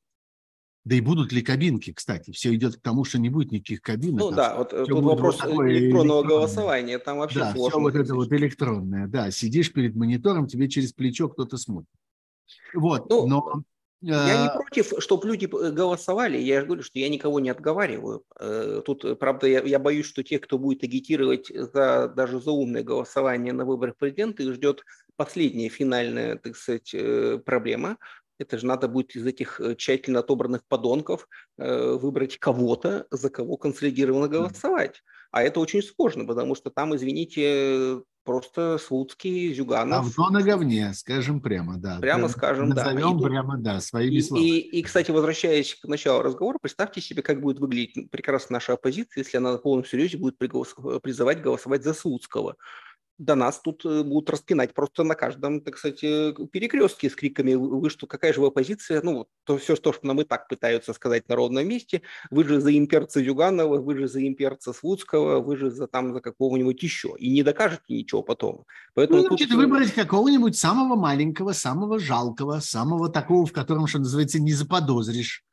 да 0.84 0.96
и 0.96 1.02
будут 1.02 1.32
ли 1.32 1.42
кабинки, 1.42 1.94
кстати, 1.94 2.32
все 2.32 2.54
идет 2.56 2.78
к 2.78 2.82
тому, 2.82 3.04
что 3.04 3.20
не 3.20 3.30
будет 3.30 3.52
никаких 3.52 3.82
кабинок. 3.82 4.20
Ну 4.20 4.28
а 4.30 4.32
да, 4.32 4.58
вот 4.58 4.70
тут 4.72 5.04
вопрос 5.04 5.40
электронного 5.42 6.24
голосования, 6.24 6.98
там 6.98 7.20
вообще 7.20 7.40
да, 7.40 7.52
сложно. 7.54 7.70
все 7.70 7.80
вот 7.80 7.96
это 7.96 8.16
вот 8.16 8.32
электронное, 8.32 9.08
да, 9.08 9.30
сидишь 9.30 9.72
перед 9.72 9.96
монитором, 9.96 10.48
тебе 10.48 10.70
через 10.70 10.94
плечо 10.94 11.30
кто-то 11.30 11.58
смотрит. 11.58 11.90
Вот, 12.74 13.10
ну, 13.10 13.28
но 13.28 13.64
я 14.02 14.42
не 14.42 14.48
э, 14.48 14.54
против, 14.54 14.94
чтобы 15.00 15.28
люди 15.28 15.46
голосовали. 15.46 16.38
Я 16.38 16.62
же 16.62 16.66
говорю, 16.66 16.84
что 16.84 16.98
я 16.98 17.08
никого 17.08 17.40
не 17.40 17.50
отговариваю. 17.50 18.24
Э, 18.40 18.82
тут, 18.84 19.06
э, 19.06 19.16
правда, 19.16 19.48
я, 19.48 19.62
я 19.62 19.78
боюсь, 19.78 20.08
что 20.08 20.24
те, 20.24 20.40
кто 20.40 20.58
будет 20.58 20.84
агитировать 20.84 21.52
за, 21.54 22.08
даже 22.08 22.42
за 22.42 22.52
умное 22.52 22.84
голосование 22.84 23.54
на 23.54 23.64
выборах 23.64 23.96
президента, 23.98 24.42
их 24.42 24.54
ждет 24.56 24.84
последняя 25.16 25.70
финальная, 25.70 26.38
так 26.38 26.56
сказать, 26.56 26.96
проблема. 27.46 27.98
Это 28.40 28.58
же 28.58 28.66
надо 28.66 28.88
будет 28.88 29.16
из 29.16 29.24
этих 29.28 29.62
тщательно 29.78 30.22
отобранных 30.22 30.66
подонков 30.66 31.28
выбрать 31.58 32.40
кого-то, 32.40 33.06
за 33.12 33.30
кого 33.30 33.56
консолидированно 33.58 34.28
голосовать. 34.28 35.04
А 35.30 35.44
это 35.44 35.60
очень 35.60 35.84
сложно, 35.84 36.26
потому 36.26 36.56
что 36.56 36.72
там, 36.72 36.96
извините, 36.96 38.02
просто 38.24 38.78
Слуцкий, 38.78 39.54
Зюганов. 39.54 40.16
Говно 40.16 40.40
на 40.40 40.44
говне, 40.44 40.94
скажем 40.94 41.42
прямо, 41.42 41.78
да. 41.78 42.00
Прямо 42.00 42.28
скажем, 42.30 42.70
Назовем 42.70 42.96
да. 42.96 43.02
Назовем 43.02 43.22
прямо, 43.22 43.58
да, 43.58 43.82
своими 43.82 44.16
и, 44.16 44.22
словами. 44.22 44.46
И, 44.48 44.60
и, 44.80 44.82
кстати, 44.84 45.12
возвращаясь 45.12 45.76
к 45.76 45.86
началу 45.88 46.22
разговора, 46.22 46.58
представьте 46.62 47.02
себе, 47.02 47.22
как 47.22 47.42
будет 47.42 47.60
выглядеть 47.60 48.10
прекрасно 48.12 48.54
наша 48.54 48.74
оппозиция, 48.74 49.22
если 49.24 49.38
она 49.38 49.54
на 49.54 49.58
полном 49.58 49.86
серьезе 49.86 50.18
будет 50.18 50.38
призывать 50.38 51.42
голосовать 51.42 51.84
за 51.84 51.94
Слуцкого 51.94 52.56
до 53.22 53.36
нас 53.36 53.62
тут 53.62 53.86
э, 53.86 54.04
будут 54.04 54.32
распинать 54.32 54.74
просто 54.74 55.04
на 55.04 55.14
каждом, 55.14 55.62
так 55.62 55.78
сказать, 55.78 56.04
э, 56.04 56.34
перекрестке 56.52 57.10
с 57.10 57.16
криками 57.16 57.54
«Вы 57.54 57.90
что, 57.92 58.08
какая 58.08 58.34
же 58.34 58.42
вы 58.42 58.48
оппозиция?» 58.48 59.02
Ну, 59.04 59.28
то 59.44 59.58
все, 59.58 59.76
что 59.76 59.94
нам 60.02 60.22
и 60.22 60.24
так 60.24 60.48
пытаются 60.48 60.92
сказать 60.94 61.30
на 61.30 61.36
ровном 61.36 61.68
месте. 61.68 62.02
Вы 62.32 62.44
же 62.46 62.60
за 62.60 62.76
имперца 62.76 63.24
Зюганова, 63.24 63.78
вы 63.78 63.96
же 63.96 64.08
за 64.08 64.26
имперца 64.26 64.74
Слуцкого, 64.74 65.40
вы 65.40 65.56
же 65.56 65.70
за 65.70 65.88
там 65.88 66.14
за 66.14 66.20
какого-нибудь 66.20 66.82
еще. 66.82 67.16
И 67.20 67.30
не 67.32 67.44
докажете 67.44 67.84
ничего 67.90 68.24
потом. 68.24 68.66
Поэтому 68.96 69.22
ну, 69.22 69.28
значит, 69.28 69.50
тут... 69.50 69.58
выбрать 69.58 69.94
какого-нибудь 69.94 70.58
самого 70.58 70.96
маленького, 70.96 71.52
самого 71.52 72.00
жалкого, 72.00 72.60
самого 72.60 73.10
такого, 73.10 73.46
в 73.46 73.54
котором, 73.54 73.86
что 73.86 74.00
называется, 74.00 74.40
не 74.40 74.54
заподозришь. 74.54 75.44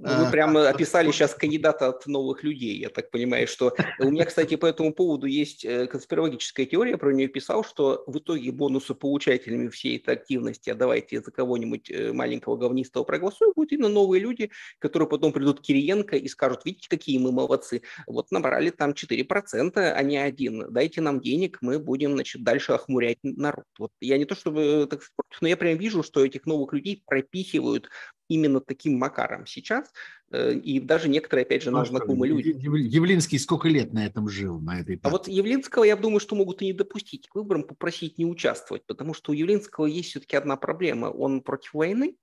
Ну, 0.00 0.24
вы 0.24 0.30
прямо 0.30 0.68
описали 0.68 1.10
сейчас 1.10 1.34
кандидата 1.34 1.88
от 1.88 2.06
новых 2.06 2.44
людей, 2.44 2.78
я 2.78 2.88
так 2.88 3.10
понимаю, 3.10 3.48
что 3.48 3.74
у 3.98 4.10
меня, 4.10 4.24
кстати, 4.26 4.54
по 4.54 4.66
этому 4.66 4.92
поводу 4.92 5.26
есть 5.26 5.64
э, 5.64 5.88
конспирологическая 5.88 6.66
теория, 6.66 6.92
я 6.92 6.98
про 6.98 7.12
нее 7.12 7.26
писал, 7.26 7.64
что 7.64 8.04
в 8.06 8.18
итоге 8.18 8.52
бонусы 8.52 8.94
получателями 8.94 9.68
всей 9.68 9.96
этой 9.96 10.14
активности, 10.14 10.70
а 10.70 10.76
давайте 10.76 11.20
за 11.20 11.32
кого-нибудь 11.32 11.90
э, 11.90 12.12
маленького 12.12 12.56
говнистого 12.56 13.02
проголосуем, 13.02 13.52
будут 13.56 13.72
именно 13.72 13.88
новые 13.88 14.20
люди, 14.20 14.52
которые 14.78 15.08
потом 15.08 15.32
придут 15.32 15.60
к 15.60 15.62
Кириенко 15.64 16.16
и 16.16 16.28
скажут, 16.28 16.64
видите, 16.64 16.88
какие 16.88 17.18
мы 17.18 17.32
молодцы, 17.32 17.82
вот 18.06 18.30
набрали 18.30 18.70
там 18.70 18.92
4%, 18.92 19.78
а 19.78 20.02
не 20.04 20.16
один, 20.16 20.72
дайте 20.72 21.00
нам 21.00 21.20
денег, 21.20 21.58
мы 21.60 21.80
будем, 21.80 22.12
значит, 22.12 22.44
дальше 22.44 22.72
охмурять 22.72 23.18
народ. 23.24 23.64
Вот 23.76 23.90
я 24.00 24.16
не 24.16 24.26
то 24.26 24.36
чтобы 24.36 24.86
так 24.88 25.02
сказать, 25.02 25.40
но 25.40 25.48
я 25.48 25.56
прям 25.56 25.76
вижу, 25.76 26.04
что 26.04 26.24
этих 26.24 26.46
новых 26.46 26.72
людей 26.72 27.02
пропихивают 27.04 27.88
именно 28.28 28.60
таким 28.60 28.98
макаром 28.98 29.46
сейчас, 29.46 29.90
э, 30.30 30.52
и 30.54 30.78
даже 30.80 31.08
некоторые, 31.08 31.44
опять 31.44 31.62
же, 31.62 31.70
нам 31.70 31.82
ну, 31.82 31.86
знакомые 31.86 32.30
люди. 32.30 32.48
Явлинский 32.48 33.38
сколько 33.38 33.68
лет 33.68 33.92
на 33.92 34.06
этом 34.06 34.28
жил, 34.28 34.60
на 34.60 34.80
этой 34.80 35.00
А 35.02 35.08
вот 35.08 35.26
Явлинского, 35.26 35.84
я 35.84 35.96
думаю, 35.96 36.20
что 36.20 36.36
могут 36.36 36.62
и 36.62 36.66
не 36.66 36.72
допустить 36.72 37.28
к 37.28 37.34
выборам, 37.34 37.64
попросить 37.64 38.18
не 38.18 38.26
участвовать, 38.26 38.84
потому 38.86 39.14
что 39.14 39.32
у 39.32 39.34
Явлинского 39.34 39.86
есть 39.86 40.10
все-таки 40.10 40.36
одна 40.36 40.56
проблема. 40.56 41.06
Он 41.06 41.40
против 41.40 41.72
войны, 41.72 42.16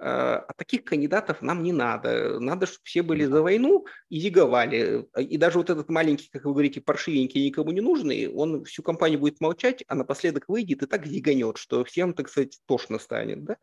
э, 0.00 0.04
а 0.04 0.52
таких 0.56 0.84
кандидатов 0.84 1.40
нам 1.40 1.62
не 1.62 1.72
надо. 1.72 2.40
Надо, 2.40 2.66
чтобы 2.66 2.82
все 2.82 3.02
были 3.02 3.24
за 3.24 3.40
войну 3.40 3.86
и 4.08 4.18
зиговали. 4.18 5.06
И 5.16 5.36
даже 5.36 5.58
вот 5.58 5.70
этот 5.70 5.88
маленький, 5.88 6.28
как 6.32 6.44
вы 6.44 6.52
говорите, 6.52 6.80
паршивенький, 6.80 7.46
никому 7.46 7.70
не 7.70 7.80
нужный, 7.80 8.28
он 8.28 8.64
всю 8.64 8.82
компанию 8.82 9.20
будет 9.20 9.40
молчать, 9.40 9.84
а 9.86 9.94
напоследок 9.94 10.44
выйдет 10.48 10.82
и 10.82 10.86
так 10.86 11.06
зиганет, 11.06 11.58
что 11.58 11.84
всем, 11.84 12.12
так 12.12 12.28
сказать, 12.28 12.58
тошно 12.66 12.98
станет. 12.98 13.44
Да? 13.44 13.56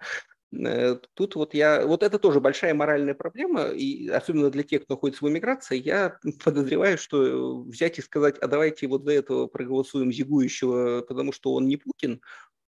Э, 0.54 0.98
тут 1.14 1.36
вот 1.36 1.54
я, 1.54 1.86
вот 1.86 2.04
это 2.04 2.20
тоже 2.20 2.40
большая 2.40 2.74
моральная 2.74 3.14
проблема, 3.14 3.66
и 3.68 4.08
особенно 4.10 4.50
для 4.50 4.64
тех, 4.64 4.84
кто 4.84 4.96
находится 4.96 5.24
в 5.24 5.30
эмиграции, 5.30 5.78
я 5.78 6.18
подозреваю, 6.44 6.98
что 6.98 7.62
взять 7.62 8.00
и 8.00 8.02
сказать, 8.02 8.38
а 8.40 8.48
давайте 8.48 8.88
вот 8.88 9.04
за 9.04 9.14
этого 9.14 9.48
проголосуем 9.48 10.12
зигующего, 10.12 11.02
потому 11.02 11.32
что 11.32 11.54
он 11.54 11.68
не 11.68 11.78
Путин, 11.78 12.22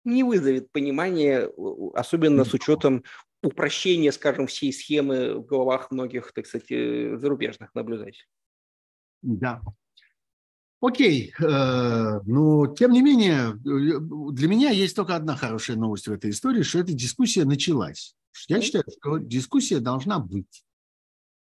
не 0.04 0.24
вызовет 0.24 0.70
понимания, 0.72 1.50
особенно 1.94 2.44
с 2.44 2.54
учетом 2.54 3.04
упрощения, 3.42 4.12
скажем, 4.12 4.46
всей 4.46 4.72
схемы 4.72 5.34
в 5.34 5.46
головах 5.46 5.90
многих, 5.90 6.32
так 6.32 6.46
сказать, 6.46 6.70
э, 6.70 7.16
зарубежных 7.16 7.74
наблюдателей. 7.74 8.26
Да, 9.22 9.60
Окей, 10.80 11.34
э, 11.38 12.20
но 12.24 12.66
тем 12.68 12.92
не 12.92 13.02
менее, 13.02 13.50
э, 13.50 14.32
для 14.32 14.48
меня 14.48 14.70
есть 14.70 14.96
только 14.96 15.14
одна 15.14 15.36
хорошая 15.36 15.76
новость 15.76 16.08
в 16.08 16.12
этой 16.12 16.30
истории, 16.30 16.62
что 16.62 16.78
эта 16.78 16.94
дискуссия 16.94 17.44
началась. 17.44 18.14
Я 18.48 18.62
считаю, 18.62 18.84
что 18.98 19.18
дискуссия 19.18 19.80
должна 19.80 20.18
быть. 20.18 20.64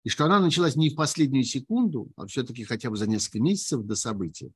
И 0.05 0.09
что 0.09 0.25
она 0.25 0.41
началась 0.41 0.75
не 0.75 0.91
в 0.91 0.97
последнюю 0.97 1.45
секунду, 1.45 2.11
а 2.17 2.27
все-таки 2.27 2.65
хотя 2.65 2.91
бы 2.91 2.97
за 2.97 3.07
несколько 3.07 3.41
месяцев 3.41 3.83
до 3.83 3.95
события. 3.95 4.51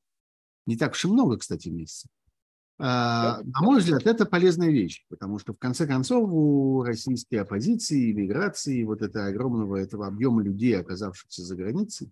Не 0.65 0.75
так 0.75 0.93
уж 0.93 1.05
и 1.05 1.07
много, 1.07 1.37
кстати, 1.37 1.69
месяцев. 1.69 2.09
А, 2.79 3.41
на 3.43 3.61
мой 3.61 3.79
взгляд, 3.79 4.05
это 4.05 4.25
полезная 4.25 4.69
вещь, 4.69 5.05
потому 5.07 5.39
что 5.39 5.53
в 5.53 5.59
конце 5.59 5.85
концов 5.85 6.29
у 6.31 6.83
российской 6.83 7.35
оппозиции, 7.35 8.11
иммиграции, 8.11 8.83
вот 8.83 9.01
этого 9.01 9.27
огромного 9.27 9.77
этого 9.77 10.07
объема 10.07 10.41
людей, 10.41 10.77
оказавшихся 10.77 11.43
за 11.43 11.55
границей, 11.55 12.11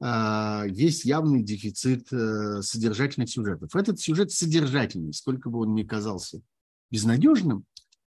есть 0.00 1.06
явный 1.06 1.42
дефицит 1.42 2.12
э, 2.12 2.60
содержательных 2.60 3.30
сюжетов. 3.30 3.74
Этот 3.74 3.98
сюжет 3.98 4.30
содержательный, 4.30 5.14
сколько 5.14 5.48
бы 5.48 5.60
он 5.60 5.74
ни 5.74 5.84
казался 5.84 6.42
безнадежным, 6.90 7.64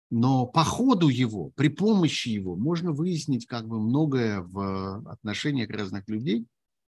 но 0.09 0.45
по 0.45 0.63
ходу 0.63 1.09
его, 1.09 1.51
при 1.55 1.67
помощи 1.67 2.29
его 2.29 2.55
можно 2.55 2.91
выяснить 2.91 3.45
как 3.45 3.67
бы 3.67 3.79
многое 3.79 4.41
в 4.41 5.07
отношениях 5.09 5.69
разных 5.69 6.07
людей 6.07 6.47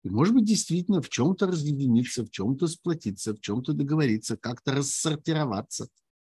и, 0.03 0.09
может 0.09 0.35
быть, 0.35 0.45
действительно 0.45 1.01
в 1.01 1.09
чем-то 1.09 1.47
разъединиться, 1.47 2.23
в 2.23 2.29
чем-то 2.29 2.67
сплотиться, 2.67 3.33
в 3.33 3.39
чем-то 3.39 3.73
договориться, 3.73 4.37
как-то 4.37 4.73
рассортироваться. 4.73 5.87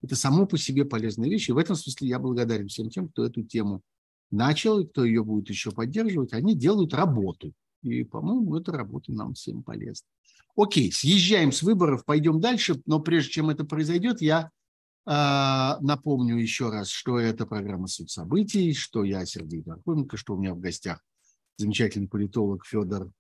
Это 0.02 0.16
само 0.16 0.46
по 0.46 0.58
себе 0.58 0.86
полезная 0.86 1.30
вещь. 1.30 1.50
И 1.50 1.52
в 1.52 1.58
этом 1.58 1.76
смысле 1.76 2.08
я 2.08 2.20
благодарен 2.20 2.70
всем 2.70 2.90
тем, 2.90 3.10
кто 3.10 3.26
эту 3.26 3.44
тему 3.44 3.82
начал 4.32 4.80
и 4.80 4.88
кто 4.88 5.04
ее 5.04 5.22
будет 5.22 5.50
еще 5.50 5.72
поддерживать. 5.72 6.32
Они 6.32 6.56
делают 6.56 6.94
работу. 6.94 7.52
И, 7.90 8.04
по-моему, 8.04 8.58
эта 8.58 8.72
работа 8.72 9.12
нам 9.12 9.34
всем 9.34 9.64
полезна. 9.64 10.08
Окей, 10.56 10.92
съезжаем 10.92 11.52
с 11.52 11.62
выборов, 11.62 12.04
пойдем 12.06 12.40
дальше. 12.40 12.82
Но 12.86 13.00
прежде 13.00 13.34
чем 13.34 13.50
это 13.50 13.64
произойдет, 13.64 14.22
я 14.22 14.50
э, 15.06 15.82
напомню 15.82 16.38
еще 16.38 16.70
раз, 16.70 16.90
что 16.90 17.20
это 17.20 17.46
программа 17.46 17.88
«Суть 17.88 18.10
событий», 18.10 18.74
что 18.74 19.04
я 19.04 19.26
Сергей 19.26 19.62
Пархоменко, 19.62 20.18
что 20.18 20.36
у 20.36 20.40
меня 20.40 20.54
в 20.54 20.60
гостях 20.60 21.04
замечательный 21.58 22.08
политолог 22.08 22.66
Федор 22.66 23.12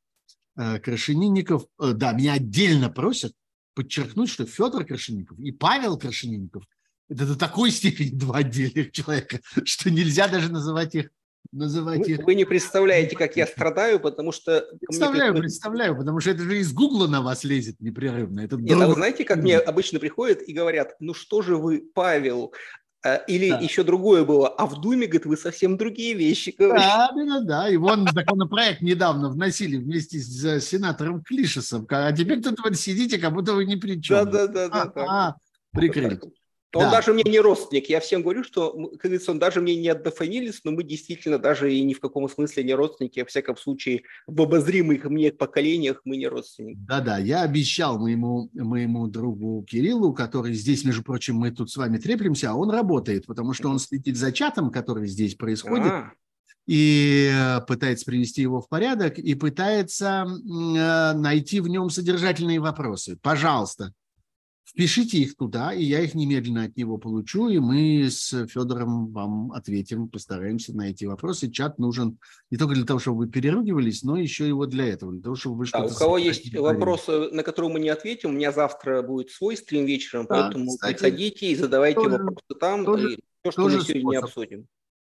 э, 0.57 0.79
Крашенинников. 0.79 1.65
Э, 1.79 1.93
да, 1.93 2.13
меня 2.13 2.33
отдельно 2.33 2.89
просят 2.89 3.33
подчеркнуть, 3.75 4.29
что 4.29 4.47
Федор 4.47 4.85
Крашенинников 4.85 5.37
и 5.37 5.51
Павел 5.51 5.97
Крашенинников– 5.99 6.63
это 7.09 7.27
до 7.27 7.37
такой 7.37 7.69
степени 7.69 8.09
два 8.09 8.37
отдельных 8.37 8.91
человека, 8.91 9.41
что 9.63 9.91
нельзя 9.91 10.27
даже 10.27 10.51
называть 10.51 10.95
их 10.95 11.09
называть 11.51 11.99
вы, 11.99 12.11
их... 12.11 12.19
Вы 12.25 12.35
не 12.35 12.45
представляете, 12.45 13.15
как 13.15 13.35
я 13.35 13.47
страдаю, 13.47 13.99
потому 13.99 14.31
что... 14.31 14.65
Представляю, 14.79 15.33
мне... 15.33 15.41
представляю, 15.41 15.97
потому 15.97 16.19
что 16.19 16.31
это 16.31 16.43
же 16.43 16.59
из 16.59 16.73
Гугла 16.73 17.07
на 17.07 17.21
вас 17.21 17.43
лезет 17.43 17.79
непрерывно. 17.79 18.41
Это 18.41 18.57
Нет, 18.57 18.79
а 18.79 18.87
вы 18.87 18.93
знаете, 18.93 19.23
как 19.23 19.37
мне 19.37 19.57
обычно 19.57 19.99
приходят 19.99 20.41
и 20.41 20.53
говорят, 20.53 20.95
ну 20.99 21.13
что 21.13 21.41
же 21.41 21.57
вы, 21.57 21.83
Павел, 21.93 22.53
а, 23.03 23.15
или 23.15 23.49
да. 23.49 23.59
еще 23.59 23.83
другое 23.83 24.25
было, 24.25 24.49
а 24.49 24.65
в 24.65 24.81
Думе, 24.81 25.05
говорит, 25.05 25.25
вы 25.25 25.37
совсем 25.37 25.77
другие 25.77 26.13
вещи 26.13 26.53
говорите. 26.57 26.85
Да, 26.87 27.11
да, 27.15 27.39
да. 27.41 27.69
И 27.69 27.77
вон 27.77 28.07
законопроект 28.11 28.81
недавно 28.81 29.29
вносили 29.29 29.77
вместе 29.77 30.19
с 30.19 30.59
сенатором 30.61 31.21
Клишесом. 31.21 31.85
А 31.89 32.11
теперь 32.11 32.41
тут 32.41 32.59
вы 32.59 32.73
сидите, 32.73 33.17
как 33.17 33.33
будто 33.33 33.53
вы 33.53 33.65
ни 33.65 33.75
при 33.75 34.01
чем. 34.01 34.25
Да, 34.25 34.47
да, 34.47 34.47
да. 34.47 34.69
да, 34.69 34.91
да. 34.95 35.35
Прикрыли. 35.71 36.19
Он 36.77 36.83
да. 36.83 36.91
даже 36.91 37.13
мне 37.13 37.23
не 37.23 37.39
родственник. 37.39 37.89
Я 37.89 37.99
всем 37.99 38.21
говорю, 38.21 38.43
что, 38.43 38.71
как 38.71 39.01
говорится, 39.01 39.31
он 39.31 39.39
даже 39.39 39.61
мне 39.61 39.75
не 39.75 39.89
однофамилец, 39.89 40.61
но 40.63 40.71
мы 40.71 40.83
действительно 40.83 41.39
даже 41.39 41.73
и 41.73 41.81
ни 41.83 41.93
в 41.93 41.99
каком 41.99 42.29
смысле 42.29 42.63
не 42.63 42.73
родственники. 42.73 43.19
Во 43.19 43.25
всяком 43.25 43.57
случае, 43.57 44.03
в 44.27 44.41
обозримых 44.41 45.05
мне 45.05 45.31
поколениях 45.31 46.01
мы 46.05 46.17
не 46.17 46.27
родственники. 46.27 46.77
Да-да, 46.87 47.17
я 47.17 47.41
обещал 47.41 47.97
моему, 47.99 48.49
моему 48.53 49.07
другу 49.07 49.65
Кириллу, 49.67 50.13
который 50.13 50.53
здесь, 50.53 50.83
между 50.85 51.03
прочим, 51.03 51.35
мы 51.35 51.51
тут 51.51 51.71
с 51.71 51.77
вами 51.77 51.97
треплемся, 51.97 52.51
а 52.51 52.55
он 52.55 52.69
работает, 52.69 53.25
потому 53.25 53.53
что 53.53 53.69
он 53.69 53.79
следит 53.79 54.15
за 54.15 54.31
чатом, 54.31 54.71
который 54.71 55.07
здесь 55.07 55.35
происходит. 55.35 55.91
А-а-а 55.91 56.13
и 56.67 57.31
э, 57.33 57.61
пытается 57.61 58.05
привести 58.05 58.41
его 58.41 58.61
в 58.61 58.67
порядок, 58.67 59.17
и 59.17 59.33
пытается 59.35 60.27
э, 60.27 61.13
найти 61.13 61.61
в 61.61 61.69
нем 61.69 61.89
содержательные 61.89 62.59
вопросы. 62.59 63.17
Пожалуйста, 63.21 63.93
Впишите 64.67 65.19
их 65.19 65.37
туда, 65.37 65.73
и 65.73 65.81
я 65.81 66.01
их 66.01 66.13
немедленно 66.13 66.65
от 66.65 66.75
него 66.75 66.97
получу, 66.97 67.47
и 67.47 67.57
мы 67.57 68.09
с 68.09 68.47
Федором 68.47 69.13
вам 69.13 69.53
ответим, 69.53 70.09
постараемся 70.09 70.75
на 70.75 70.89
эти 70.89 71.05
вопросы. 71.05 71.49
Чат 71.49 71.79
нужен 71.79 72.19
не 72.51 72.57
только 72.57 72.75
для 72.75 72.83
того, 72.83 72.99
чтобы 72.99 73.19
вы 73.19 73.27
переругивались, 73.29 74.03
но 74.03 74.17
еще 74.17 74.45
его 74.45 74.65
для 74.65 74.87
этого, 74.87 75.13
для 75.13 75.21
того, 75.21 75.35
чтобы 75.35 75.59
вы 75.59 75.65
что-то... 75.67 75.87
Да, 75.87 75.95
у 75.95 75.97
кого 75.97 76.17
есть 76.17 76.53
вопросы, 76.53 77.29
на 77.31 77.43
которые 77.43 77.71
мы 77.71 77.79
не 77.79 77.87
ответим, 77.87 78.31
у 78.31 78.33
меня 78.33 78.51
завтра 78.51 79.01
будет 79.01 79.31
свой 79.31 79.55
стрим 79.55 79.85
вечером, 79.85 80.25
да, 80.27 80.43
поэтому 80.43 80.71
кстати, 80.71 80.93
приходите 80.93 81.51
и 81.51 81.55
задавайте 81.55 82.01
тоже, 82.01 82.09
вопросы 82.09 82.59
там, 82.59 82.85
тоже, 82.85 83.13
и 83.13 83.19
то, 83.43 83.51
что 83.51 83.61
мы 83.63 83.81
сегодня 83.81 84.19
способ. 84.19 84.23
обсудим. 84.25 84.67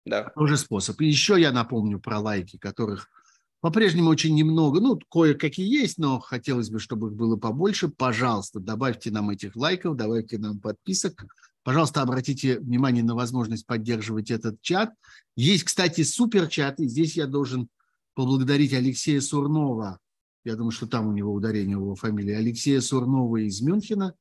Да. 0.06 0.34
Тоже 0.36 0.58
способ. 0.58 1.00
И 1.00 1.06
еще 1.06 1.40
я 1.40 1.54
напомню 1.54 2.00
про 2.00 2.20
лайки, 2.20 2.58
которых 2.58 3.08
по-прежнему 3.66 4.12
очень 4.12 4.36
немного, 4.36 4.80
ну, 4.80 5.00
кое-какие 5.10 5.68
есть, 5.68 5.98
но 5.98 6.20
хотелось 6.20 6.70
бы, 6.70 6.78
чтобы 6.78 7.08
их 7.08 7.16
было 7.16 7.36
побольше. 7.36 7.88
Пожалуйста, 7.88 8.60
добавьте 8.60 9.10
нам 9.10 9.32
этих 9.32 9.56
лайков, 9.56 9.98
добавьте 9.98 10.38
нам 10.38 10.60
подписок. 10.60 11.26
Пожалуйста, 11.64 12.04
обратите 12.04 12.60
внимание 12.60 13.04
на 13.04 13.16
возможность 13.16 13.66
поддерживать 13.66 14.30
этот 14.30 14.62
чат. 14.62 14.94
Есть, 15.36 15.64
кстати, 15.64 16.04
суперчат, 16.04 16.80
и 16.80 16.88
здесь 16.88 17.18
я 17.18 17.26
должен 17.26 17.68
поблагодарить 18.14 18.72
Алексея 18.72 19.20
Сурнова. 19.20 19.98
Я 20.44 20.56
думаю, 20.56 20.70
что 20.70 20.86
там 20.86 21.08
у 21.08 21.12
него 21.12 21.34
ударение, 21.34 21.72
его 21.72 21.96
фамилии. 21.96 22.36
Алексея 22.36 22.82
Сурнова 22.82 23.38
из 23.38 23.62
Мюнхена, 23.62 24.14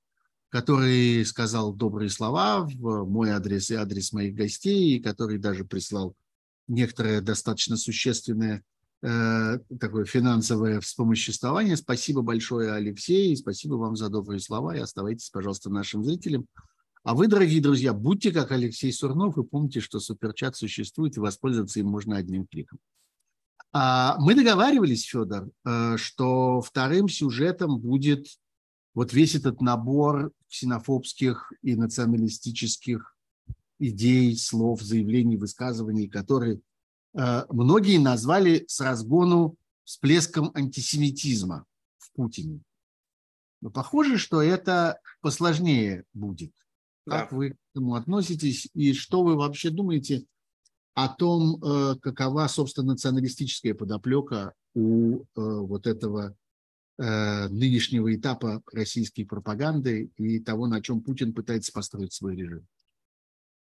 который 0.49 1.23
сказал 1.27 1.75
добрые 1.75 2.09
слова 2.09 2.63
в 2.63 3.05
мой 3.05 3.29
адрес 3.29 3.71
и 3.71 3.75
адрес 3.75 4.11
моих 4.15 4.35
гостей, 4.35 4.97
и 4.97 5.03
который 5.03 5.37
даже 5.37 5.67
прислал 5.67 6.15
некоторое 6.67 7.21
достаточно 7.21 7.77
существенное 7.77 8.65
такое 9.05 10.05
финансовое 10.07 10.81
вспомоществование. 10.81 11.77
Спасибо 11.77 12.23
большое, 12.23 12.73
Алексей, 12.73 13.33
и 13.33 13.37
спасибо 13.37 13.75
вам 13.75 13.97
за 13.97 14.09
добрые 14.09 14.41
слова, 14.41 14.75
и 14.75 14.81
оставайтесь, 14.81 15.29
пожалуйста, 15.31 15.69
нашим 15.69 16.03
зрителям. 16.05 16.47
А 17.03 17.15
вы, 17.15 17.29
дорогие 17.29 17.61
друзья, 17.61 17.93
будьте 17.93 18.33
как 18.33 18.51
Алексей 18.51 18.91
Сурнов 18.91 19.37
и 19.37 19.43
помните, 19.43 19.81
что 19.81 20.01
суперчат 20.01 20.57
существует, 20.57 21.19
и 21.19 21.21
воспользоваться 21.21 21.79
им 21.81 21.89
можно 21.89 22.17
одним 22.17 22.47
кликом. 22.47 22.79
А 23.75 24.17
мы 24.21 24.35
договаривались, 24.35 25.05
Федор, 25.05 25.51
э, 25.67 25.97
что 25.99 26.63
вторым 26.63 27.11
сюжетом 27.11 27.79
будет 27.79 28.29
вот 28.95 29.13
весь 29.13 29.35
этот 29.35 29.61
набор 29.61 30.33
ксенофобских 30.49 31.53
и 31.61 31.75
националистических 31.75 33.15
идей, 33.79 34.37
слов, 34.39 34.81
заявлений, 34.81 35.37
высказываний, 35.37 36.09
которые 36.09 36.55
э, 36.55 36.61
многие 37.15 37.99
назвали 37.99 38.65
с 38.67 38.81
разгону 38.81 39.57
всплеском 39.85 40.51
антисемитизма 40.55 41.65
в 41.99 42.13
Путине. 42.13 42.61
Но 43.61 43.71
похоже, 43.71 44.19
что 44.19 44.43
это 44.43 45.01
посложнее 45.21 46.05
будет. 46.13 46.53
Как 47.07 47.31
да. 47.31 47.37
вы 47.37 47.51
к 47.51 47.57
этому 47.73 47.95
относитесь 47.95 48.69
и 48.75 48.93
что 48.93 49.23
вы 49.23 49.37
вообще 49.37 49.71
думаете 49.71 50.27
о 50.95 51.09
том, 51.09 51.63
э, 51.63 51.97
какова, 52.01 52.47
собственно, 52.49 52.93
националистическая 52.93 53.75
подоплека 53.75 54.55
у 54.75 55.21
э, 55.21 55.25
вот 55.35 55.87
этого 55.87 56.37
э, 56.99 57.49
нынешнего 57.49 58.15
этапа 58.15 58.63
российской 58.73 59.25
пропаганды 59.25 60.11
и 60.17 60.41
того, 60.41 60.67
на 60.67 60.81
чем 60.81 61.01
Путин 61.01 61.35
пытается 61.35 61.73
построить 61.73 62.13
свой 62.13 62.37
режим? 62.37 62.67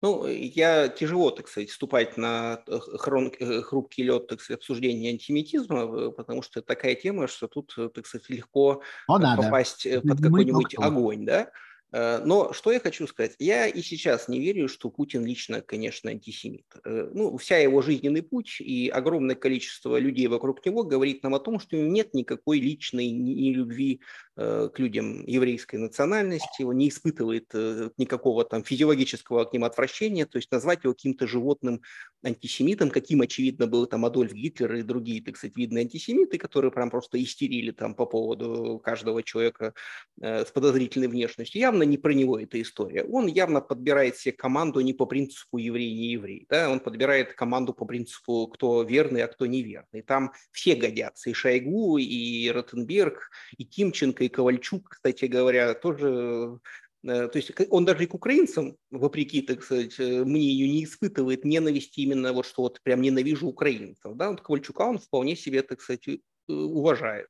Ну, 0.02 0.28
я 0.28 0.90
тяжело, 0.90 1.32
так 1.32 1.48
сказать, 1.48 1.70
вступать 1.70 2.18
на 2.18 2.64
хрон, 3.00 3.32
хрупкий 3.64 4.04
лед, 4.04 4.28
так 4.28 4.42
сказать, 4.42 4.60
обсуждения 4.60 5.10
антисемитизма, 5.10 6.12
потому 6.12 6.42
что 6.42 6.62
такая 6.62 6.96
тема, 6.96 7.28
что 7.28 7.48
тут, 7.48 7.74
так 7.94 8.06
сказать, 8.06 8.30
легко 8.30 8.82
О, 9.08 9.20
попасть 9.20 9.86
надо. 9.86 10.08
под 10.08 10.22
какой-нибудь 10.22 10.76
огонь, 10.78 11.26
да? 11.26 11.52
Э, 11.92 12.22
но 12.24 12.54
что 12.54 12.72
я 12.72 12.80
хочу 12.80 13.08
сказать? 13.08 13.36
Я 13.40 13.68
и 13.68 13.82
сейчас 13.82 14.28
не 14.28 14.40
верю, 14.40 14.68
что 14.68 14.90
Путин 14.90 15.26
лично, 15.26 15.62
конечно, 15.62 16.10
антисемит. 16.10 16.66
Э, 16.84 17.10
ну, 17.14 17.38
вся 17.38 17.58
его 17.58 17.82
жизненный 17.82 18.24
путь 18.24 18.60
и 18.60 18.90
огромное 18.90 19.36
количество 19.36 19.98
людей 19.98 20.28
вокруг 20.28 20.66
него 20.66 20.84
говорит 20.84 21.24
нам 21.24 21.36
о 21.36 21.40
том, 21.40 21.60
что 21.60 21.76
нет 21.78 22.14
никакой 22.14 22.60
личной 22.60 23.10
ни 23.12 23.52
любви 23.52 24.02
Э, 24.38 24.68
к 24.74 24.80
людям 24.80 25.26
еврейской 25.26 25.78
национальности, 25.78 26.64
он 26.64 26.78
не 26.78 26.90
испытывает 26.90 27.54
никакого 27.98 28.44
там 28.44 28.66
физиологического 28.66 29.46
к 29.46 29.54
ним 29.54 29.64
отвращения, 29.64 30.26
то 30.26 30.38
есть 30.38 30.52
назвать 30.52 30.84
его 30.84 30.94
каким-то 30.94 31.26
животным 31.26 31.82
антисемитом, 32.22 32.90
каким, 32.90 33.22
очевидно, 33.22 33.66
был 33.66 33.86
там 33.86 34.04
Адольф 34.04 34.34
Гитлер 34.34 34.76
и 34.76 34.82
другие, 34.82 35.24
так 35.24 35.38
сказать, 35.38 35.56
видные 35.56 35.84
антисемиты, 35.84 36.38
которые 36.38 36.72
прям 36.72 36.90
просто 36.90 37.22
истерили 37.24 37.72
там 37.72 37.96
по 37.96 38.06
поводу 38.06 38.82
каждого 38.84 39.24
человека 39.24 39.74
с 40.20 40.52
подозрительной 40.52 41.08
внешностью. 41.08 41.62
Явно 41.76 41.90
не 41.90 41.98
про 41.98 42.14
него 42.14 42.40
эта 42.40 42.62
история. 42.62 43.04
Он 43.04 43.28
явно 43.28 43.60
подбирает 43.60 44.16
себе 44.16 44.32
команду 44.32 44.80
не 44.80 44.94
по 44.94 45.06
принципу 45.06 45.58
еврей, 45.58 45.94
не 45.94 46.12
еврей. 46.14 46.46
Да? 46.50 46.70
Он 46.70 46.80
подбирает 46.80 47.34
команду 47.34 47.74
по 47.74 47.84
принципу, 47.84 48.48
кто 48.48 48.84
верный, 48.84 49.24
а 49.24 49.28
кто 49.28 49.46
неверный. 49.46 50.02
Там 50.02 50.32
все 50.52 50.76
годятся. 50.76 51.30
И 51.30 51.34
Шойгу, 51.34 51.98
и 51.98 52.50
Ротенберг, 52.50 53.30
и 53.58 53.66
Тимченко, 53.66 54.24
и 54.24 54.30
Ковальчук, 54.30 54.88
кстати 54.88 55.26
говоря, 55.26 55.74
тоже 55.74 56.60
э, 57.04 57.28
то 57.28 57.36
есть 57.36 57.52
он 57.70 57.84
даже 57.84 58.06
и 58.06 58.08
к 58.08 58.14
украинцам, 58.14 58.78
вопреки, 58.90 59.42
так 59.42 59.62
сказать, 59.62 60.00
э, 60.00 60.24
мнению, 60.24 60.70
не 60.70 60.86
испытывает 60.86 61.44
ненависти 61.44 62.00
именно 62.00 62.32
вот 62.32 62.46
что 62.46 62.62
вот 62.62 62.80
прям 62.84 63.02
ненавижу 63.02 63.48
украинцев. 63.48 64.16
Да? 64.16 64.30
Вот 64.30 64.40
Ковальчука 64.40 64.84
он 64.84 64.98
вполне 64.98 65.36
себе, 65.36 65.62
так 65.62 65.82
сказать, 65.82 66.08
э, 66.08 66.20
уважает. 66.48 67.28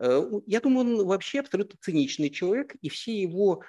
Я 0.00 0.60
думаю, 0.60 1.00
он 1.00 1.06
вообще 1.06 1.40
абсолютно 1.40 1.76
циничный 1.80 2.30
человек, 2.30 2.76
и 2.82 2.88
все 2.88 3.20
его 3.20 3.64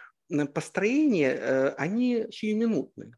построения, 0.53 1.73
они 1.77 2.27
сиюминутные. 2.31 3.13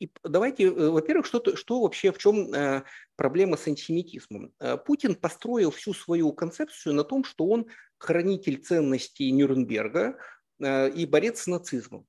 И 0.00 0.10
давайте, 0.22 0.64
э, 0.64 0.90
во-первых, 0.90 1.26
что, 1.26 1.56
что 1.56 1.80
вообще, 1.80 2.12
в 2.12 2.18
чем 2.18 2.52
э, 2.54 2.84
проблема 3.16 3.56
с 3.56 3.66
антисемитизмом? 3.66 4.52
Э, 4.60 4.76
Путин 4.76 5.16
построил 5.16 5.70
всю 5.72 5.92
свою 5.92 6.32
концепцию 6.32 6.94
на 6.94 7.04
том, 7.04 7.24
что 7.24 7.46
он 7.46 7.66
хранитель 7.98 8.58
ценностей 8.58 9.30
Нюрнберга 9.32 10.18
и 10.60 11.06
борец 11.06 11.42
с 11.42 11.46
нацизмом. 11.46 12.04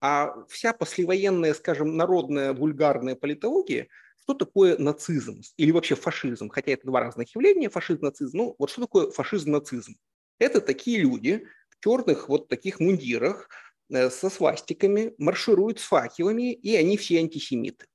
А 0.00 0.32
вся 0.48 0.72
послевоенная, 0.72 1.52
скажем, 1.54 1.96
народная 1.96 2.52
вульгарная 2.52 3.16
политология, 3.16 3.88
что 4.22 4.34
такое 4.34 4.78
нацизм 4.78 5.40
или 5.56 5.72
вообще 5.72 5.94
фашизм, 5.96 6.48
хотя 6.48 6.72
это 6.72 6.86
два 6.86 7.00
разных 7.00 7.34
явления, 7.34 7.68
фашизм, 7.68 8.04
нацизм, 8.04 8.36
ну 8.36 8.54
вот 8.58 8.70
что 8.70 8.82
такое 8.82 9.10
фашизм, 9.10 9.50
нацизм? 9.50 9.96
Это 10.38 10.60
такие 10.60 10.98
люди 10.98 11.46
черных 11.80 12.28
вот 12.28 12.48
таких 12.48 12.80
мундирах, 12.80 13.48
Э, 13.88 14.10
со 14.10 14.30
свастиками, 14.30 15.14
маршируют 15.18 15.78
с 15.78 15.84
факелами, 15.84 16.52
и 16.52 16.74
они 16.74 16.96
все 16.96 17.18
антисемиты. 17.18 17.86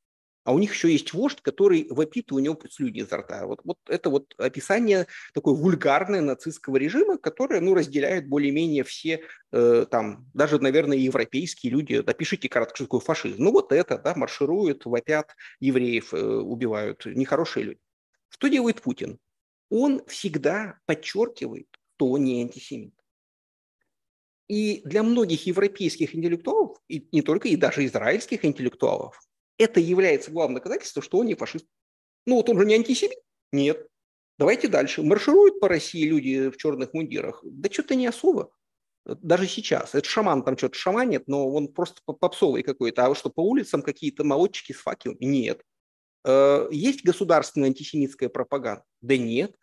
А 0.44 0.54
у 0.54 0.60
них 0.60 0.74
еще 0.74 0.92
есть 0.92 1.14
вождь, 1.14 1.42
который 1.42 1.86
вопит, 1.90 2.32
и 2.32 2.34
у 2.34 2.40
него 2.40 2.58
слюни 2.70 3.02
изо 3.02 3.18
рта. 3.18 3.46
Вот, 3.46 3.60
вот 3.64 3.78
это 3.88 4.10
вот 4.10 4.34
описание 4.38 5.06
такой 5.34 5.54
вульгарное 5.54 6.22
нацистского 6.22 6.78
режима, 6.78 7.18
которое 7.18 7.62
ну, 7.62 7.76
разделяют 7.76 8.26
более-менее 8.26 8.84
все, 8.84 9.22
э, 9.52 9.86
там, 9.92 10.26
даже, 10.34 10.60
наверное, 10.60 10.98
европейские 10.98 11.74
люди. 11.74 11.96
Опишите 11.96 12.50
кратко, 12.50 12.76
что 12.76 12.86
такое 12.86 13.02
фашизм. 13.02 13.44
Ну 13.44 13.52
вот 13.52 13.72
это, 13.72 14.00
да, 14.00 14.16
маршируют, 14.16 14.86
вопят, 14.86 15.36
евреев 15.60 16.14
э, 16.14 16.18
убивают, 16.18 17.06
нехорошие 17.06 17.66
люди. 17.66 17.80
Что 18.30 18.48
делает 18.48 18.82
Путин? 18.82 19.20
Он 19.70 20.04
всегда 20.08 20.80
подчеркивает, 20.86 21.68
что 21.98 22.12
он 22.12 22.24
не 22.24 22.42
антисемит. 22.42 22.94
И 24.52 24.82
для 24.84 25.02
многих 25.02 25.46
европейских 25.46 26.14
интеллектуалов, 26.14 26.78
и 26.90 27.08
не 27.14 27.22
только, 27.22 27.48
и 27.48 27.56
даже 27.56 27.86
израильских 27.86 28.44
интеллектуалов, 28.44 29.18
это 29.58 29.80
является 29.80 30.30
главным 30.30 30.56
доказательством, 30.56 31.04
что 31.04 31.20
он 31.20 31.28
не 31.28 31.36
фашист. 31.36 31.66
Ну 32.26 32.36
вот 32.36 32.50
он 32.50 32.60
же 32.60 32.66
не 32.66 32.76
антисемит? 32.76 33.18
Нет. 33.54 33.88
Давайте 34.38 34.68
дальше. 34.68 35.04
Маршируют 35.04 35.62
по 35.62 35.70
России 35.70 36.04
люди 36.04 36.50
в 36.50 36.58
черных 36.58 36.94
мундирах? 36.94 37.40
Да 37.46 37.72
что-то 37.72 37.96
не 37.96 38.08
особо. 38.08 38.52
Даже 39.06 39.48
сейчас. 39.48 39.96
Это 39.96 40.10
шаман 40.10 40.44
там 40.44 40.58
что-то 40.58 40.78
шаманит, 40.78 41.30
но 41.30 41.50
он 41.50 41.70
просто 41.70 42.02
попсовый 42.04 42.64
какой-то. 42.64 43.06
А 43.06 43.08
вот 43.08 43.18
что 43.18 43.30
по 43.30 43.40
улицам 43.40 43.82
какие-то 43.82 44.26
молодчики 44.26 44.74
с 44.74 44.82
факелами? 44.82 45.24
Нет. 45.24 45.62
Э, 46.26 46.68
есть 46.72 47.06
государственная 47.06 47.70
антисемитская 47.70 48.28
пропаганда? 48.28 48.84
Да 49.00 49.16
нет. 49.16 49.56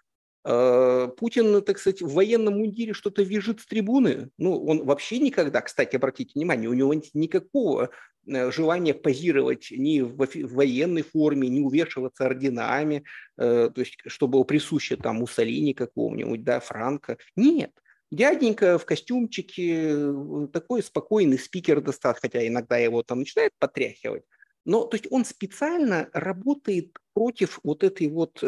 Э, 0.51 1.11
Путин, 1.14 1.61
так 1.61 1.78
сказать, 1.78 2.01
в 2.01 2.14
военном 2.14 2.55
мундире 2.55 2.94
что-то 2.94 3.22
вяжет 3.22 3.61
с 3.61 3.66
трибуны. 3.66 4.30
Ну, 4.38 4.64
он 4.64 4.82
вообще 4.86 5.18
никогда, 5.18 5.61
кстати, 5.61 5.96
обратите 5.96 6.32
внимание, 6.34 6.70
у 6.70 6.72
него 6.72 6.94
нет 6.94 7.11
никакого 7.12 7.90
э, 8.26 8.51
желания 8.51 8.94
позировать 8.94 9.68
ни 9.70 10.01
в 10.01 10.16
военной 10.16 11.03
форме, 11.03 11.51
ни 11.51 11.61
увешиваться 11.61 12.24
орденами, 12.24 13.05
э, 13.36 13.70
то 13.74 13.78
есть, 13.78 13.99
чтобы 14.07 14.42
присуще 14.46 14.96
там 14.96 15.16
Муссолини 15.16 15.74
какого-нибудь, 15.74 16.42
да, 16.44 16.61
Франко. 16.61 17.18
Нет. 17.36 17.72
Дяденька 18.11 18.78
в 18.78 18.86
костюмчике, 18.86 20.14
такой 20.51 20.82
спокойный 20.82 21.38
спикер 21.38 21.82
достаточно, 21.82 22.30
хотя 22.30 22.49
иногда 22.49 22.78
его 22.78 23.03
там 23.03 23.18
начинает 23.18 23.53
потряхивать. 23.59 24.22
Но 24.64 24.86
то 24.86 24.96
есть 24.96 25.09
он 25.11 25.26
специально 25.26 26.09
работает 26.14 26.96
против 27.12 27.61
вот 27.62 27.84
этой 27.84 28.09
вот 28.09 28.42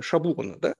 шаблона, 0.00 0.56
да, 0.58 0.74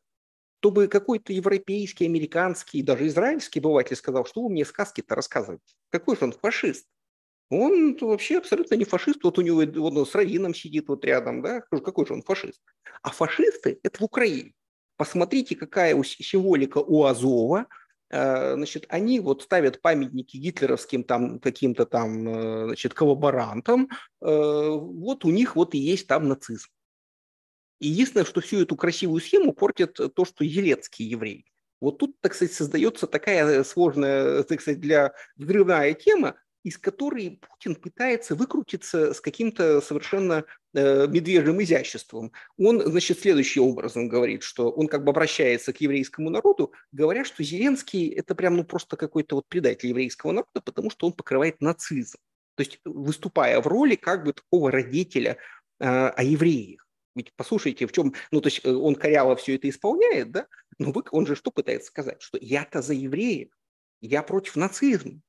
чтобы 0.60 0.88
какой-то 0.88 1.32
европейский, 1.32 2.04
американский, 2.04 2.82
даже 2.82 3.06
израильский 3.06 3.60
обыватель 3.60 3.96
сказал, 3.96 4.26
что 4.26 4.42
вы 4.42 4.50
мне 4.50 4.64
сказки-то 4.64 5.14
рассказываете. 5.14 5.74
Какой 5.88 6.16
же 6.16 6.24
он 6.24 6.32
фашист? 6.32 6.86
Он 7.48 7.96
вообще 8.00 8.38
абсолютно 8.38 8.74
не 8.74 8.84
фашист. 8.84 9.24
Вот 9.24 9.38
у 9.38 9.42
него 9.42 9.62
вот 9.64 9.96
он 9.96 10.06
с 10.06 10.14
Равином 10.14 10.54
сидит 10.54 10.88
вот 10.88 11.04
рядом, 11.04 11.42
да? 11.42 11.62
Какой 11.62 12.06
же 12.06 12.12
он 12.12 12.22
фашист? 12.22 12.60
А 13.02 13.10
фашисты– 13.10 13.80
это 13.82 13.98
в 14.00 14.04
Украине. 14.04 14.52
Посмотрите, 14.96 15.56
какая 15.56 16.00
символика 16.02 16.78
у 16.78 17.04
Азова. 17.04 17.66
Э, 18.10 18.54
значит, 18.54 18.84
они 18.90 19.18
вот 19.18 19.42
ставят 19.42 19.80
памятники 19.80 20.36
гитлеровским 20.36 21.04
там 21.04 21.40
каким-то 21.40 21.86
там, 21.86 22.28
э, 22.28 22.64
значит, 22.66 22.92
коллаборантам. 22.92 23.88
Вот 24.20 25.24
у 25.24 25.30
них 25.30 25.56
вот 25.56 25.74
и 25.74 25.78
есть 25.78 26.06
там 26.06 26.28
нацизм. 26.28 26.68
И 27.80 27.88
единственное, 27.88 28.24
что 28.24 28.40
всю 28.40 28.60
эту 28.60 28.76
красивую 28.76 29.20
схему 29.20 29.52
портит 29.52 29.94
то, 30.14 30.24
что 30.24 30.44
Елецкий 30.44 31.06
еврей. 31.06 31.46
Вот 31.80 31.98
тут, 31.98 32.20
так 32.20 32.34
сказать, 32.34 32.54
создается 32.54 33.06
такая 33.06 33.64
сложная, 33.64 34.42
так 34.42 34.60
сказать, 34.60 34.80
для 34.80 35.12
взрывная 35.36 35.94
тема, 35.94 36.36
из 36.62 36.76
которой 36.76 37.40
Путин 37.48 37.74
пытается 37.74 38.34
выкрутиться 38.34 39.14
с 39.14 39.20
каким-то 39.20 39.80
совершенно 39.80 40.44
э, 40.74 41.06
медвежьим 41.06 41.62
изяществом. 41.62 42.32
Он, 42.58 42.82
значит, 42.82 43.20
следующим 43.20 43.62
образом 43.62 44.08
говорит, 44.08 44.42
что 44.42 44.70
он 44.70 44.86
как 44.86 45.04
бы 45.04 45.10
обращается 45.10 45.72
к 45.72 45.80
еврейскому 45.80 46.28
народу, 46.28 46.72
говоря, 46.92 47.24
что 47.24 47.42
Зеленский– 47.42 48.08
это 48.10 48.34
прям 48.34 48.56
ну 48.56 48.64
просто 48.64 48.96
какой-то 48.96 49.36
вот 49.36 49.48
предатель 49.48 49.88
еврейского 49.88 50.32
народа, 50.32 50.60
потому 50.62 50.90
что 50.90 51.06
он 51.06 51.14
покрывает 51.14 51.62
нацизм. 51.62 52.18
То 52.56 52.62
есть 52.62 52.78
выступая 52.84 53.58
в 53.62 53.66
роли 53.66 53.94
как 53.94 54.24
бы 54.24 54.34
такого 54.34 54.70
родителя 54.70 55.38
э, 55.78 55.86
о 55.86 56.22
евреях. 56.22 56.86
Ведь 57.14 57.32
послушайте, 57.34 57.86
в 57.86 57.92
чем, 57.92 58.14
ну 58.30 58.40
то 58.40 58.48
есть 58.48 58.60
э, 58.64 58.70
он 58.70 58.94
коряво 58.94 59.36
все 59.36 59.56
это 59.56 59.68
исполняет, 59.68 60.30
да, 60.30 60.46
но 60.78 60.92
вы, 60.92 61.02
он 61.10 61.26
же 61.26 61.34
что 61.34 61.50
пытается 61.50 61.88
сказать, 61.88 62.22
что 62.22 62.38
я-то 62.40 62.82
за 62.82 62.94
евреев, 62.94 63.48
я 64.00 64.22
против 64.22 64.56
нацизма. 64.56 65.20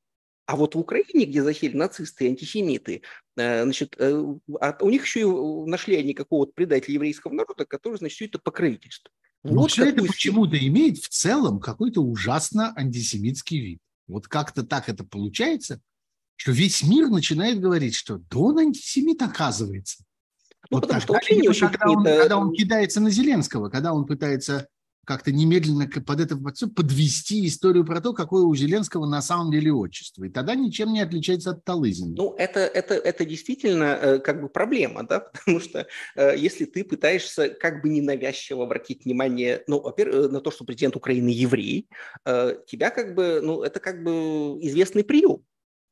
А 0.46 0.56
вот 0.56 0.76
в 0.76 0.80
Украине, 0.80 1.26
где 1.26 1.44
засели 1.44 1.76
нацисты 1.76 2.26
и 2.26 2.30
антисемиты, 2.30 3.02
э, 3.38 3.64
значит, 3.64 3.96
э, 3.98 4.36
а 4.60 4.78
у 4.82 4.90
них 4.90 5.06
еще 5.06 5.22
и 5.22 5.70
нашли 5.70 5.96
они 5.96 6.14
какого-то 6.14 6.52
предателя 6.54 6.96
еврейского 6.96 7.34
народа, 7.34 7.66
который, 7.66 7.98
значит, 7.98 8.16
все 8.16 8.26
это 8.26 8.40
покровительство. 8.40 9.12
Но 9.44 9.62
вот 9.62 9.72
все 9.72 9.90
это 9.90 10.04
почему-то 10.04 10.58
имеет 10.58 11.00
в 11.00 11.10
целом 11.10 11.60
какой-то 11.60 12.02
ужасно 12.02 12.74
антисемитский 12.76 13.60
вид. 13.60 13.80
Вот 14.08 14.28
как-то 14.28 14.64
так 14.64 14.88
это 14.90 15.04
получается, 15.04 15.82
что 16.36 16.52
весь 16.52 16.84
мир 16.84 17.10
начинает 17.10 17.60
говорить, 17.60 17.96
что 17.96 18.18
да 18.18 18.38
он 18.38 18.60
антисемит 18.60 19.22
оказывается. 19.22 20.04
Ну, 20.70 20.78
вот 20.78 20.82
потому 20.82 21.02
что 21.02 21.14
вообще 21.14 21.38
не 21.38 21.50
очень 21.50 21.68
когда 21.68 21.90
он, 21.90 22.04
когда 22.04 22.38
он 22.38 22.54
кидается 22.54 23.02
на 23.02 23.10
Зеленского, 23.10 23.70
когда 23.70 23.94
он 23.94 24.06
пытается 24.06 24.68
как-то 25.06 25.32
немедленно 25.32 25.88
под 25.88 26.20
это 26.20 26.38
подвести 26.38 27.48
историю 27.48 27.86
про 27.86 28.02
то, 28.02 28.14
какое 28.14 28.44
у 28.44 28.56
Зеленского 28.56 29.06
на 29.08 29.22
самом 29.22 29.52
деле 29.52 29.74
отчество. 29.74 30.24
И 30.24 30.30
тогда 30.30 30.56
ничем 30.56 30.94
не 30.94 31.02
отличается 31.02 31.52
от 31.52 31.64
Талызина. 31.66 32.16
Ну, 32.16 32.36
это, 32.38 32.60
это, 32.60 32.94
это 32.94 33.26
действительно 33.26 33.98
э, 34.02 34.20
как 34.20 34.42
бы 34.42 34.50
проблема, 34.50 35.04
да, 35.04 35.20
потому 35.34 35.60
что 35.60 35.88
э, 36.16 36.38
если 36.38 36.66
ты 36.66 36.84
пытаешься 36.84 37.50
как 37.50 37.82
бы 37.82 37.90
ненавязчиво 37.90 38.64
обратить 38.64 39.06
внимание, 39.06 39.64
ну, 39.68 39.82
во-первых, 39.82 40.16
э, 40.16 40.28
на 40.30 40.40
то, 40.40 40.52
что 40.52 40.66
президент 40.66 40.96
Украины 40.96 41.30
еврей, 41.30 41.88
тебя 42.68 42.90
как 42.92 43.16
бы, 43.16 43.42
ну, 43.44 43.64
это 43.64 43.80
как 43.80 44.04
бы 44.04 44.12
известный 44.62 45.04
прием 45.04 45.44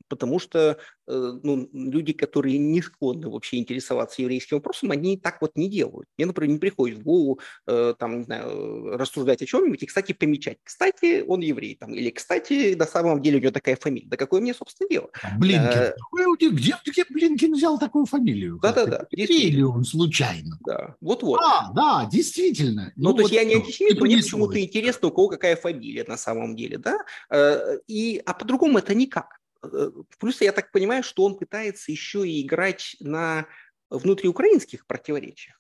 потому 0.10 0.40
что 0.40 0.78
э, 1.08 1.34
ну, 1.44 1.70
люди, 1.72 2.14
которые 2.14 2.58
не 2.58 2.82
склонны 2.82 3.30
вообще 3.30 3.58
интересоваться 3.58 4.22
еврейским 4.22 4.58
вопросом, 4.58 4.92
они 4.92 5.18
так 5.18 5.42
вот 5.42 5.52
не 5.56 5.70
делают. 5.70 6.08
Мне, 6.18 6.26
например, 6.26 6.54
не 6.54 6.60
приходит 6.60 6.98
в 6.98 7.04
голову 7.04 7.40
э, 7.68 7.94
там, 7.98 8.20
не 8.20 8.24
знаю, 8.24 8.98
рассуждать 8.98 9.42
о 9.42 9.46
чем-нибудь 9.46 9.84
и, 9.84 9.86
кстати, 9.86 10.14
помечать. 10.14 10.58
Кстати, 10.64 11.24
он 11.26 11.42
еврей. 11.42 11.76
Там, 11.76 11.94
или, 11.94 12.10
кстати, 12.10 12.76
на 12.76 12.86
самом 12.86 13.22
деле 13.22 13.38
у 13.38 13.42
него 13.42 13.52
такая 13.52 13.76
фамилия. 13.76 14.08
Да 14.08 14.18
какое 14.18 14.42
мне, 14.42 14.54
собственно, 14.54 14.90
дело? 14.90 15.10
Блинкин. 15.38 15.70
А, 15.70 15.94
где, 16.38 16.76
где 16.86 17.06
Блинкин 17.10 17.54
взял 17.54 17.80
такую 17.80 18.06
фамилию? 18.06 18.60
Да-да-да. 18.62 19.06
Или 19.12 19.62
он 19.62 19.86
случайно? 19.86 20.58
Да, 20.66 20.96
вот-вот. 21.00 21.40
А, 21.42 21.72
да, 21.74 22.10
действительно. 22.12 22.92
Ну, 22.96 23.10
ну 23.10 23.16
то 23.16 23.22
вот, 23.22 23.32
есть 23.32 23.44
я 23.44 23.48
не 23.48 23.56
антисемит, 23.56 24.02
мне 24.02 24.18
почему-то 24.18 24.62
интересно, 24.62 25.10
у 25.10 25.12
кого 25.12 25.30
какая 25.30 25.56
фамилия 25.56 26.04
на 26.08 26.18
самом 26.18 26.56
деле, 26.56 26.78
да? 26.78 26.98
И, 27.88 28.22
а 28.26 28.34
по-другому 28.34 28.80
это 28.80 28.96
никак. 28.96 29.40
Э, 29.64 29.92
плюс 30.20 30.42
я 30.42 30.52
так 30.52 30.72
понимаю, 30.72 31.04
что 31.04 31.24
он 31.24 31.38
пытается 31.38 31.92
еще 31.92 32.28
и 32.28 32.42
играть 32.46 32.96
на 33.00 33.48
внутриукраинских 33.90 34.86
противоречиях. 34.86 35.60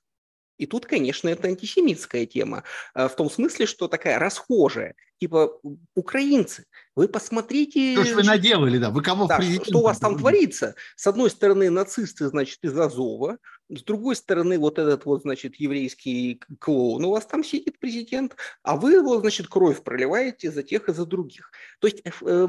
И 0.59 0.65
тут, 0.65 0.85
конечно, 0.85 1.29
это 1.29 1.47
антисемитская 1.47 2.25
тема, 2.25 2.63
э, 2.93 3.07
в 3.07 3.15
том 3.15 3.29
смысле, 3.29 3.65
что 3.65 3.87
такая 3.87 4.19
расхожая. 4.19 4.93
Типа, 5.17 5.59
украинцы, 5.95 6.65
вы 6.95 7.07
посмотрите... 7.07 7.93
Что 7.93 8.05
ж 8.05 8.11
вы 8.13 8.23
наделали, 8.23 8.77
да? 8.77 8.89
Вы 8.89 9.01
кого 9.01 9.27
да, 9.27 9.41
что, 9.41 9.79
у 9.79 9.83
вас 9.83 9.99
там 9.99 10.17
творится? 10.17 10.75
С 10.95 11.07
одной 11.07 11.29
стороны, 11.29 11.69
нацисты, 11.69 12.27
значит, 12.27 12.59
из 12.63 12.77
Азова, 12.77 13.37
с 13.69 13.83
другой 13.83 14.15
стороны, 14.15 14.57
вот 14.57 14.79
этот 14.79 15.05
вот, 15.05 15.21
значит, 15.21 15.55
еврейский 15.55 16.41
клоун, 16.59 17.05
у 17.05 17.11
вас 17.11 17.25
там 17.25 17.43
сидит 17.43 17.79
президент, 17.79 18.35
а 18.63 18.75
вы 18.75 18.93
его, 18.93 19.19
значит, 19.19 19.47
кровь 19.47 19.83
проливаете 19.83 20.51
за 20.51 20.63
тех 20.63 20.89
и 20.89 20.93
за 20.93 21.05
других. 21.05 21.51
То 21.79 21.87
есть 21.87 22.01
э, 22.21 22.47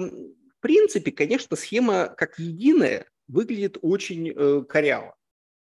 в 0.61 0.63
принципе, 0.63 1.11
конечно, 1.11 1.57
схема 1.57 2.09
как 2.09 2.39
единая 2.39 3.07
выглядит 3.29 3.79
очень 3.81 4.31
э, 4.31 4.63
коряво. 4.69 5.17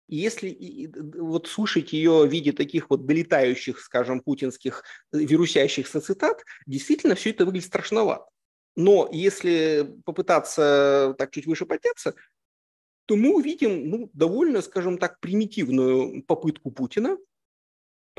И 0.07 0.15
если 0.15 0.91
вот 1.15 1.47
слушать 1.47 1.93
ее 1.93 2.25
в 2.25 2.31
виде 2.31 2.53
таких 2.53 2.89
вот 2.89 3.05
долетающих, 3.05 3.79
скажем, 3.79 4.21
путинских 4.21 4.83
э, 5.13 5.19
вирусящихся 5.19 6.01
цитат, 6.01 6.43
действительно 6.65 7.13
все 7.13 7.29
это 7.29 7.45
выглядит 7.45 7.67
страшновато. 7.67 8.25
Но 8.75 9.07
если 9.11 9.95
попытаться 10.05 11.13
так 11.19 11.29
чуть 11.31 11.45
выше 11.45 11.67
подняться, 11.67 12.15
то 13.05 13.15
мы 13.15 13.35
увидим 13.35 13.89
ну, 13.89 14.09
довольно, 14.13 14.63
скажем 14.63 14.97
так, 14.97 15.19
примитивную 15.19 16.23
попытку 16.23 16.71
Путина 16.71 17.17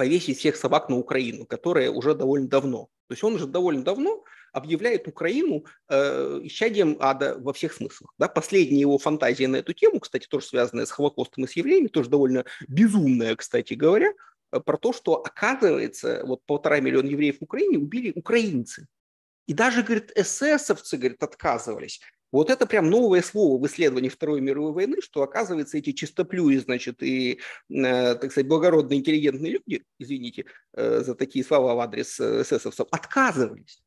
повесить 0.00 0.38
всех 0.38 0.56
собак 0.56 0.88
на 0.88 0.96
Украину, 0.96 1.44
которая 1.44 1.90
уже 1.90 2.14
довольно 2.14 2.48
давно. 2.48 2.88
То 3.08 3.12
есть 3.12 3.22
он 3.22 3.34
уже 3.34 3.46
довольно 3.46 3.84
давно 3.84 4.24
объявляет 4.50 5.06
Украину 5.06 5.66
э, 5.90 6.40
исчадием 6.44 6.96
ада 7.00 7.36
во 7.38 7.52
всех 7.52 7.74
смыслах. 7.74 8.14
Да? 8.16 8.26
Последняя 8.26 8.80
его 8.80 8.96
фантазия 8.96 9.46
на 9.46 9.56
эту 9.56 9.74
тему, 9.74 10.00
кстати, 10.00 10.26
тоже 10.26 10.46
связанная 10.46 10.86
с 10.86 10.90
Холокостом 10.90 11.44
и 11.44 11.46
с 11.46 11.52
евреями, 11.52 11.88
тоже 11.88 12.08
довольно 12.08 12.46
безумная, 12.66 13.36
кстати 13.36 13.74
говоря, 13.74 14.14
э, 14.52 14.60
про 14.60 14.78
то, 14.78 14.94
что, 14.94 15.16
оказывается, 15.16 16.22
вот 16.24 16.40
полтора 16.46 16.80
миллиона 16.80 17.08
евреев 17.08 17.40
в 17.40 17.44
Украине 17.44 17.76
убили 17.76 18.10
украинцы. 18.16 18.86
И 19.46 19.52
даже, 19.52 19.82
говорит, 19.82 20.12
эсэсовцы, 20.16 20.96
говорит, 20.96 21.22
отказывались. 21.22 22.00
Вот 22.32 22.48
это 22.50 22.66
прям 22.66 22.88
новое 22.90 23.22
слово 23.22 23.60
в 23.60 23.66
исследовании 23.66 24.08
Второй 24.08 24.40
мировой 24.40 24.72
войны, 24.72 24.98
что, 25.02 25.22
оказывается, 25.22 25.78
эти 25.78 25.92
чистоплюи, 25.92 26.56
значит, 26.56 27.02
и, 27.02 27.40
э, 27.68 28.14
так 28.14 28.30
сказать, 28.30 28.46
благородные, 28.46 29.00
интеллигентные 29.00 29.52
люди, 29.52 29.84
извините 29.98 30.44
э, 30.74 31.00
за 31.00 31.14
такие 31.14 31.44
слова 31.44 31.74
в 31.74 31.80
адрес 31.80 32.20
э, 32.20 32.42
эсэсовцев, 32.42 32.86
отказывались. 32.90 33.82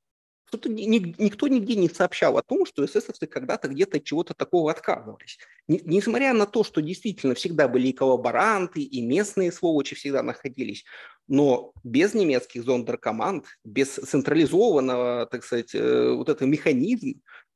Что-то 0.46 0.70
ни, 0.70 1.16
никто 1.18 1.48
нигде 1.48 1.76
не 1.76 1.90
сообщал 1.90 2.38
о 2.38 2.44
том, 2.44 2.66
что 2.66 2.86
эсэсовцы 2.86 3.26
когда-то 3.26 3.70
где-то 3.70 3.98
от 3.98 4.04
чего-то 4.04 4.36
такого 4.36 4.70
отказывались. 4.70 5.40
Не, 5.68 5.82
несмотря 5.84 6.34
на 6.34 6.46
то, 6.46 6.64
что 6.64 6.82
действительно 6.82 7.34
всегда 7.34 7.68
были 7.68 7.88
и 7.88 7.94
коллаборанты, 7.94 8.82
и 8.82 9.02
местные 9.02 9.52
сволочи 9.52 9.96
всегда 9.96 10.22
находились, 10.22 10.84
но 11.28 11.72
без 11.84 12.14
немецких 12.14 12.66
зондеркоманд, 12.66 13.46
без 13.64 13.96
централизованного, 13.96 15.26
так 15.26 15.44
сказать, 15.44 15.74
вот 15.74 16.30
этого 16.30 16.48
механизма, 16.48 17.14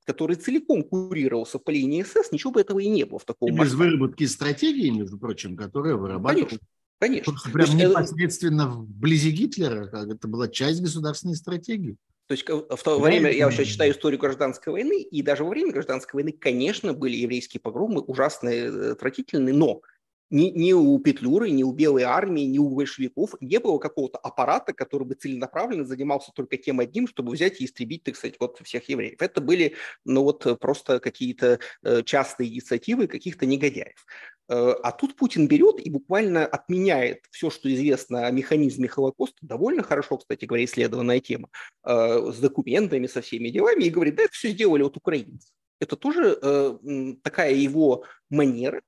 который 0.07 0.37
целиком 0.37 0.83
курировался 0.83 1.59
по 1.59 1.69
линии 1.69 2.01
СС, 2.01 2.31
ничего 2.31 2.53
бы 2.53 2.61
этого 2.61 2.79
и 2.79 2.87
не 2.87 3.03
было 3.03 3.19
в 3.19 3.25
таком 3.25 3.49
и 3.49 3.51
без 3.51 3.73
выработки 3.73 4.25
стратегии, 4.25 4.89
между 4.89 5.19
прочим, 5.19 5.57
которая 5.57 5.95
вырабатывалась 5.95 6.59
Конечно. 6.99 7.35
Прям 7.53 7.67
есть, 7.67 7.79
э, 7.79 7.87
непосредственно 7.89 8.69
вблизи 8.69 9.29
Гитлера, 9.29 9.85
это 9.85 10.27
была 10.27 10.47
часть 10.47 10.81
государственной 10.81 11.35
стратегии. 11.35 11.95
То 12.25 12.33
есть 12.33 12.49
в 12.49 12.83
то 12.83 12.99
время, 12.99 13.31
я 13.31 13.51
сейчас 13.51 13.67
читаю 13.67 13.91
историю 13.91 14.19
гражданской 14.19 14.73
войны, 14.73 15.01
и 15.01 15.21
даже 15.21 15.43
во 15.43 15.51
время 15.51 15.73
гражданской 15.73 16.17
войны, 16.17 16.31
конечно, 16.31 16.93
были 16.93 17.15
еврейские 17.15 17.61
погромы, 17.61 18.01
ужасные, 18.01 18.65
э, 18.65 18.91
отвратительные, 18.93 19.53
но 19.53 19.81
ни, 20.29 20.49
ни 20.49 20.73
у 20.73 20.97
Петлюры, 20.99 21.49
ни 21.49 21.63
у 21.63 21.71
Белой 21.71 22.03
армии, 22.03 22.43
ни 22.43 22.59
у 22.59 22.69
большевиков 22.69 23.35
не 23.39 23.59
было 23.59 23.77
какого-то 23.77 24.17
аппарата, 24.17 24.73
который 24.73 25.05
бы 25.05 25.15
целенаправленно 25.15 25.85
занимался 25.85 26.31
только 26.33 26.57
тем 26.57 26.79
одним, 26.79 27.07
чтобы 27.07 27.31
взять 27.31 27.61
и 27.61 27.65
истребить, 27.65 28.03
так 28.03 28.15
сказать, 28.15 28.35
вот 28.39 28.59
всех 28.63 28.89
евреев. 28.89 29.21
Это 29.21 29.41
были, 29.41 29.75
ну 30.05 30.23
вот, 30.23 30.59
просто 30.59 30.99
какие-то 30.99 31.59
э, 31.83 32.03
частные 32.03 32.49
инициативы 32.49 33.07
каких-то 33.07 33.45
негодяев. 33.45 34.05
Э, 34.49 34.73
а 34.83 34.91
тут 34.91 35.15
Путин 35.15 35.47
берет 35.47 35.79
и 35.79 35.89
буквально 35.89 36.45
отменяет 36.45 37.25
все, 37.31 37.49
что 37.49 37.73
известно 37.73 38.27
о 38.27 38.31
механизме 38.31 38.87
Холокоста, 38.87 39.37
довольно 39.41 39.83
хорошо, 39.83 40.17
кстати 40.17 40.45
говоря, 40.45 40.65
исследованная 40.65 41.19
тема, 41.19 41.49
э, 41.83 42.31
с 42.31 42.39
документами, 42.39 43.07
со 43.07 43.21
всеми 43.21 43.49
делами, 43.49 43.83
и 43.83 43.89
говорит, 43.89 44.15
да, 44.15 44.23
это 44.23 44.33
все 44.33 44.49
сделали 44.49 44.83
вот 44.83 44.97
украинцы. 44.97 45.49
Это 45.79 45.95
тоже 45.95 46.37
э, 46.41 46.77
такая 47.21 47.53
его 47.53 48.03
манера 48.29 48.81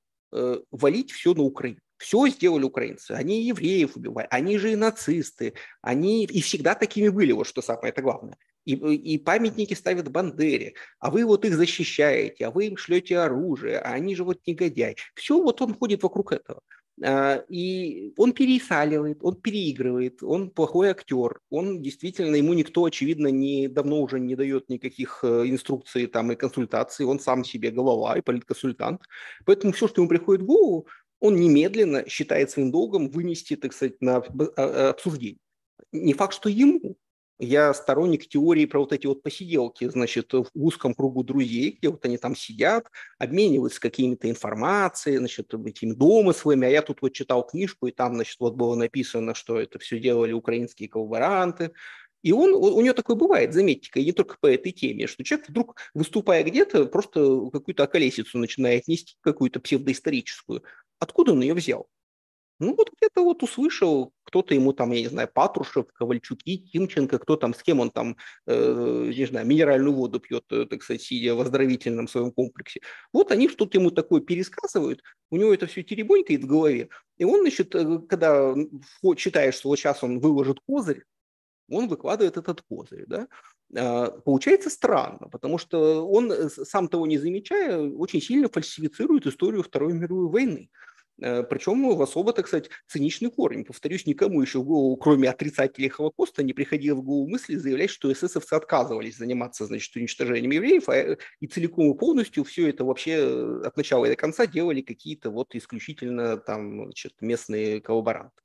валить 0.70 1.10
все 1.12 1.34
на 1.34 1.42
Украину. 1.42 1.80
Все 1.98 2.26
сделали 2.28 2.64
украинцы. 2.64 3.12
Они 3.12 3.44
евреев 3.44 3.96
убивали, 3.96 4.26
они 4.30 4.56
же 4.58 4.72
и 4.72 4.76
нацисты, 4.76 5.52
они 5.82 6.24
и 6.24 6.40
всегда 6.40 6.74
такими 6.74 7.08
были, 7.08 7.32
вот 7.32 7.46
что 7.46 7.60
самое 7.60 7.90
это 7.90 8.00
главное 8.00 8.38
и, 8.64 9.14
и 9.14 9.18
памятники 9.18 9.74
ставят 9.74 10.10
Бандере, 10.10 10.74
а 10.98 11.10
вы 11.10 11.24
вот 11.24 11.44
их 11.44 11.54
защищаете, 11.54 12.46
а 12.46 12.50
вы 12.50 12.66
им 12.66 12.76
шлете 12.76 13.18
оружие, 13.18 13.78
а 13.78 13.92
они 13.92 14.14
же 14.14 14.24
вот 14.24 14.40
негодяй. 14.46 14.96
Все 15.14 15.40
вот 15.40 15.60
он 15.62 15.74
ходит 15.74 16.02
вокруг 16.02 16.32
этого. 16.32 16.60
А, 17.02 17.42
и 17.48 18.12
он 18.16 18.32
пересаливает, 18.32 19.18
он 19.22 19.36
переигрывает, 19.36 20.22
он 20.22 20.50
плохой 20.50 20.90
актер, 20.90 21.40
он 21.48 21.80
действительно, 21.80 22.36
ему 22.36 22.52
никто, 22.52 22.84
очевидно, 22.84 23.28
не, 23.28 23.68
давно 23.68 24.00
уже 24.00 24.20
не 24.20 24.36
дает 24.36 24.68
никаких 24.68 25.20
э, 25.22 25.46
инструкций 25.46 26.06
там, 26.06 26.32
и 26.32 26.36
консультаций, 26.36 27.06
он 27.06 27.18
сам 27.18 27.44
себе 27.44 27.70
голова 27.70 28.18
и 28.18 28.20
политконсультант. 28.20 29.02
Поэтому 29.46 29.72
все, 29.72 29.88
что 29.88 30.02
ему 30.02 30.08
приходит 30.08 30.42
в 30.42 30.46
голову, 30.46 30.86
он 31.20 31.36
немедленно 31.36 32.08
считает 32.08 32.50
своим 32.50 32.70
долгом 32.70 33.10
вынести, 33.10 33.56
так 33.56 33.72
сказать, 33.72 34.00
на 34.00 34.22
а, 34.56 34.90
обсуждение. 34.90 35.38
Не 35.92 36.12
факт, 36.12 36.34
что 36.34 36.48
ему, 36.48 36.96
Я 37.42 37.72
сторонник 37.72 38.28
теории 38.28 38.66
про 38.66 38.80
вот 38.80 38.92
эти 38.92 39.06
вот 39.06 39.22
посиделки, 39.22 39.88
значит, 39.88 40.30
в 40.34 40.46
узком 40.54 40.92
кругу 40.92 41.24
друзей, 41.24 41.70
где 41.78 41.88
вот 41.88 42.04
они 42.04 42.18
там 42.18 42.36
сидят, 42.36 42.90
обмениваются 43.18 43.80
какими-то 43.80 44.28
информацией, 44.28 45.16
значит, 45.16 45.54
этими 45.54 45.92
домыслами. 45.92 46.66
А 46.66 46.70
я 46.70 46.82
тут 46.82 47.00
вот 47.00 47.14
читал 47.14 47.46
книжку, 47.46 47.86
и 47.86 47.92
там, 47.92 48.14
значит, 48.16 48.36
вот 48.40 48.56
было 48.56 48.74
написано, 48.74 49.34
что 49.34 49.58
это 49.58 49.78
все 49.78 49.98
делали 49.98 50.32
украинские 50.32 50.90
коллаборанты. 50.90 51.72
И 52.22 52.32
он, 52.32 52.50
у 52.52 52.78
него 52.82 52.92
такое 52.92 53.16
бывает, 53.16 53.54
заметьте-ка, 53.54 54.00
и 54.00 54.04
не 54.04 54.12
только 54.12 54.36
по 54.38 54.46
этой 54.46 54.72
теме, 54.72 55.06
что 55.06 55.24
человек 55.24 55.48
вдруг, 55.48 55.76
выступая 55.94 56.44
где-то, 56.44 56.84
просто 56.84 57.48
какую-то 57.50 57.84
околесицу 57.84 58.36
начинает 58.36 58.86
нести, 58.86 59.16
какую-то 59.22 59.60
псевдоисторическую. 59.60 60.62
Откуда 60.98 61.32
он 61.32 61.40
ее 61.40 61.54
взял? 61.54 61.88
Ну, 62.60 62.74
вот 62.76 62.90
где-то 62.96 63.24
вот 63.24 63.42
услышал, 63.42 64.12
кто-то 64.24 64.54
ему 64.54 64.74
там, 64.74 64.92
я 64.92 65.00
не 65.00 65.08
знаю, 65.08 65.28
Патрушев, 65.32 65.86
Ковальчуки, 65.94 66.58
Тимченко, 66.58 67.18
кто 67.18 67.36
там, 67.36 67.54
с 67.54 67.62
кем 67.62 67.80
он 67.80 67.90
там, 67.90 68.16
э, 68.46 69.12
не 69.16 69.26
знаю, 69.26 69.46
минеральную 69.46 69.94
воду 69.94 70.20
пьет, 70.20 70.44
э, 70.50 70.66
так 70.66 70.82
сказать, 70.82 71.02
сидя 71.02 71.34
в 71.34 71.40
оздоровительном 71.40 72.06
своем 72.06 72.30
комплексе. 72.30 72.80
Вот 73.14 73.32
они 73.32 73.48
что-то 73.48 73.78
ему 73.78 73.90
такое 73.90 74.20
пересказывают, 74.20 75.02
у 75.30 75.36
него 75.36 75.54
это 75.54 75.66
все 75.66 75.82
теребонькает 75.82 76.42
в 76.44 76.46
голове, 76.46 76.90
и 77.16 77.24
он, 77.24 77.40
значит, 77.40 77.74
э, 77.74 77.98
когда 78.08 78.54
считает, 79.16 79.54
что 79.54 79.70
вот 79.70 79.78
сейчас 79.78 80.04
он 80.04 80.20
выложит 80.20 80.58
козырь, 80.66 81.04
он 81.70 81.88
выкладывает 81.88 82.36
этот 82.36 82.62
козырь, 82.62 83.04
да, 83.06 83.26
а, 83.76 84.10
Получается 84.10 84.70
странно, 84.70 85.28
потому 85.30 85.58
что 85.58 86.06
он, 86.06 86.32
э, 86.32 86.48
сам 86.48 86.88
того 86.88 87.06
не 87.06 87.18
замечая, 87.18 87.78
очень 87.78 88.20
сильно 88.20 88.48
фальсифицирует 88.48 89.26
историю 89.26 89.62
Второй 89.62 89.92
мировой 89.92 90.28
войны. 90.28 90.70
Э, 91.20 91.42
Причем 91.42 91.94
в 91.94 92.02
особо, 92.02 92.32
так 92.32 92.48
сказать, 92.48 92.70
циничный 92.86 93.30
корень. 93.30 93.64
Повторюсь, 93.64 94.06
никому 94.06 94.40
еще 94.42 94.60
в 94.60 94.64
голову, 94.64 94.96
кроме 94.96 95.28
отрицателей 95.28 95.88
Холокоста, 95.88 96.42
не 96.42 96.52
приходило 96.52 96.96
в 96.96 97.02
голову 97.02 97.28
мысли 97.28 97.56
заявлять, 97.56 97.90
что 97.90 98.12
эсэсовцы 98.12 98.54
отказывались 98.54 99.16
заниматься, 99.16 99.66
значит, 99.66 99.94
уничтожением 99.96 100.50
евреев, 100.50 100.88
а, 100.88 101.16
и 101.40 101.46
целиком 101.46 101.92
и 101.92 101.98
полностью 101.98 102.44
все 102.44 102.68
это 102.68 102.84
вообще 102.84 103.12
э, 103.12 103.62
от 103.66 103.76
начала 103.76 104.06
и 104.06 104.10
до 104.10 104.16
конца 104.16 104.46
делали 104.46 104.80
какие-то 104.80 105.30
вот 105.30 105.54
исключительно 105.54 106.36
там, 106.38 106.84
значит, 106.84 107.14
местные 107.20 107.80
коллаборанты. 107.80 108.40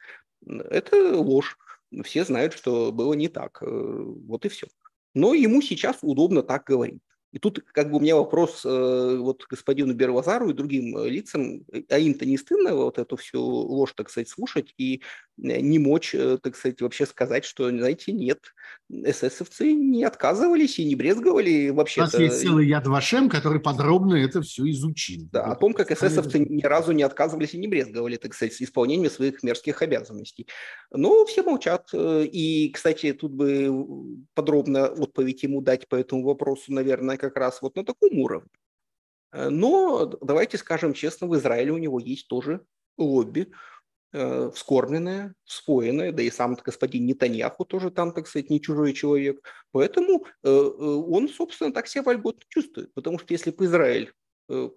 Это 0.48 1.18
ложь. 1.18 1.58
Все 2.04 2.26
знают, 2.26 2.54
что 2.54 2.92
было 2.92 3.14
не 3.14 3.30
так. 3.30 3.62
Э, 3.62 3.66
вот 3.68 4.46
и 4.46 4.50
все. 4.50 4.68
Но 5.14 5.34
ему 5.34 5.62
сейчас 5.62 6.00
удобно 6.02 6.44
так 6.44 6.66
говорить. 6.66 7.02
И 7.36 7.40
тут 7.40 7.62
как 7.74 7.92
бы 7.92 7.98
у 7.98 8.00
меня 8.00 8.16
вопрос 8.16 8.62
э, 8.64 9.18
вот 9.20 9.44
господину 9.50 9.94
Бервазару 9.94 10.50
и 10.50 10.54
другим 10.54 10.98
э, 10.98 11.10
лицам, 11.10 11.66
э, 11.70 11.82
а 11.90 12.00
им-то 12.00 12.26
не 12.26 12.38
стыдно 12.38 12.76
вот 12.76 12.98
эту 12.98 13.18
всю 13.18 13.42
ложь, 13.42 13.92
так 13.94 14.10
сказать, 14.10 14.30
слушать 14.30 14.74
и 14.78 15.02
не 15.38 15.80
мочь, 15.80 16.16
так 16.44 16.56
сказать, 16.56 16.80
вообще 16.80 17.06
сказать, 17.06 17.44
что, 17.44 17.70
знаете, 17.70 18.14
нет, 18.14 18.40
эсэсовцы 18.90 19.74
не 19.74 20.06
отказывались 20.06 20.80
и 20.80 20.86
не 20.86 20.96
брезговали 20.96 21.72
вообще. 21.72 22.00
У 22.00 22.04
нас 22.06 22.18
есть 22.18 22.42
целый 22.42 22.68
Яд 22.68 22.88
Вашем, 22.88 23.28
который 23.28 23.60
подробно 23.60 24.16
это 24.16 24.42
все 24.42 24.64
изучил. 24.70 25.28
Да, 25.34 25.44
о 25.44 25.56
том, 25.58 25.74
как 25.74 25.92
эсэсовцы 25.92 26.40
ни 26.40 26.64
разу 26.64 26.94
не 26.94 27.04
отказывались 27.04 27.54
и 27.54 27.58
не 27.58 27.68
брезговали, 27.68 28.16
так 28.16 28.34
сказать, 28.34 28.62
исполнением 28.62 29.12
своих 29.12 29.44
мерзких 29.44 29.82
обязанностей. 29.82 30.48
Но 30.90 31.26
все 31.26 31.44
молчат. 31.44 31.90
И, 31.94 32.72
кстати, 32.74 33.12
тут 33.12 33.34
бы 33.34 33.86
подробно 34.36 34.88
отповедь 34.88 35.44
ему 35.44 35.60
дать 35.60 35.90
по 35.90 35.98
этому 35.98 36.24
вопросу, 36.24 36.72
наверное, 36.72 37.18
как 37.30 37.38
раз 37.38 37.62
вот 37.62 37.76
на 37.76 37.86
таком 37.86 38.18
уровне. 38.20 38.50
Э, 39.32 39.50
но 39.50 40.06
давайте 40.06 40.58
скажем 40.58 40.94
честно, 40.94 41.28
в 41.28 41.36
Израиле 41.36 41.72
у 41.72 41.78
него 41.78 42.00
есть 42.00 42.28
тоже 42.28 42.66
лобби, 42.98 43.52
э, 44.14 44.52
вскормленное, 44.54 45.36
вспоенное, 45.44 46.12
да 46.12 46.24
и 46.24 46.32
сам 46.32 46.56
господин 46.56 47.06
Нетаньяху 47.06 47.66
тоже 47.66 47.92
там, 47.92 48.14
так 48.14 48.28
сказать, 48.28 48.50
не 48.50 48.62
чужой 48.62 48.94
человек. 48.94 49.42
Поэтому 49.72 50.26
э, 50.44 50.50
он, 50.50 51.30
собственно, 51.30 51.74
так 51.74 51.88
себя 51.88 52.04
вольготно 52.04 52.44
чувствует. 52.50 52.94
Потому 52.94 53.20
что 53.20 53.34
если 53.34 53.52
бы 53.52 53.66
Израиль 53.66 54.14
Э, 54.14 54.25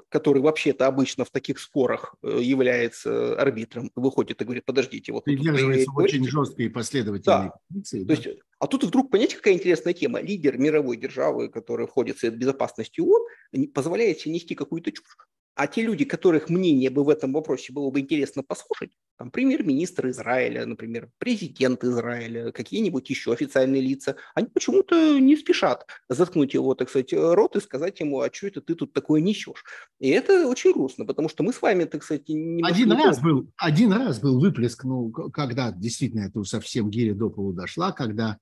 который 0.09 0.41
вообще-то 0.41 0.87
обычно 0.87 1.25
в 1.25 1.31
таких 1.31 1.59
спорах 1.59 2.15
э, 2.23 2.41
является 2.41 3.39
арбитром, 3.41 3.91
выходит 3.95 4.41
и 4.41 4.45
говорит, 4.45 4.65
подождите, 4.65 5.13
вот... 5.13 5.25
Придерживается 5.25 5.91
очень 5.95 6.27
жесткой 6.27 6.67
и 6.67 6.69
последовательной 6.69 7.49
да. 7.49 7.55
позиции. 7.69 8.05
Да. 8.05 8.15
То 8.15 8.21
есть, 8.21 8.41
а 8.59 8.67
тут 8.67 8.85
вдруг, 8.85 9.11
понимаете, 9.11 9.37
какая 9.37 9.55
интересная 9.55 9.93
тема? 9.93 10.21
Лидер 10.21 10.57
мировой 10.57 10.97
державы, 10.97 11.49
который 11.49 11.87
входит 11.87 12.17
в 12.17 12.21
Совет 12.21 12.39
Безопасности 12.39 13.01
ООН, 13.01 13.69
позволяет 13.75 14.21
себе 14.21 14.35
нести 14.35 14.55
какую-то 14.55 14.91
чушь. 14.91 15.17
А 15.59 15.67
те 15.67 15.83
люди, 15.83 16.05
которых 16.05 16.51
мнение 16.51 16.89
бы 16.89 17.03
в 17.03 17.09
этом 17.09 17.33
вопросе 17.33 17.73
было 17.73 17.91
бы 17.91 17.99
интересно 17.99 18.45
послушать, 18.45 18.93
там, 19.17 19.33
премьер-министр 19.33 20.11
Израиля, 20.11 20.65
например, 20.65 21.11
президент 21.19 21.83
Израиля, 21.83 22.53
какие-нибудь 22.53 23.11
еще 23.11 23.33
официальные 23.33 23.83
лица, 23.83 24.15
они 24.37 24.47
почему-то 24.47 25.19
не 25.19 25.37
спешат 25.37 25.85
заткнуть 26.09 26.55
его, 26.55 26.77
так 26.77 26.89
сказать, 26.89 27.13
рот 27.13 27.57
и 27.57 27.61
сказать 27.61 27.99
ему, 27.99 28.21
а 28.21 28.33
что 28.33 28.47
это 28.47 28.61
ты 28.61 28.77
тут 28.77 28.93
такое 28.93 29.21
несешь? 29.21 29.65
И 29.99 30.09
это 30.11 30.47
очень 30.47 30.73
грустно, 30.73 31.05
потому 31.05 31.29
что 31.29 31.43
мы 31.43 31.53
с 31.53 31.61
вами, 31.61 31.87
так 31.87 32.05
сказать, 32.05 32.29
не 32.29 32.63
один 32.63 32.93
раз 32.93 33.17
не 33.17 33.25
был, 33.25 33.51
один 33.57 33.93
раз 33.93 34.21
был 34.21 34.39
выплеск, 34.39 34.85
ну, 34.85 35.11
когда 35.11 35.73
действительно 35.73 36.27
это 36.29 36.45
совсем 36.45 36.89
гири 36.89 37.15
до 37.15 37.31
полу 37.31 37.53
дошла, 37.53 37.91
когда 37.91 38.39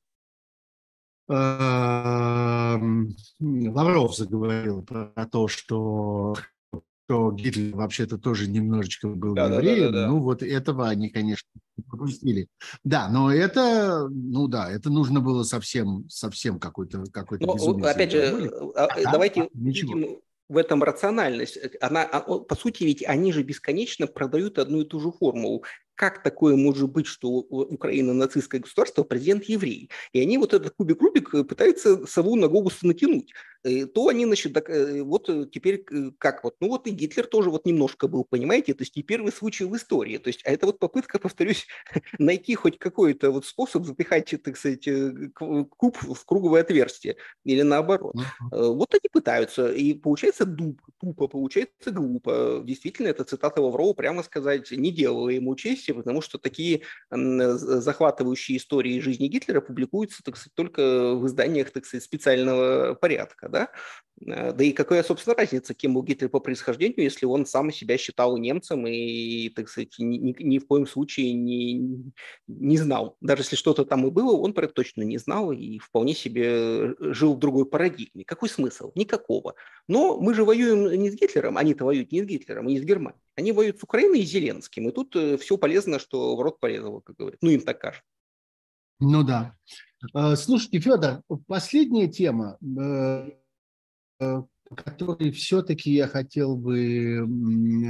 эм, 1.31 3.17
Лавров 3.41 4.15
заговорил 4.15 4.83
про 4.83 5.27
то, 5.33 5.49
что 5.49 6.35
что 7.07 7.31
Гитлер 7.31 7.77
вообще-то 7.77 8.19
тоже 8.19 8.51
немножечко 8.51 9.09
был 9.09 9.35
да, 9.35 9.47
евреем. 9.47 9.93
Да, 9.93 9.93
да, 9.93 10.03
да, 10.03 10.09
Ну, 10.09 10.21
вот 10.21 10.43
этого 10.43 10.89
они, 10.89 11.09
конечно, 11.09 11.49
пропустили. 11.89 12.49
Да, 12.83 13.09
но 13.09 13.33
это, 13.33 14.09
ну 14.11 14.49
да, 14.49 14.71
это 14.71 14.91
нужно 14.91 15.21
было 15.21 15.45
совсем, 15.45 16.05
совсем 16.09 16.59
какой-то 16.59 17.05
какой 17.13 17.39
то 17.39 17.47
безумие. 17.47 17.89
Опять 17.89 18.11
же, 18.11 18.51
а, 18.75 18.87
а, 18.87 19.13
давайте 19.13 19.43
а, 19.43 19.49
видим 19.55 20.19
в 20.49 20.57
этом 20.57 20.83
рациональность. 20.83 21.59
Она, 21.81 22.07
по 22.07 22.55
сути, 22.57 22.85
ведь 22.85 23.05
они 23.05 23.33
же 23.33 23.45
бесконечно 23.45 24.09
продают 24.09 24.59
одну 24.59 24.81
и 24.81 24.85
ту 24.85 24.99
же 24.99 25.13
формулу 25.13 25.65
как 25.97 26.23
такое 26.23 26.57
может 26.57 26.91
быть, 26.91 27.07
что 27.07 27.29
Украина 27.31 28.13
нацистское 28.13 28.61
государство, 28.61 29.03
президент 29.03 29.45
еврей? 29.45 29.91
И 30.13 30.21
они 30.21 30.37
вот 30.39 30.53
этот 30.53 30.75
кубик-рубик 30.77 31.35
э, 31.35 31.43
пытаются 31.43 32.07
сову 32.07 32.37
на 32.37 32.49
Гогуса 32.49 32.87
натянуть. 32.87 33.33
Э, 33.65 33.87
то 33.87 34.09
они, 34.09 34.27
значит, 34.27 34.53
так, 34.53 34.69
э, 34.69 35.03
вот 35.03 35.29
теперь 35.51 35.85
как 36.19 36.45
вот, 36.45 36.57
ну 36.61 36.69
вот 36.69 36.87
и 36.87 36.91
Гитлер 36.91 37.27
тоже 37.27 37.51
вот 37.51 37.65
немножко 37.65 38.09
был, 38.09 38.25
понимаете, 38.25 38.75
то 38.75 38.83
есть 38.83 38.95
не 38.95 39.03
первый 39.03 39.33
случай 39.33 39.65
в 39.65 39.75
истории. 39.75 40.19
То 40.19 40.29
есть, 40.29 40.43
а 40.45 40.53
это 40.53 40.67
вот 40.67 40.79
попытка, 40.79 41.19
повторюсь, 41.19 41.67
найти 42.19 42.55
хоть 42.55 42.79
какой-то 42.79 43.31
вот 43.31 43.47
способ 43.47 43.85
запихать, 43.87 44.35
так 44.45 44.57
сказать, 44.57 44.87
куб 45.35 45.97
в 46.03 46.25
круговое 46.27 46.61
отверстие 46.61 47.17
или 47.45 47.63
наоборот. 47.63 48.15
Uh-huh. 48.17 48.75
Вот 48.75 48.93
они 48.93 49.09
пытаются, 49.11 49.73
и 49.73 49.95
получается 49.95 50.45
дуб, 50.45 50.81
тупо, 51.01 51.27
получается 51.27 51.91
глупо. 51.91 52.63
Действительно, 52.65 53.09
это 53.09 53.25
цитата 53.25 53.63
Лаврова, 53.63 53.95
прямо 53.95 54.23
сказать, 54.23 54.71
не 54.71 54.93
делала 54.93 55.31
ему 55.31 55.55
честь, 55.57 55.86
версия, 55.87 55.95
потому 55.95 56.21
что 56.21 56.39
такие 56.39 56.83
захватывающие 57.11 58.59
истории 58.59 59.01
жизни 59.01 59.29
Гитлера 59.29 59.61
публикуются, 59.61 60.23
так 60.23 60.37
сказать, 60.37 60.55
только 60.55 61.15
в 61.15 61.27
изданиях, 61.27 61.71
так 61.71 61.85
сказать, 61.85 62.05
специального 62.05 62.95
порядка, 62.95 63.49
да. 63.49 63.71
Э, 64.27 64.53
да 64.53 64.65
и 64.65 64.73
какая, 64.73 65.03
собственно, 65.03 65.37
разница, 65.37 65.75
кем 65.75 65.95
был 65.95 66.03
Гитлер 66.03 66.29
по 66.29 66.41
происхождению, 66.41 67.03
если 67.03 67.27
он 67.27 67.47
сам 67.47 67.71
себя 67.73 67.99
считал 67.99 68.37
немцем 68.39 68.87
и, 68.87 69.51
так 69.51 69.69
сказать, 69.69 69.95
ни, 69.99 70.17
ни, 70.17 70.43
ни 70.43 70.59
в 70.59 70.67
коем 70.67 70.87
случае 70.87 71.33
не, 71.33 72.13
не 72.47 72.79
знал. 72.79 73.17
Даже 73.21 73.43
если 73.43 73.57
что-то 73.57 73.85
там 73.85 74.07
и 74.07 74.11
было, 74.11 74.37
он 74.37 74.53
про 74.53 74.65
это 74.65 74.75
точно 74.75 75.03
не 75.03 75.19
знал 75.19 75.53
и 75.53 75.79
вполне 75.79 76.15
себе 76.15 76.95
жил 76.99 77.35
в 77.35 77.39
другой 77.39 77.67
парадигме. 77.67 78.25
Какой 78.25 78.49
смысл? 78.49 78.93
Никакого. 78.95 79.55
Но 79.89 80.19
мы 80.21 80.35
же 80.35 80.45
воюем 80.45 80.91
не 81.01 81.11
с 81.11 81.15
Гитлером, 81.15 81.59
они-то 81.59 81.85
воюют 81.85 82.13
не 82.13 82.23
с 82.23 82.27
Гитлером, 82.27 82.67
а 82.67 82.71
не 82.71 82.81
с 82.81 82.83
Германией. 82.83 83.26
Они 83.37 83.53
воюют 83.53 83.79
с 83.79 83.83
Украиной 83.85 84.21
и 84.21 84.25
Зеленским. 84.25 84.89
И 84.89 84.93
тут 84.93 85.15
э, 85.15 85.37
все 85.37 85.57
полезно, 85.57 85.99
что 85.99 86.35
в 86.35 86.41
рот 86.41 86.59
полезного, 86.59 87.01
как 87.01 87.17
говорят. 87.17 87.39
Ну, 87.43 87.51
им 87.51 87.61
так 87.61 87.81
кажется. 87.81 88.05
Ну 88.99 89.23
да. 89.23 89.55
Э, 90.15 90.35
слушайте, 90.37 90.81
Федор, 90.81 91.23
последняя 91.47 92.09
тема 92.09 92.59
Э, 94.19 94.43
который 94.75 95.31
все-таки 95.31 95.93
я 95.93 96.09
хотел 96.09 96.57
бы 96.57 97.25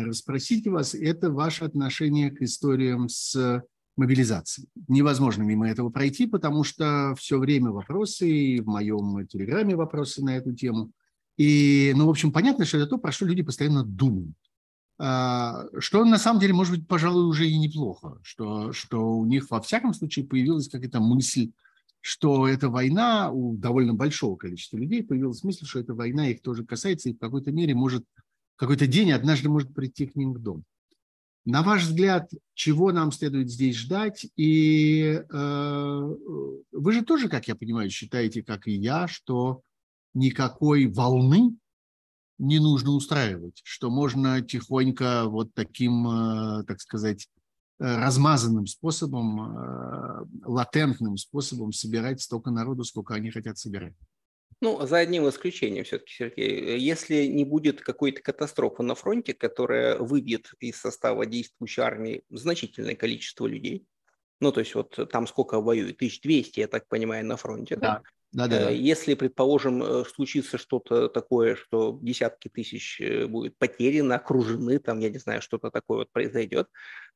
расспросить 0.05 0.67
вас, 0.67 0.95
это 0.95 1.31
ваше 1.31 1.65
отношение 1.65 2.31
к 2.31 2.43
историям 2.43 3.09
с 3.09 3.65
мобилизацией. 3.97 4.69
Невозможно 4.87 5.43
мимо 5.43 5.71
этого 5.71 5.89
пройти, 5.89 6.27
потому 6.27 6.65
что 6.65 7.15
все 7.19 7.39
время 7.39 7.71
вопросы, 7.71 8.29
и 8.29 8.61
в 8.61 8.67
моем 8.67 9.27
телеграме 9.27 9.75
вопросы 9.75 10.23
на 10.23 10.37
эту 10.37 10.53
тему. 10.53 10.91
И, 11.39 11.95
ну, 11.97 12.07
в 12.07 12.11
общем, 12.11 12.31
понятно, 12.31 12.67
что 12.67 12.77
это 12.77 12.89
то, 12.89 12.99
про 12.99 13.11
что 13.11 13.25
люди 13.25 13.43
постоянно 13.43 13.83
думают. 13.83 14.37
А, 14.99 15.67
что 15.79 16.05
на 16.05 16.19
самом 16.19 16.41
деле, 16.41 16.55
может 16.55 16.75
быть, 16.75 16.89
пожалуй, 16.89 17.29
уже 17.29 17.49
и 17.49 17.59
неплохо, 17.59 18.19
что, 18.23 18.73
что 18.73 19.17
у 19.17 19.27
них 19.27 19.51
во 19.51 19.61
всяком 19.61 19.93
случае 19.93 20.25
появилась 20.25 20.69
какая-то 20.69 21.01
мысль 21.01 21.51
что 22.09 22.47
эта 22.47 22.69
война 22.69 23.33
у 23.33 23.57
довольно 23.57 23.93
большого 23.93 24.37
количества 24.37 24.77
людей 24.77 25.03
появилась 25.03 25.43
мысль, 25.43 25.67
что 25.67 25.81
эта 25.81 25.93
война 25.93 26.29
их 26.29 26.41
тоже 26.41 26.65
касается 26.65 27.09
и 27.09 27.15
в 27.15 27.19
какой-то 27.19 27.51
мере 27.51 27.75
может, 27.75 28.05
какой-то 28.55 28.87
день 28.87 29.11
однажды 29.11 29.49
может 29.49 29.75
прийти 29.75 30.07
к 30.07 30.15
ним 30.15 30.33
в 30.33 30.39
дом. 30.39 30.63
На 31.45 31.65
ваш 31.65 31.83
взгляд, 31.83 32.31
чего 32.55 32.93
нам 32.93 33.11
следует 33.11 33.51
здесь 33.51 33.75
ждать? 33.75 34.25
И 34.37 35.21
э, 35.29 36.15
вы 36.71 36.93
же 36.93 37.03
тоже, 37.03 37.29
как 37.29 37.49
я 37.49 37.57
понимаю, 37.57 37.91
считаете, 37.91 38.45
как 38.45 38.69
и 38.69 38.73
я, 38.73 39.09
что 39.09 39.63
никакой 40.15 40.87
волны 40.87 41.57
не 42.39 42.59
нужно 42.59 42.91
устраивать, 42.93 43.61
что 43.65 43.91
можно 43.91 44.41
тихонько 44.43 45.25
вот 45.27 45.55
таким, 45.55 46.07
э, 46.09 46.65
так 46.65 46.81
сказать, 46.81 47.29
э, 47.79 47.85
размазанным 47.85 48.67
способом, 48.67 49.41
э, 49.41 50.27
латентным 50.45 51.17
способом 51.17 51.73
собирать 51.73 52.21
столько 52.21 52.51
народу, 52.51 52.85
сколько 52.85 53.15
они 53.15 53.31
хотят 53.31 53.59
собирать. 53.59 53.95
Ну, 54.63 54.87
за 54.87 54.99
одним 54.99 55.29
исключением 55.29 55.85
все-таки, 55.85 56.13
Сергей. 56.15 56.79
Если 56.79 57.27
не 57.27 57.45
будет 57.45 57.83
какой-то 57.83 58.23
катастрофы 58.23 58.83
на 58.83 58.95
фронте, 58.95 59.35
которая 59.35 59.99
выбьет 59.99 60.53
из 60.61 60.77
состава 60.77 61.27
действующей 61.27 61.83
армии 61.83 62.23
значительное 62.31 62.95
количество 62.95 63.47
людей, 63.47 63.87
ну, 64.41 64.53
то 64.53 64.61
есть 64.61 64.75
вот 64.75 64.99
там 65.11 65.27
сколько 65.27 65.61
воюет? 65.61 65.97
1200, 65.97 66.61
я 66.61 66.69
так 66.69 66.89
понимаю, 66.89 67.25
на 67.27 67.37
фронте, 67.37 67.77
да? 67.77 68.03
да? 68.03 68.03
Да, 68.37 68.49
да, 68.49 68.65
да. 68.65 68.71
Если, 68.71 69.15
предположим, 69.15 69.83
э, 69.83 70.05
случится 70.05 70.59
что-то 70.59 71.09
такое, 71.09 71.57
что 71.57 71.99
десятки 72.03 72.49
тысяч 72.49 73.01
э, 73.01 73.27
будет 73.27 73.57
потеряно, 73.57 74.17
окружены, 74.17 74.79
там, 74.79 74.99
я 74.99 75.09
не 75.09 75.17
знаю, 75.17 75.41
что-то 75.41 75.71
такое 75.71 76.01
вот 76.01 76.13
произойдет, 76.13 76.69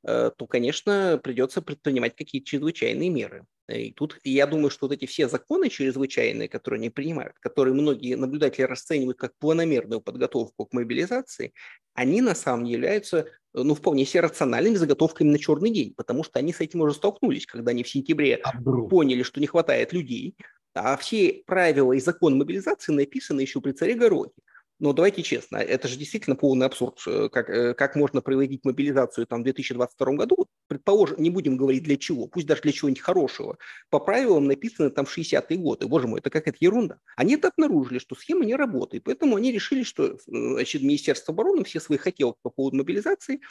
э, 0.03 0.31
то, 0.35 0.47
конечно, 0.47 1.21
придется 1.23 1.61
предпринимать 1.61 2.17
какие-то 2.17 2.47
чрезвычайные 2.47 3.11
меры. 3.11 3.45
И 3.69 3.93
тут 3.93 4.19
я 4.25 4.47
думаю, 4.47 4.71
что 4.71 4.87
вот 4.87 4.95
эти 4.95 5.05
все 5.05 5.29
законы 5.29 5.69
чрезвычайные, 5.69 6.49
которые 6.49 6.79
они 6.79 6.89
принимают, 6.89 7.39
которые 7.39 7.75
многие 7.75 8.15
наблюдатели 8.15 8.65
расценивают 8.65 9.19
как 9.19 9.35
планомерную 9.39 10.01
подготовку 10.01 10.65
к 10.65 10.73
мобилизации, 10.73 11.53
они 11.93 12.23
на 12.23 12.35
самом 12.35 12.65
деле 12.65 12.77
являются 12.77 13.27
ну, 13.53 13.75
вполне 13.75 14.07
себе 14.07 14.23
рациональными 14.23 14.77
заготовками 14.77 15.29
на 15.29 15.39
черный 15.39 15.71
день, 15.71 15.93
потому 15.95 16.25
что 16.25 16.39
они 16.39 16.53
с 16.53 16.61
этим 16.61 16.81
уже 16.81 16.95
столкнулись, 16.95 17.47
когда 17.47 17.73
они 17.73 17.83
в 17.83 17.89
сентябре 17.91 18.37
Обру. 18.37 18.89
поняли, 18.89 19.23
что 19.23 19.41
не 19.41 19.47
хватает 19.47 19.93
людей, 19.93 20.37
а 20.75 20.97
все 20.97 21.43
правила 21.47 21.93
и 21.93 22.01
закон 22.01 22.39
мобилизации 22.39 22.93
написаны 22.93 23.41
еще 23.41 23.61
при 23.61 23.73
царе 23.73 23.95
Городе. 23.95 24.33
Но 24.81 24.95
давайте 24.95 25.23
честно, 25.23 25.59
это 25.59 25.89
же 25.89 25.99
действительно 25.99 26.37
полный 26.37 26.65
абсурд, 26.65 26.99
э, 27.07 27.29
как, 27.29 27.51
э, 27.51 27.75
как 27.75 27.97
можно 27.97 28.23
проводить 28.23 28.65
мобилизацию 28.65 29.27
там, 29.27 29.43
в 29.43 29.45
2022 29.45 30.17
году. 30.17 30.49
Предположим, 30.69 31.23
не 31.23 31.29
будем 31.29 31.59
говорить 31.59 31.83
для 31.83 31.99
чего, 31.99 32.27
пусть 32.27 32.47
даже 32.47 32.63
для 32.63 32.73
чего-нибудь 32.73 33.03
хорошего. 33.03 33.59
По 33.91 34.01
правилам 34.01 34.47
написано 34.47 34.89
там 34.89 35.05
60-е 35.05 35.59
годы. 35.59 35.87
Боже 35.87 36.09
мой, 36.09 36.21
это 36.21 36.31
какая-то 36.31 36.57
ерунда. 36.61 36.99
Они 37.15 37.35
это 37.35 37.49
обнаружили, 37.49 37.99
что 37.99 38.15
схема 38.15 38.47
не 38.47 38.55
работает. 38.55 39.05
Поэтому 39.05 39.37
они 39.37 39.53
решили, 39.53 39.83
что 39.83 40.19
значит, 40.27 40.81
Министерство 40.81 41.35
обороны 41.35 41.63
все 41.65 41.79
свои 41.79 41.99
хотелки 41.99 42.39
по 42.41 42.49
поводу 42.49 42.79
мобилизации 42.79 43.43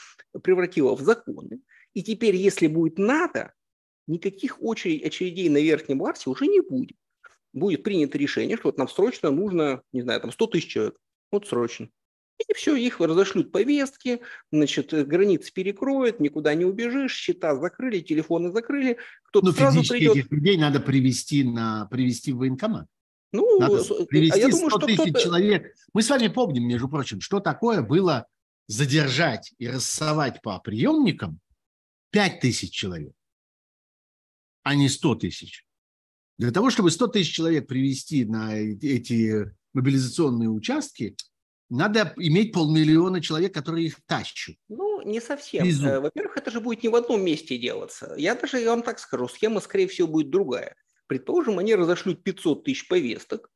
превратило 0.41 0.95
в 0.95 1.01
законы. 1.01 1.61
И 1.93 2.01
теперь, 2.01 2.35
если 2.35 2.65
будет 2.65 2.97
надо, 2.97 3.53
никаких 4.07 4.59
очередей, 4.63 5.49
на 5.49 5.57
Верхнем 5.57 5.97
Марсе 5.97 6.31
уже 6.31 6.47
не 6.47 6.61
будет 6.61 6.97
будет 7.53 7.83
принято 7.83 8.17
решение, 8.17 8.57
что 8.57 8.67
вот 8.69 8.77
нам 8.77 8.87
срочно 8.87 9.31
нужно, 9.31 9.81
не 9.91 10.01
знаю, 10.01 10.21
там 10.21 10.31
100 10.31 10.47
тысяч 10.47 10.67
человек. 10.67 10.97
Вот 11.31 11.47
срочно. 11.47 11.89
И 12.47 12.53
все, 12.53 12.75
их 12.75 13.01
разошлют 13.01 13.51
повестки, 13.51 14.21
значит, 14.51 14.93
границы 15.07 15.51
перекроют, 15.51 16.21
никуда 16.21 16.53
не 16.55 16.63
убежишь, 16.63 17.13
счета 17.13 17.55
закрыли, 17.55 17.99
телефоны 17.99 18.51
закрыли. 18.51 18.97
Кто-то 19.23 19.47
ну, 19.47 19.51
сразу 19.51 19.83
придет. 19.87 20.15
этих 20.15 20.31
людей 20.31 20.57
надо 20.57 20.79
привести, 20.79 21.43
на, 21.43 21.85
привести 21.87 22.31
в 22.31 22.37
военкомат. 22.37 22.87
Ну, 23.33 23.59
надо 23.59 23.83
привести 24.05 24.39
а 24.39 24.43
я 24.43 24.49
думаю, 24.49 24.69
100 24.69 24.79
тысяч 24.79 25.17
человек. 25.21 25.75
Мы 25.93 26.01
с 26.01 26.09
вами 26.09 26.29
помним, 26.29 26.67
между 26.67 26.87
прочим, 26.87 27.19
что 27.19 27.41
такое 27.41 27.81
было 27.81 28.25
задержать 28.67 29.53
и 29.57 29.67
рассовать 29.67 30.41
по 30.41 30.57
приемникам 30.59 31.39
5 32.11 32.39
тысяч 32.39 32.71
человек, 32.71 33.13
а 34.63 34.75
не 34.75 34.87
100 34.87 35.15
тысяч. 35.15 35.65
Для 36.39 36.51
того, 36.51 36.69
чтобы 36.69 36.89
100 36.89 37.07
тысяч 37.07 37.35
человек 37.35 37.67
привести 37.67 38.23
на 38.23 38.55
эти 38.55 39.51
мобилизационные 39.73 40.49
участки, 40.49 41.17
надо 41.69 42.13
иметь 42.15 42.53
полмиллиона 42.53 43.21
человек, 43.21 43.53
которые 43.53 43.87
их 43.87 43.97
тащат. 44.05 44.55
Ну, 44.69 45.01
не 45.01 45.19
совсем. 45.19 45.63
Внизу. 45.63 45.85
Э, 45.85 45.99
во-первых, 45.99 46.37
это 46.37 46.49
же 46.49 46.61
будет 46.61 46.81
не 46.81 46.87
в 46.87 46.95
одном 46.95 47.23
месте 47.25 47.57
делаться. 47.57 48.15
Я 48.17 48.35
даже 48.35 48.57
я 48.57 48.69
вам 48.69 48.83
так 48.83 48.99
скажу, 48.99 49.27
схема, 49.27 49.59
скорее 49.59 49.87
всего, 49.89 50.07
будет 50.07 50.29
другая. 50.29 50.75
Предположим, 51.07 51.59
они 51.59 51.75
разошлют 51.75 52.23
500 52.23 52.63
тысяч 52.63 52.87
повесток, 52.87 53.51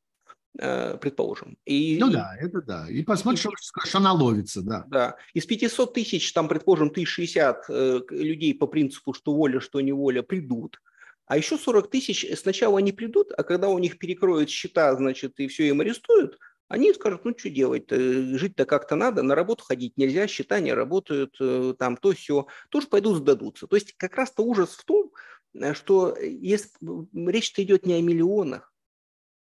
э, 0.60 0.98
предположим. 0.98 1.58
И, 1.64 1.98
ну 2.02 2.12
да, 2.12 2.36
это 2.38 2.62
да. 2.62 2.90
И 2.90 3.02
посмотрим, 3.04 3.38
и, 3.38 3.42
что, 3.42 3.82
что 3.86 4.00
наловится, 4.02 4.62
да. 4.62 4.84
Да. 4.90 5.16
Из 5.34 5.46
500 5.46 5.94
тысяч, 5.94 6.34
там, 6.34 6.50
предположим, 6.50 6.90
1060 6.90 7.66
э, 7.70 8.02
людей 8.10 8.54
по 8.54 8.68
принципу, 8.68 9.14
что 9.14 9.34
воля, 9.34 9.62
что 9.62 9.80
неволя, 9.80 10.22
придут. 10.22 10.82
А 11.26 11.38
еще 11.38 11.58
40 11.58 11.90
тысяч 11.90 12.26
сначала 12.38 12.80
они 12.80 12.92
придут, 12.92 13.32
а 13.36 13.44
когда 13.44 13.70
у 13.70 13.80
них 13.80 13.98
перекроют 13.98 14.50
счета, 14.50 14.96
значит, 14.96 15.40
и 15.40 15.48
все 15.48 15.68
им 15.70 15.82
арестуют, 15.82 16.38
они 16.68 16.94
скажут, 16.94 17.24
ну 17.24 17.34
что 17.38 17.50
делать, 17.50 17.90
жить-то 17.90 18.66
как-то 18.66 18.96
надо, 18.96 19.22
на 19.22 19.36
работу 19.36 19.64
ходить 19.64 19.96
нельзя, 19.96 20.28
счета 20.28 20.60
не 20.60 20.74
работают, 20.74 21.36
э, 21.40 21.76
там 21.78 21.98
то 21.98 22.14
все, 22.14 22.48
тоже 22.70 22.88
пойдут 22.88 23.18
сдадутся. 23.18 23.68
То 23.68 23.76
есть 23.76 23.94
как 23.94 24.16
раз-то 24.16 24.44
ужас 24.44 24.72
в 24.72 24.84
том, 24.84 25.12
э, 25.54 25.74
что 25.76 26.18
если, 26.18 26.72
речь-то 27.14 27.64
идет 27.64 27.86
не 27.86 27.94
о 27.94 28.02
миллионах, 28.02 28.73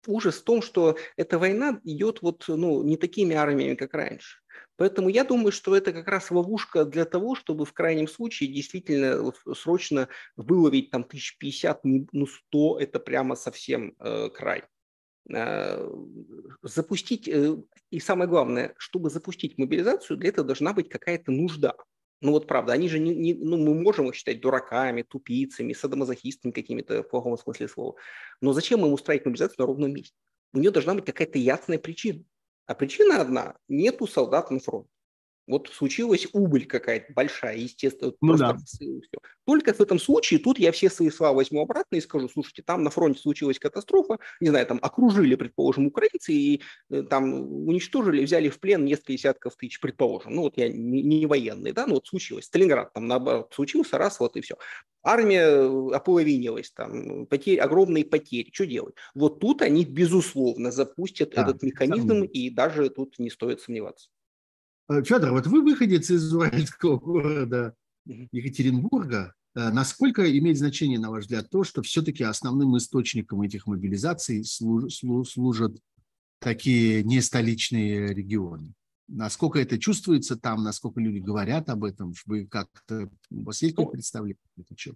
ужас 0.10 0.38
в 0.40 0.44
том, 0.44 0.62
что 0.62 0.98
эта 1.16 1.40
война 1.40 1.80
идет 1.84 2.22
вот, 2.22 2.46
ну, 2.48 2.84
не 2.84 2.98
такими 2.98 3.36
армиями, 3.36 3.76
как 3.76 3.94
раньше. 3.94 4.40
Поэтому 4.76 5.10
я 5.10 5.24
думаю, 5.24 5.52
что 5.52 5.76
это 5.76 5.92
как 5.92 6.08
раз 6.08 6.32
ловушка 6.32 6.86
для 6.86 7.06
того, 7.06 7.36
чтобы 7.36 7.66
в 7.66 7.74
крайнем 7.74 8.08
случае 8.08 8.54
действительно 8.54 9.32
срочно 9.54 10.08
выловить 10.38 10.90
там 10.90 11.02
1050, 11.02 11.82
ну 11.84 12.26
100, 12.26 12.80
это 12.80 13.00
прямо 13.00 13.36
совсем 13.36 13.94
э, 14.00 14.30
край. 14.30 14.64
Э, 15.32 15.86
запустить, 16.64 17.28
э, 17.28 17.58
и 17.92 18.00
самое 18.00 18.30
главное, 18.30 18.74
чтобы 18.78 19.10
запустить 19.10 19.58
мобилизацию, 19.58 20.18
для 20.18 20.30
этого 20.30 20.48
должна 20.48 20.74
быть 20.74 20.90
какая-то 20.90 21.32
нужда. 21.32 21.76
Ну 22.22 22.32
вот 22.32 22.48
правда, 22.48 22.74
они 22.74 22.90
же 22.90 23.00
не, 23.00 23.16
не 23.16 23.34
ну 23.34 23.58
мы 23.58 23.74
можем 23.74 24.10
их 24.10 24.16
считать 24.16 24.42
дураками, 24.42 25.04
тупицами, 25.04 25.74
садомазохистами 25.74 26.52
какими-то 26.52 27.04
в 27.04 27.10
плохом 27.10 27.38
смысле 27.38 27.68
слова. 27.68 27.96
Но 28.42 28.54
зачем 28.54 28.86
им 28.86 28.94
устраивать 28.94 29.26
мобилизацию 29.26 29.56
на 29.60 29.66
ровном 29.66 29.94
месте? 29.94 30.16
У 30.54 30.60
нее 30.60 30.72
должна 30.72 30.96
быть 30.96 31.06
какая-то 31.06 31.38
ясная 31.38 31.80
причина. 31.80 32.24
А 32.66 32.76
причина 32.76 33.22
одна– 33.22 33.58
нету 33.68 34.06
солдат 34.06 34.52
на 34.52 34.60
фронте. 34.60 34.90
Вот 35.50 35.68
случилась 35.74 36.28
убыль 36.32 36.68
какая-то 36.68 37.12
большая, 37.14 37.58
естественно. 37.58 38.14
Ну, 38.22 38.38
да. 38.38 38.56
Только 39.46 39.74
в 39.74 39.82
этом 39.82 39.98
случае 39.98 40.40
тут 40.40 40.60
я 40.60 40.72
все 40.72 40.92
свои 40.92 41.10
слова 41.10 41.34
возьму 41.34 41.62
обратно 41.62 41.96
и 41.96 42.02
скажу, 42.02 42.30
слушайте, 42.30 42.62
там 42.62 42.84
на 42.84 42.92
фронте 42.92 43.20
случилась 43.20 43.58
катастрофа, 43.58 44.20
не 44.40 44.50
знаю, 44.50 44.68
там 44.68 44.78
окружили, 44.80 45.34
предположим, 45.34 45.88
украинцы 45.88 46.34
и 46.34 46.62
э, 46.92 47.02
там 47.02 47.68
уничтожили, 47.68 48.24
взяли 48.24 48.50
в 48.50 48.60
плен 48.60 48.86
несколько 48.86 49.14
десятков 49.14 49.56
тысяч, 49.56 49.80
предположим. 49.80 50.36
Ну 50.36 50.44
вот 50.44 50.56
я 50.56 50.70
не, 50.70 51.02
не 51.02 51.26
военный, 51.26 51.72
да, 51.72 51.88
но 51.88 51.96
вот 51.96 52.06
случилось. 52.06 52.46
Сталинград 52.46 52.94
там 52.94 53.08
наоборот 53.08 53.52
случился, 53.52 53.98
раз, 53.98 54.20
вот 54.20 54.38
и 54.38 54.42
все. 54.42 54.56
Армия 55.02 55.96
ополовинилась, 55.96 56.72
там 56.72 57.26
потери, 57.26 57.58
огромные 57.58 58.06
потери. 58.06 58.52
Что 58.54 58.68
делать? 58.68 58.94
Вот 59.16 59.40
тут 59.40 59.64
они, 59.64 59.84
безусловно, 59.84 60.70
запустят 60.70 61.32
да, 61.32 61.42
этот 61.42 61.64
механизм, 61.64 62.24
и 62.24 62.52
даже 62.52 62.92
тут 62.92 63.18
не 63.18 63.32
стоит 63.32 63.62
сомневаться. 63.62 64.10
Э, 64.90 65.04
Федор, 65.04 65.32
вот 65.32 65.48
вы 65.48 65.62
выходец 65.62 66.10
из 66.10 66.34
уральского 66.34 66.98
города 66.98 67.76
Екатеринбурга. 68.06 69.34
Э, 69.56 69.70
насколько 69.70 70.30
имеет 70.38 70.58
значение, 70.58 71.00
на 71.00 71.12
ваш 71.12 71.26
взгляд, 71.26 71.50
то, 71.50 71.64
что 71.64 71.82
все-таки 71.84 72.24
основным 72.24 72.76
источником 72.78 73.42
этих 73.44 73.68
мобилизаций 73.68 74.44
служат 74.44 75.78
такие 76.40 77.04
не 77.04 77.22
столичные 77.22 78.14
регионы? 78.14 78.74
Насколько 79.08 79.60
это 79.60 79.80
чувствуется 79.80 80.36
там, 80.38 80.64
насколько 80.64 81.00
люди 81.00 81.20
говорят 81.20 81.70
об 81.70 81.84
этом? 81.84 82.14
Вы 82.26 82.46
как-то, 82.46 83.10
у 83.32 83.44
вас 83.44 83.62
есть 83.62 83.76
какое-то 83.76 83.92
ну, 83.92 83.94
представление 83.94 84.38
этот 84.58 84.78
счет? 84.78 84.96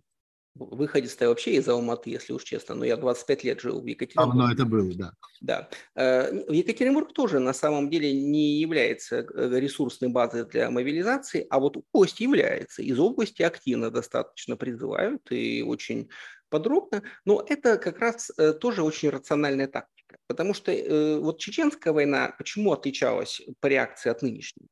Выходец-то 0.55 1.29
вообще 1.29 1.55
из 1.55 1.67
Алматы, 1.67 2.09
если 2.09 2.33
уж 2.33 2.43
честно, 2.43 2.75
но 2.75 2.85
я 2.85 2.97
25 2.97 3.43
лет 3.43 3.61
жил 3.61 3.81
в 3.81 3.85
Екатеринбурге. 3.85 4.37
Давно 4.37 4.53
это 4.53 4.65
было, 4.65 4.93
да. 4.93 5.13
Да. 5.41 5.69
Э, 5.95 6.31
Екатеринбург 6.49 7.13
тоже 7.13 7.39
на 7.39 7.53
самом 7.53 7.89
деле 7.89 8.13
не 8.13 8.59
является 8.59 9.17
э, 9.17 9.59
ресурсной 9.59 10.09
базой 10.09 10.45
для 10.45 10.69
мобилизации, 10.69 11.47
а 11.49 11.59
вот 11.59 11.77
область 11.91 12.19
является. 12.19 12.81
Из 12.81 12.99
области 12.99 13.41
активно 13.41 13.89
достаточно 13.89 14.55
призывают 14.55 15.31
и 15.31 15.63
очень 15.63 16.09
подробно, 16.49 17.01
но 17.25 17.43
это 17.47 17.77
как 17.77 17.99
раз 17.99 18.31
э, 18.37 18.53
тоже 18.53 18.83
очень 18.83 19.09
рациональная 19.09 19.67
тактика, 19.67 20.17
потому 20.27 20.53
что 20.53 20.71
вот 21.19 21.39
чеченская 21.39 21.93
война 21.93 22.33
почему 22.37 22.71
отличалась 22.71 23.41
по 23.59 23.67
реакции 23.67 24.09
от 24.09 24.21
нынешней? 24.21 24.67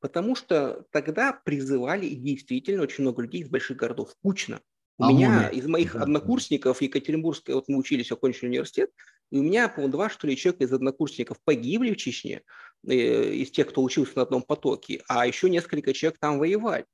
Потому 0.00 0.36
что 0.36 0.84
тогда 0.90 1.32
призывали 1.32 2.08
действительно 2.10 2.82
очень 2.82 3.02
много 3.02 3.22
людей 3.22 3.40
из 3.40 3.48
больших 3.48 3.78
городов 3.78 4.14
кучно. 4.22 4.60
У 4.96 5.04
а 5.04 5.12
меня 5.12 5.48
из 5.48 5.66
моих 5.66 5.96
однокурсников 5.96 6.80
Екатеринбургской, 6.80 7.54
вот 7.54 7.64
мы 7.68 7.78
учились, 7.78 8.12
окончили 8.12 8.48
университет, 8.48 8.90
и 9.30 9.38
у 9.38 9.42
меня, 9.42 9.68
по-моему, 9.68 9.90
два, 9.90 10.08
что 10.08 10.28
ли, 10.28 10.36
человека 10.36 10.64
из 10.64 10.72
однокурсников 10.72 11.38
погибли 11.44 11.92
в 11.92 11.96
Чечне, 11.96 12.42
э, 12.86 12.94
из 12.94 13.50
тех, 13.50 13.68
кто 13.68 13.82
учился 13.82 14.12
на 14.16 14.22
одном 14.22 14.42
потоке, 14.42 15.02
а 15.08 15.26
еще 15.26 15.50
несколько 15.50 15.92
человек 15.92 16.20
там 16.20 16.38
воевали. 16.38 16.86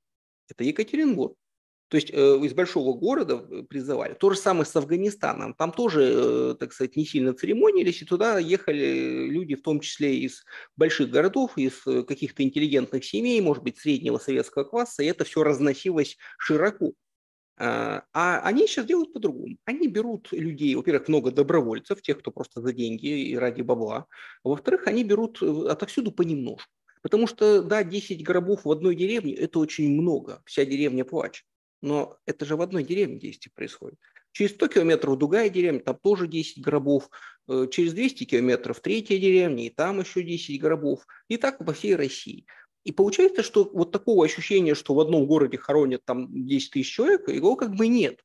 Это 0.49 0.65
Екатеринбург. 0.65 1.37
То 1.91 1.97
есть 1.97 2.11
э, 2.13 2.39
из 2.45 2.55
большого 2.55 2.97
города 2.97 3.45
э, 3.51 3.65
призывали. 3.65 4.15
То 4.15 4.31
же 4.31 4.39
самое 4.39 4.65
с 4.65 4.75
Афганистаном. 4.77 5.55
Там 5.55 5.73
тоже, 5.73 6.13
э, 6.15 6.55
так 6.59 6.73
сказать, 6.73 6.95
не 6.95 7.05
сильно 7.05 7.35
церемонились, 7.35 8.01
и 8.01 8.05
туда 8.05 8.39
ехали 8.39 9.27
люди, 9.29 9.57
в 9.57 9.63
том 9.63 9.81
числе 9.81 10.21
из 10.21 10.45
больших 10.77 11.11
городов, 11.11 11.59
из 11.59 11.85
э, 11.87 12.05
каких-то 12.05 12.45
интеллигентных 12.45 13.05
семей, 13.05 13.41
может 13.41 13.65
быть, 13.65 13.79
среднего 13.79 14.19
советского 14.19 14.63
класса, 14.63 15.03
и 15.03 15.07
это 15.07 15.25
все 15.25 15.43
разносилось 15.43 16.17
широко. 16.39 16.93
А, 17.63 18.05
а 18.15 18.41
они 18.41 18.67
сейчас 18.67 18.87
делают 18.87 19.13
по-другому. 19.13 19.59
Они 19.67 19.87
берут 19.87 20.33
людей, 20.33 20.75
во-первых, 20.75 21.09
много 21.09 21.31
добровольцев, 21.31 22.01
тех, 22.01 22.19
кто 22.19 22.31
просто 22.31 22.63
за 22.63 22.73
деньги 22.73 23.07
и 23.07 23.37
ради 23.37 23.61
бабла. 23.61 24.07
Во-вторых, 24.43 24.87
они 24.87 25.05
берут 25.05 25.43
э, 25.43 25.67
отовсюду 25.69 26.11
понемножку. 26.11 26.73
Потому 27.03 27.27
что, 27.27 27.63
да, 27.63 27.85
10 27.85 28.25
гробов 28.25 28.65
в 28.65 28.71
одной 28.71 28.97
деревне– 28.97 29.35
это 29.37 29.59
очень 29.59 29.91
много. 29.91 30.43
Вся 30.47 30.65
деревня 30.65 31.05
плачет. 31.05 31.45
Но 31.83 32.17
это 32.25 32.47
же 32.47 32.57
в 32.57 32.63
одной 32.63 32.83
деревне 32.83 33.19
действие 33.19 33.53
происходит. 33.55 33.99
Через 34.33 34.53
100 34.53 34.69
километров 34.69 35.19
другая 35.19 35.51
деревня, 35.51 35.81
там 35.81 35.99
тоже 36.03 36.29
10 36.29 36.63
гробов. 36.63 37.11
Э, 37.47 37.67
через 37.71 37.93
200 37.93 38.25
километров 38.25 38.81
третья 38.81 39.19
деревня, 39.19 39.67
и 39.67 39.69
там 39.69 40.01
еще 40.01 40.23
10 40.23 40.59
гробов. 40.59 41.07
И 41.29 41.37
так 41.37 41.59
по 41.59 41.75
всей 41.75 41.95
России. 41.95 42.47
И 42.85 42.93
получается, 42.93 43.43
что 43.43 43.69
вот 43.73 43.93
такого 43.93 44.25
ощущения, 44.25 44.75
что 44.75 44.95
в 44.95 45.01
одном 45.01 45.27
городе 45.27 45.59
хоронят 45.59 46.05
там 46.05 46.29
10 46.31 46.71
тысяч 46.71 46.93
человек, 46.93 47.29
его 47.29 47.57
как 47.57 47.75
бы 47.75 47.89
нет. 47.89 48.21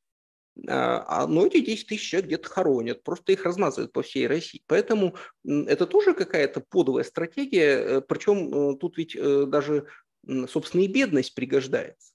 А, 0.68 1.04
а, 1.06 1.26
но 1.26 1.46
эти 1.46 1.60
10 1.60 1.86
тысяч 1.86 2.08
человек 2.08 2.28
где-то 2.28 2.48
хоронят, 2.48 3.02
просто 3.02 3.32
их 3.32 3.44
размазывают 3.44 3.92
по 3.92 4.02
всей 4.02 4.26
России. 4.26 4.62
Поэтому 4.66 5.14
это 5.44 5.86
тоже 5.86 6.14
какая-то 6.14 6.60
подовая 6.60 7.04
стратегия, 7.04 7.78
э, 7.78 8.00
причем 8.00 8.72
э, 8.72 8.76
тут 8.78 8.96
ведь 8.96 9.14
э, 9.14 9.44
даже, 9.46 9.86
собственно, 10.48 10.82
и 10.82 10.88
бедность 10.88 11.34
пригождается. 11.34 12.12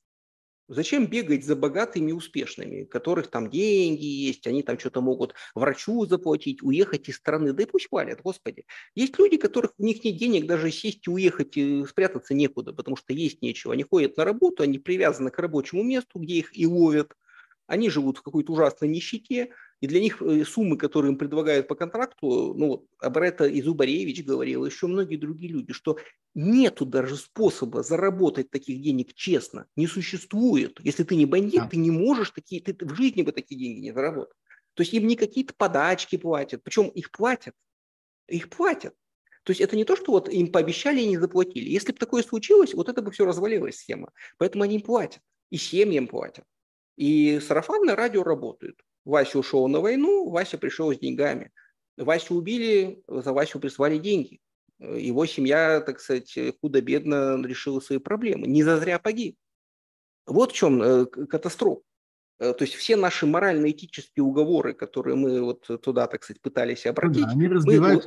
Зачем 0.67 1.07
бегать 1.07 1.43
за 1.43 1.55
богатыми 1.57 2.11
и 2.11 2.13
успешными, 2.13 2.83
у 2.83 2.88
которых 2.88 3.27
там 3.29 3.49
деньги 3.49 4.05
есть, 4.05 4.47
они 4.47 4.63
там 4.63 4.79
что-то 4.79 5.01
могут 5.01 5.33
врачу 5.53 6.05
заплатить, 6.05 6.63
уехать 6.63 7.09
из 7.09 7.17
страны, 7.17 7.51
да 7.51 7.63
и 7.63 7.65
пусть 7.65 7.89
валят, 7.91 8.21
господи. 8.21 8.65
Есть 8.95 9.19
люди, 9.19 9.35
которых 9.35 9.73
у 9.77 9.83
них 9.83 10.01
нет 10.05 10.15
денег 10.15 10.45
даже 10.47 10.71
сесть 10.71 11.05
и 11.07 11.09
уехать, 11.09 11.57
и 11.57 11.85
спрятаться 11.85 12.33
некуда, 12.33 12.71
потому 12.71 12.95
что 12.95 13.11
есть 13.11 13.41
нечего. 13.41 13.73
Они 13.73 13.83
ходят 13.83 14.15
на 14.15 14.23
работу, 14.23 14.63
они 14.63 14.79
привязаны 14.79 15.29
к 15.29 15.39
рабочему 15.39 15.83
месту, 15.83 16.19
где 16.19 16.35
их 16.35 16.57
и 16.57 16.65
ловят, 16.65 17.11
они 17.67 17.89
живут 17.89 18.19
в 18.19 18.21
какой-то 18.21 18.53
ужасной 18.53 18.88
нищете, 18.88 19.51
и 19.81 19.87
для 19.87 19.99
них 19.99 20.21
э, 20.21 20.45
суммы, 20.45 20.77
которые 20.77 21.11
им 21.11 21.17
предлагают 21.17 21.67
по 21.67 21.75
контракту, 21.75 22.53
ну 22.53 22.67
вот 22.67 22.85
об 22.99 23.17
это 23.17 23.45
и 23.45 23.61
Зубаревич 23.61 24.23
говорил, 24.23 24.63
еще 24.63 24.85
многие 24.85 25.17
другие 25.17 25.51
люди, 25.51 25.73
что 25.73 25.97
нету 26.35 26.85
даже 26.85 27.17
способа 27.17 27.81
заработать 27.81 28.51
таких 28.51 28.81
денег 28.81 29.13
честно, 29.15 29.65
не 29.75 29.87
существует. 29.87 30.79
Если 30.83 31.03
ты 31.03 31.15
не 31.15 31.25
бандит, 31.25 31.61
да. 31.61 31.67
ты 31.67 31.77
не 31.77 31.89
можешь 31.89 32.29
такие, 32.29 32.61
ты 32.61 32.85
в 32.85 32.95
жизни 32.95 33.23
бы 33.23 33.31
такие 33.31 33.59
деньги 33.59 33.79
не 33.79 33.91
заработал. 33.91 34.33
То 34.75 34.83
есть 34.83 34.93
им 34.93 35.07
не 35.07 35.15
какие-то 35.15 35.53
подачки 35.55 36.15
платят, 36.15 36.63
причем 36.63 36.87
их 36.87 37.11
платят, 37.11 37.55
их 38.27 38.49
платят. 38.49 38.93
То 39.43 39.51
есть 39.51 39.61
это 39.61 39.75
не 39.75 39.83
то, 39.83 39.95
что 39.95 40.11
вот 40.11 40.29
им 40.29 40.51
пообещали 40.51 41.01
и 41.01 41.07
не 41.07 41.17
заплатили. 41.17 41.67
Если 41.67 41.91
бы 41.91 41.97
такое 41.97 42.21
случилось, 42.21 42.75
вот 42.75 42.87
это 42.87 43.01
бы 43.01 43.09
все 43.09 43.25
развалилась 43.25 43.79
схема. 43.79 44.11
Поэтому 44.37 44.63
они 44.63 44.75
им 44.75 44.81
платят, 44.81 45.23
и 45.49 45.57
семьям 45.57 46.07
платят. 46.07 46.45
И 46.97 47.39
сарафанное 47.39 47.95
радио 47.95 48.21
работает. 48.21 48.79
Вася 49.06 49.40
ушел 49.40 49.68
на 49.68 49.80
войну, 49.80 50.30
Вася 50.30 50.57
пришел 50.57 50.94
с 50.94 50.98
деньгами. 50.98 51.52
Васю 51.98 52.36
убили, 52.36 53.03
за 53.07 53.34
Васю 53.34 53.60
прислали 53.60 53.98
деньги. 53.98 54.40
Его 54.80 55.26
семья, 55.26 55.82
так 55.82 55.99
сказать, 55.99 56.38
худо-бедно 56.60 57.41
решила 57.45 57.80
свои 57.80 57.99
проблемы. 57.99 58.48
Не 58.48 58.64
зазря 58.64 58.98
погиб. 58.99 59.38
Вот 60.26 60.52
в 60.52 60.56
чем 60.56 60.82
э, 60.82 61.06
катастрофа. 61.06 61.82
Э, 62.41 62.53
то 62.53 62.63
есть 62.63 62.73
все 62.73 62.95
наши 62.95 63.27
морально-этические 63.27 64.23
уговоры, 64.23 64.73
которые 64.73 65.15
мы 65.15 65.41
вот 65.43 65.68
туда, 65.84 66.07
так 66.07 66.23
сказать, 66.23 66.41
пытались 66.41 66.88
обратить, 66.88 67.22
ну 67.22 67.26
да, 67.27 67.35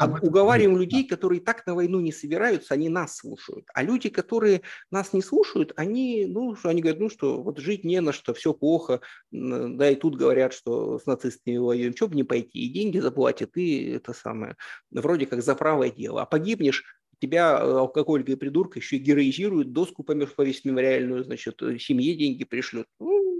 мы 0.09 0.19
уговариваем 0.20 0.77
людей, 0.77 1.06
которые 1.06 1.40
так 1.40 1.65
на 1.66 1.77
войну 1.77 2.01
не 2.01 2.11
собираются, 2.11 2.74
они 2.74 2.89
нас 2.89 3.19
слушают. 3.19 3.66
А 3.74 3.85
люди, 3.85 4.09
которые 4.09 4.62
нас 4.90 5.12
не 5.12 5.23
слушают, 5.23 5.73
они, 5.77 6.27
ну, 6.28 6.56
они 6.65 6.82
говорят, 6.82 7.01
ну 7.01 7.11
что, 7.11 7.40
вот 7.40 7.61
жить 7.61 7.85
не 7.85 8.01
на 8.01 8.12
что, 8.12 8.35
все 8.35 8.52
плохо, 8.52 9.01
да, 9.31 9.89
и 9.89 9.94
тут 9.94 10.16
говорят, 10.16 10.52
что 10.52 10.98
с 10.98 11.06
нацистами 11.06 11.56
воюем, 11.56 11.94
что 11.94 12.09
бы 12.09 12.16
не 12.16 12.24
пойти, 12.24 12.59
и 12.59 12.73
деньги 12.73 12.98
заплатят, 12.98 13.56
и 13.56 13.90
это 13.90 14.12
самое, 14.15 14.56
вроде 14.90 15.27
как 15.27 15.44
за 15.44 15.55
правое 15.55 15.90
дело. 15.90 16.23
А 16.23 16.27
погибнешь, 16.27 16.82
тебя 17.20 17.61
э, 17.61 17.73
алкоголика 17.73 18.32
и 18.32 18.36
придурка 18.36 18.81
еще 18.81 18.97
и 18.97 18.98
героизируют, 18.98 19.73
доску 19.73 20.02
повесить 20.02 20.65
мемориальную, 20.65 21.23
значит, 21.23 21.62
семье 21.78 22.16
деньги 22.16 22.43
пришлют. 22.43 22.86
Ну, 22.98 23.34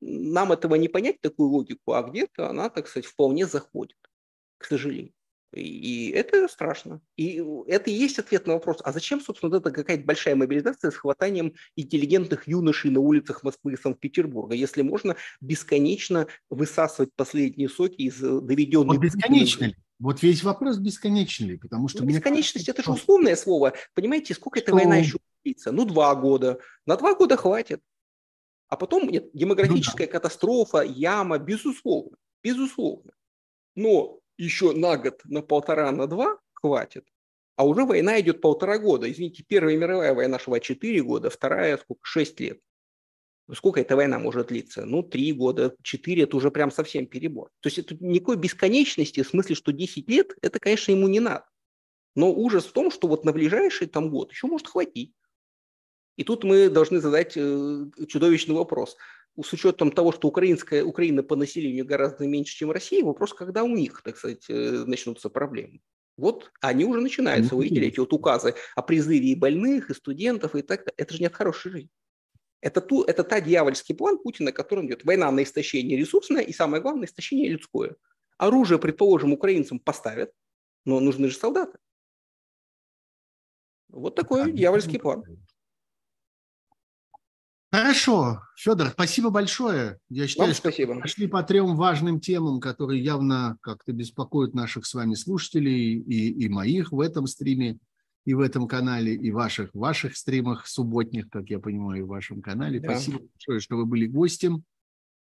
нам 0.00 0.52
этого 0.52 0.74
не 0.76 0.88
понять, 0.88 1.20
такую 1.20 1.50
логику, 1.50 1.92
а 1.92 2.02
где-то 2.02 2.48
она, 2.48 2.68
так 2.70 2.88
сказать, 2.88 3.06
вполне 3.06 3.46
заходит, 3.46 3.98
к 4.58 4.64
сожалению. 4.64 5.12
И 5.54 6.10
это 6.10 6.46
страшно. 6.46 7.00
И 7.16 7.42
это 7.66 7.90
и 7.90 7.94
есть 7.94 8.18
ответ 8.18 8.46
на 8.46 8.54
вопрос, 8.54 8.78
а 8.84 8.92
зачем, 8.92 9.20
собственно, 9.20 9.50
вот 9.50 9.60
эта 9.60 9.70
какая-то 9.70 10.04
большая 10.04 10.36
мобилизация 10.36 10.90
с 10.90 10.96
хватанием 10.96 11.54
интеллигентных 11.74 12.46
юношей 12.46 12.90
на 12.90 13.00
улицах 13.00 13.42
Москвы 13.42 13.72
и 13.72 13.76
Санкт-Петербурга, 13.76 14.54
если 14.54 14.82
можно 14.82 15.16
бесконечно 15.40 16.26
высасывать 16.50 17.14
последние 17.16 17.70
соки 17.70 18.02
из 18.02 18.18
доведенных... 18.18 18.98
Вот 18.98 19.02
бесконечно 19.02 19.64
ли? 19.64 19.76
Вот 19.98 20.22
весь 20.22 20.44
вопрос 20.44 20.76
бесконечный 20.76 21.48
ли? 21.48 21.56
Потому 21.56 21.88
что... 21.88 22.04
Ну, 22.04 22.10
бесконечность 22.10 22.66
кажется,– 22.66 22.70
это 22.82 22.82
же 22.82 22.92
условное 22.92 23.34
слово. 23.34 23.72
Понимаете, 23.94 24.34
сколько 24.34 24.58
что... 24.58 24.66
эта 24.66 24.74
война 24.74 24.96
еще 24.96 25.18
длится? 25.42 25.72
Ну, 25.72 25.86
два 25.86 26.14
года. 26.14 26.60
На 26.84 26.96
два 26.96 27.14
года 27.14 27.36
хватит. 27.36 27.80
А 28.68 28.76
потом 28.76 29.08
нет, 29.08 29.30
демографическая 29.32 30.06
ну, 30.06 30.12
да. 30.12 30.18
катастрофа, 30.18 30.82
яма, 30.82 31.38
безусловно, 31.38 32.16
безусловно. 32.42 33.12
Но 33.74 34.20
еще 34.36 34.72
на 34.72 34.96
год, 34.96 35.20
на 35.24 35.42
полтора, 35.42 35.90
на 35.90 36.06
два 36.06 36.38
хватит. 36.52 37.04
А 37.56 37.66
уже 37.66 37.84
война 37.84 38.20
идет 38.20 38.40
полтора 38.40 38.78
года. 38.78 39.10
Извините, 39.10 39.42
Первая 39.42 39.76
мировая 39.76 40.14
война 40.14 40.38
шла 40.38 40.60
4 40.60 41.02
года, 41.02 41.30
вторая 41.30 41.76
сколько? 41.78 42.02
6 42.04 42.40
лет. 42.40 42.60
Ну, 43.48 43.54
сколько 43.54 43.80
эта 43.80 43.96
война 43.96 44.18
может 44.18 44.48
длиться? 44.48 44.84
Ну, 44.84 45.02
3 45.02 45.32
года, 45.32 45.74
4– 45.82 46.22
это 46.24 46.36
уже 46.36 46.50
прям 46.50 46.70
совсем 46.70 47.06
перебор. 47.06 47.50
То 47.60 47.68
есть 47.68 47.78
это 47.78 47.96
никакой 47.98 48.36
бесконечности, 48.36 49.22
в 49.22 49.28
смысле, 49.28 49.54
что 49.54 49.72
10 49.72 50.08
лет, 50.08 50.36
это, 50.42 50.60
конечно, 50.60 50.92
ему 50.92 51.08
не 51.08 51.18
надо. 51.18 51.46
Но 52.14 52.32
ужас 52.32 52.66
в 52.66 52.72
том, 52.72 52.90
что 52.90 53.08
вот 53.08 53.24
на 53.24 53.32
ближайший 53.32 53.86
там 53.86 54.10
год 54.10 54.30
еще 54.30 54.46
может 54.46 54.68
хватить. 54.68 55.14
И 56.18 56.24
тут 56.24 56.42
мы 56.42 56.68
должны 56.68 56.98
задать 56.98 57.36
э, 57.36 57.86
чудовищный 58.08 58.56
вопрос. 58.56 58.96
С 59.40 59.52
учетом 59.52 59.92
того, 59.92 60.10
что 60.10 60.26
украинская, 60.26 60.82
Украина 60.82 61.22
по 61.22 61.36
населению 61.36 61.86
гораздо 61.86 62.26
меньше, 62.26 62.56
чем 62.56 62.72
Россия, 62.72 63.04
вопрос, 63.04 63.32
когда 63.32 63.62
у 63.62 63.68
них, 63.68 64.02
так 64.02 64.16
сказать, 64.16 64.44
э, 64.48 64.84
начнутся 64.84 65.30
проблемы. 65.30 65.80
Вот 66.16 66.50
они 66.60 66.84
уже 66.84 67.00
начинаются, 67.00 67.54
вы 67.54 67.68
видели 67.68 67.86
эти 67.86 68.00
вот 68.00 68.12
указы 68.12 68.56
о 68.74 68.82
призыве 68.82 69.28
и 69.28 69.36
больных, 69.36 69.90
и 69.90 69.94
студентов, 69.94 70.56
и 70.56 70.62
так 70.62 70.80
далее. 70.80 70.94
Это 70.96 71.14
же 71.14 71.20
не 71.20 71.26
от 71.26 71.34
хорошей 71.34 71.70
жизни. 71.70 71.90
Это, 72.60 72.80
ту, 72.80 73.04
это 73.04 73.22
та 73.22 73.40
дьявольский 73.40 73.94
план 73.94 74.18
Путина, 74.18 74.50
который 74.50 74.86
идет. 74.86 75.04
Война 75.04 75.30
на 75.30 75.44
истощение 75.44 75.96
ресурсное 75.96 76.42
и, 76.42 76.52
самое 76.52 76.82
главное, 76.82 77.06
истощение 77.06 77.48
людское. 77.48 77.94
Оружие, 78.38 78.80
предположим, 78.80 79.32
украинцам 79.32 79.78
поставят, 79.78 80.32
но 80.84 80.98
нужны 80.98 81.28
же 81.28 81.36
солдаты. 81.36 81.78
Вот 83.88 84.16
такой 84.16 84.50
дьявольский 84.50 84.98
план. 84.98 85.22
Хорошо, 87.70 88.40
Федор, 88.56 88.88
спасибо 88.88 89.28
большое. 89.28 89.98
Я 90.08 90.26
считаю, 90.26 90.48
Вам 90.48 90.54
спасибо. 90.56 90.94
что 90.94 91.02
пошли 91.02 91.26
по 91.26 91.42
трем 91.42 91.76
важным 91.76 92.18
темам, 92.18 92.60
которые 92.60 93.02
явно 93.02 93.58
как-то 93.60 93.92
беспокоят 93.92 94.54
наших 94.54 94.86
с 94.86 94.94
вами 94.94 95.14
слушателей 95.14 95.98
и, 95.98 96.44
и 96.44 96.48
моих 96.48 96.92
в 96.92 97.00
этом 97.00 97.26
стриме, 97.26 97.78
и 98.24 98.32
в 98.32 98.40
этом 98.40 98.68
канале, 98.68 99.14
и 99.14 99.30
ваших 99.30 99.74
ваших 99.74 100.16
стримах 100.16 100.66
субботних, 100.66 101.28
как 101.28 101.50
я 101.50 101.58
понимаю, 101.58 102.06
в 102.06 102.08
вашем 102.08 102.40
канале. 102.40 102.80
Да. 102.80 102.90
Спасибо 102.90 103.20
большое, 103.20 103.60
что 103.60 103.76
вы 103.76 103.84
были 103.84 104.06
гостем. 104.06 104.64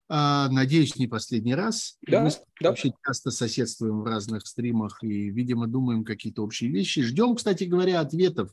А, 0.09 0.49
надеюсь, 0.49 0.97
не 0.97 1.07
последний 1.07 1.55
раз. 1.55 1.97
Да, 2.05 2.23
Мы 2.23 2.29
да. 2.59 2.69
вообще 2.69 2.91
часто 3.05 3.31
соседствуем 3.31 4.01
в 4.01 4.05
разных 4.05 4.45
стримах 4.47 5.01
и, 5.01 5.29
видимо, 5.29 5.67
думаем 5.67 6.03
какие-то 6.03 6.43
общие 6.43 6.69
вещи. 6.69 7.03
Ждем, 7.03 7.35
кстати 7.35 7.63
говоря, 7.63 8.01
ответов 8.01 8.51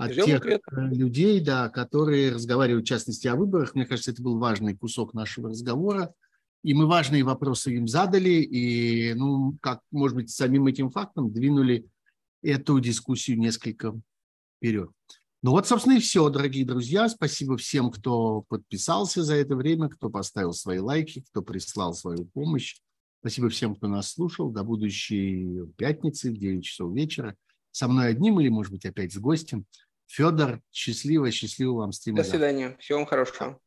от 0.00 0.12
Ждем 0.12 0.24
тех 0.24 0.40
ответ. 0.40 0.62
Э, 0.72 0.88
людей, 0.88 1.40
да, 1.40 1.68
которые 1.68 2.32
разговаривают, 2.32 2.86
в 2.86 2.88
частности, 2.88 3.28
о 3.28 3.36
выборах. 3.36 3.74
Мне 3.74 3.84
кажется, 3.84 4.10
это 4.10 4.22
был 4.22 4.38
важный 4.38 4.74
кусок 4.74 5.12
нашего 5.12 5.50
разговора. 5.50 6.14
И 6.62 6.74
мы 6.74 6.86
важные 6.86 7.22
вопросы 7.22 7.74
им 7.74 7.86
задали, 7.86 8.42
и, 8.42 9.14
ну, 9.14 9.56
как, 9.60 9.80
может 9.90 10.16
быть, 10.16 10.30
самим 10.30 10.66
этим 10.66 10.90
фактом 10.90 11.32
двинули 11.32 11.86
эту 12.42 12.80
дискуссию 12.80 13.38
несколько 13.38 13.94
вперед. 14.56 14.90
Ну 15.42 15.52
вот, 15.52 15.66
собственно, 15.66 15.94
и 15.96 16.00
все, 16.00 16.28
дорогие 16.28 16.66
друзья. 16.66 17.08
Спасибо 17.08 17.56
всем, 17.56 17.90
кто 17.90 18.42
подписался 18.42 19.22
за 19.22 19.36
это 19.36 19.56
время, 19.56 19.88
кто 19.88 20.10
поставил 20.10 20.52
свои 20.52 20.78
лайки, 20.78 21.24
кто 21.30 21.40
прислал 21.40 21.94
свою 21.94 22.26
помощь. 22.26 22.76
Спасибо 23.20 23.48
всем, 23.48 23.74
кто 23.74 23.88
нас 23.88 24.12
слушал. 24.12 24.50
До 24.50 24.64
будущей 24.64 25.62
пятницы 25.76 26.30
в 26.30 26.36
9 26.36 26.64
часов 26.64 26.94
вечера. 26.94 27.36
Со 27.70 27.88
мной 27.88 28.08
одним 28.08 28.40
или, 28.40 28.48
может 28.48 28.72
быть, 28.72 28.84
опять 28.84 29.12
с 29.14 29.18
гостем. 29.18 29.64
Федор, 30.10 30.60
счастливо, 30.72 31.30
счастливо 31.30 31.72
вам 31.74 31.92
стрима. 31.92 32.16
До 32.16 32.24
свидания. 32.24 32.76
Всего 32.80 32.98
вам 32.98 33.06
хорошего. 33.06 33.60